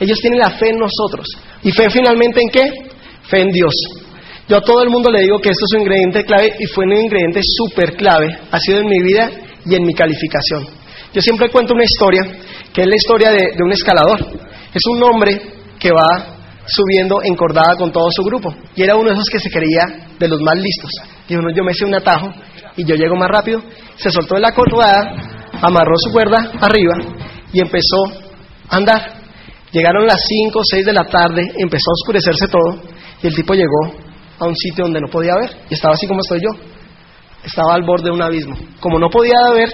Ellos 0.00 0.18
tienen 0.20 0.40
la 0.40 0.50
fe 0.50 0.70
en 0.70 0.78
nosotros. 0.78 1.28
¿Y 1.62 1.70
fe 1.70 1.88
finalmente 1.90 2.40
en 2.40 2.48
qué? 2.48 2.72
Fe 3.28 3.42
en 3.42 3.50
Dios. 3.50 3.74
Yo 4.48 4.56
a 4.56 4.60
todo 4.62 4.82
el 4.82 4.90
mundo 4.90 5.12
le 5.12 5.20
digo 5.20 5.38
que 5.38 5.50
esto 5.50 5.64
es 5.70 5.76
un 5.76 5.82
ingrediente 5.82 6.24
clave 6.24 6.54
y 6.58 6.66
fue 6.66 6.84
un 6.84 6.92
ingrediente 6.92 7.40
súper 7.56 7.94
clave. 7.94 8.36
Ha 8.50 8.58
sido 8.58 8.80
en 8.80 8.88
mi 8.88 9.00
vida 9.00 9.30
y 9.64 9.76
en 9.76 9.84
mi 9.84 9.94
calificación. 9.94 10.66
Yo 11.12 11.20
siempre 11.20 11.50
cuento 11.50 11.74
una 11.74 11.84
historia, 11.84 12.22
que 12.72 12.80
es 12.80 12.88
la 12.88 12.96
historia 12.96 13.30
de, 13.30 13.38
de 13.56 13.62
un 13.64 13.70
escalador. 13.70 14.18
Es 14.74 14.82
un 14.90 15.02
hombre 15.04 15.40
que 15.78 15.90
va 15.92 16.39
subiendo 16.66 17.20
encordada 17.22 17.76
con 17.76 17.90
todo 17.92 18.08
su 18.10 18.22
grupo. 18.22 18.54
Y 18.74 18.82
era 18.82 18.96
uno 18.96 19.08
de 19.08 19.14
esos 19.14 19.28
que 19.30 19.40
se 19.40 19.50
creía 19.50 20.06
de 20.18 20.28
los 20.28 20.40
más 20.40 20.56
listos. 20.56 20.90
Y 21.28 21.36
uno, 21.36 21.48
yo 21.54 21.64
me 21.64 21.72
hice 21.72 21.84
un 21.84 21.94
atajo 21.94 22.28
y 22.76 22.84
yo 22.84 22.94
llego 22.94 23.16
más 23.16 23.28
rápido. 23.28 23.62
Se 23.96 24.10
soltó 24.10 24.34
de 24.34 24.40
la 24.40 24.52
cordada, 24.52 25.14
amarró 25.62 25.94
su 25.98 26.12
cuerda 26.12 26.52
arriba 26.60 26.94
y 27.52 27.60
empezó 27.60 28.04
a 28.68 28.76
andar. 28.76 29.20
Llegaron 29.72 30.06
las 30.06 30.20
5 30.26 30.58
o 30.58 30.62
6 30.64 30.86
de 30.86 30.92
la 30.92 31.04
tarde, 31.04 31.42
empezó 31.58 31.90
a 31.90 31.98
oscurecerse 32.02 32.48
todo 32.48 32.82
y 33.22 33.26
el 33.26 33.34
tipo 33.34 33.54
llegó 33.54 33.94
a 34.38 34.46
un 34.46 34.56
sitio 34.56 34.84
donde 34.84 35.00
no 35.00 35.08
podía 35.08 35.34
ver 35.36 35.50
y 35.68 35.74
estaba 35.74 35.94
así 35.94 36.06
como 36.06 36.20
estoy 36.20 36.40
yo. 36.40 36.58
Estaba 37.44 37.74
al 37.74 37.82
borde 37.84 38.04
de 38.04 38.10
un 38.10 38.22
abismo. 38.22 38.56
Como 38.80 38.98
no 38.98 39.08
podía 39.08 39.38
ver, 39.54 39.70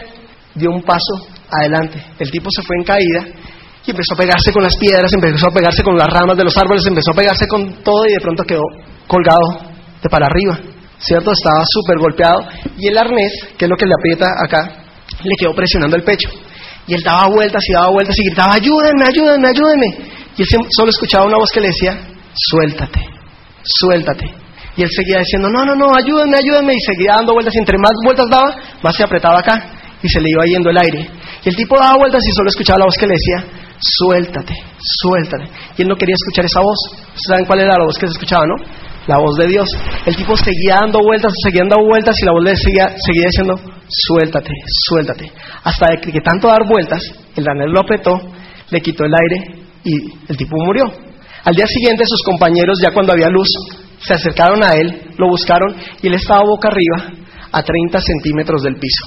dio 0.55 0.71
un 0.71 0.83
paso 0.83 1.27
adelante. 1.51 2.03
El 2.19 2.31
tipo 2.31 2.49
se 2.51 2.63
fue 2.63 2.77
en 2.77 2.85
caída 2.85 3.27
empezó 3.91 4.15
a 4.15 4.17
pegarse 4.17 4.53
con 4.53 4.63
las 4.63 4.77
piedras, 4.77 5.13
empezó 5.13 5.47
a 5.49 5.55
pegarse 5.55 5.83
con 5.83 5.97
las 5.97 6.09
ramas 6.09 6.37
de 6.37 6.45
los 6.45 6.57
árboles, 6.57 6.85
empezó 6.87 7.13
a 7.13 7.15
pegarse 7.15 7.47
con 7.47 7.83
todo 7.83 8.07
y 8.07 8.13
de 8.13 8.21
pronto 8.21 8.43
quedó 8.45 8.63
colgado 9.07 9.73
de 10.03 10.09
para 10.09 10.27
arriba, 10.27 10.59
¿cierto? 10.99 11.33
Estaba 11.33 11.63
súper 11.71 11.99
golpeado 11.99 12.41
y 12.77 12.89
el 12.89 12.99
arnés, 12.99 13.33
que 13.57 13.65
es 13.65 13.71
lo 13.71 13.77
que 13.77 13.87
le 13.87 13.95
aprieta 13.99 14.27
acá, 14.45 14.87
le 15.23 15.37
quedó 15.39 15.55
presionando 15.55 15.97
el 15.97 16.03
pecho. 16.03 16.29
Y 16.87 16.95
él 16.95 17.03
daba 17.03 17.29
vueltas 17.29 17.63
y 17.69 17.73
daba 17.73 17.91
vueltas 17.91 18.15
y 18.17 18.27
gritaba, 18.27 18.55
ayúdenme, 18.55 19.05
ayúdenme, 19.07 19.49
ayúdenme. 19.49 19.87
Y 20.37 20.43
él 20.43 20.49
solo 20.71 20.91
escuchaba 20.91 21.27
una 21.27 21.39
voz 21.39 21.51
que 21.53 21.61
le 21.61 21.69
decía, 21.69 21.99
suéltate, 22.35 23.01
suéltate. 23.63 24.35
Y 24.77 24.83
él 24.83 24.91
seguía 24.91 25.19
diciendo, 25.19 25.49
no, 25.49 25.65
no, 25.65 25.75
no, 25.75 25.97
ayúdenme, 25.97 26.37
ayúdenme. 26.37 26.75
Y 26.75 26.81
seguía 26.81 27.15
dando 27.17 27.33
vueltas 27.33 27.55
y 27.55 27.59
entre 27.59 27.79
más 27.79 27.93
vueltas 28.05 28.27
daba, 28.31 28.55
más 28.83 28.95
se 28.95 29.03
apretaba 29.03 29.41
acá 29.41 29.55
y 30.03 30.09
se 30.09 30.21
le 30.21 30.31
iba 30.31 30.45
yendo 30.45 30.71
el 30.71 30.79
aire. 30.79 31.11
Y 31.45 31.49
el 31.49 31.57
tipo 31.57 31.77
daba 31.79 31.97
vueltas 31.97 32.23
y 32.23 32.33
solo 32.37 32.49
escuchaba 32.51 32.79
la 32.81 32.85
voz 32.85 32.95
que 32.99 33.07
le 33.07 33.15
decía, 33.15 33.66
suéltate, 33.79 34.55
suéltate. 35.01 35.49
Y 35.77 35.83
él 35.83 35.89
no 35.89 35.97
quería 35.97 36.15
escuchar 36.15 36.45
esa 36.45 36.61
voz. 36.61 36.79
¿Saben 37.15 37.45
cuál 37.45 37.61
era 37.61 37.77
la 37.77 37.85
voz 37.85 37.97
que 37.99 38.07
se 38.07 38.13
escuchaba, 38.13 38.45
no? 38.47 38.65
La 39.07 39.19
voz 39.19 39.37
de 39.37 39.47
Dios. 39.47 39.69
El 40.05 40.17
tipo 40.17 40.37
seguía 40.37 40.77
dando 40.81 41.01
vueltas, 41.01 41.33
seguía 41.43 41.63
dando 41.63 41.85
vueltas 41.87 42.17
y 42.21 42.27
la 42.27 42.33
voz 42.33 42.45
le 42.45 42.57
seguía, 42.57 42.89
seguía 43.05 43.27
diciendo, 43.27 43.55
suéltate, 43.89 44.51
suéltate. 44.89 45.33
Hasta 45.63 45.87
que, 46.01 46.13
que 46.13 46.21
tanto 46.21 46.49
dar 46.49 46.67
vueltas, 46.69 47.03
el 47.37 47.49
anel 47.49 47.71
lo 47.71 47.81
apretó, 47.81 48.19
le 48.71 48.81
quitó 48.81 49.05
el 49.05 49.13
aire 49.15 49.67
y 49.85 49.95
el 50.29 50.37
tipo 50.37 50.57
murió. 50.59 50.85
Al 51.45 51.55
día 51.55 51.67
siguiente 51.67 52.05
sus 52.07 52.23
compañeros, 52.25 52.79
ya 52.83 52.93
cuando 52.93 53.13
había 53.13 53.29
luz, 53.29 53.49
se 54.01 54.15
acercaron 54.15 54.63
a 54.65 54.73
él, 54.75 55.13
lo 55.17 55.29
buscaron 55.29 55.77
y 56.03 56.09
él 56.09 56.15
estaba 56.15 56.43
boca 56.43 56.69
arriba 56.69 57.13
a 57.53 57.63
30 57.63 58.01
centímetros 58.01 58.63
del 58.63 58.77
piso. 58.77 59.05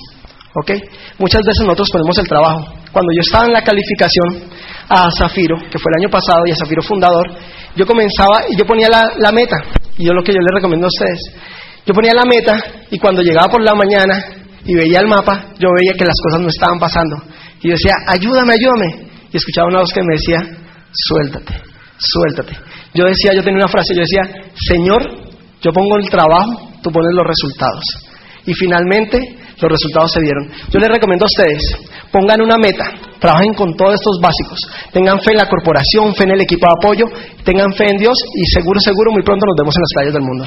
¿Ok? 0.55 0.71
Muchas 1.19 1.41
veces 1.45 1.61
nosotros 1.63 1.89
ponemos 1.91 2.17
el 2.17 2.27
trabajo. 2.27 2.65
Cuando 2.91 3.11
yo 3.13 3.21
estaba 3.21 3.45
en 3.45 3.53
la 3.53 3.61
calificación 3.61 4.49
a 4.89 5.07
Zafiro, 5.17 5.57
que 5.69 5.77
fue 5.77 5.91
el 5.95 6.03
año 6.03 6.09
pasado, 6.11 6.41
y 6.45 6.51
a 6.51 6.55
Zafiro 6.55 6.81
fundador, 6.81 7.25
yo 7.75 7.85
comenzaba 7.85 8.49
y 8.49 8.57
yo 8.57 8.65
ponía 8.65 8.87
la, 8.89 9.03
la 9.17 9.31
meta. 9.31 9.55
Y 9.97 10.05
yo 10.05 10.13
lo 10.13 10.23
que 10.23 10.33
yo 10.33 10.39
les 10.39 10.53
recomiendo 10.53 10.87
a 10.87 10.89
ustedes, 10.89 11.19
yo 11.85 11.93
ponía 11.93 12.13
la 12.13 12.25
meta 12.25 12.57
y 12.89 12.97
cuando 12.97 13.21
llegaba 13.21 13.51
por 13.51 13.63
la 13.63 13.73
mañana 13.75 14.15
y 14.65 14.75
veía 14.75 14.99
el 14.99 15.07
mapa, 15.07 15.53
yo 15.59 15.69
veía 15.75 15.93
que 15.97 16.05
las 16.05 16.15
cosas 16.23 16.41
no 16.41 16.49
estaban 16.49 16.79
pasando. 16.79 17.17
Y 17.61 17.69
yo 17.69 17.73
decía, 17.73 17.93
ayúdame, 18.07 18.53
ayúdame. 18.53 19.09
Y 19.31 19.37
escuchaba 19.37 19.67
una 19.67 19.79
voz 19.79 19.93
que 19.93 20.01
me 20.01 20.15
decía, 20.15 20.39
suéltate, 20.91 21.53
suéltate. 21.97 22.57
Yo 22.93 23.05
decía, 23.05 23.33
yo 23.33 23.43
tenía 23.43 23.59
una 23.59 23.67
frase, 23.67 23.93
yo 23.93 24.01
decía, 24.01 24.51
Señor, 24.67 25.01
yo 25.61 25.71
pongo 25.71 25.97
el 25.97 26.09
trabajo, 26.09 26.71
tú 26.81 26.91
pones 26.91 27.13
los 27.13 27.25
resultados. 27.25 27.83
Y 28.45 28.53
finalmente 28.53 29.19
los 29.61 29.71
resultados 29.71 30.11
se 30.13 30.21
dieron. 30.21 30.49
Yo 30.71 30.79
les 30.79 30.89
recomiendo 30.89 31.25
a 31.25 31.31
ustedes, 31.31 31.61
pongan 32.11 32.41
una 32.41 32.57
meta, 32.57 32.85
trabajen 33.19 33.53
con 33.53 33.75
todos 33.75 33.95
estos 33.95 34.19
básicos, 34.21 34.59
tengan 34.91 35.19
fe 35.19 35.31
en 35.31 35.37
la 35.37 35.49
corporación, 35.49 36.15
fe 36.15 36.23
en 36.23 36.31
el 36.31 36.41
equipo 36.41 36.65
de 36.65 36.73
apoyo, 36.79 37.05
tengan 37.43 37.73
fe 37.73 37.85
en 37.89 37.97
Dios 37.97 38.17
y 38.35 38.45
seguro, 38.45 38.79
seguro, 38.79 39.11
muy 39.11 39.23
pronto 39.23 39.45
nos 39.45 39.55
vemos 39.55 39.75
en 39.75 39.81
las 39.81 39.93
playas 39.93 40.13
del 40.13 40.23
mundo. 40.23 40.45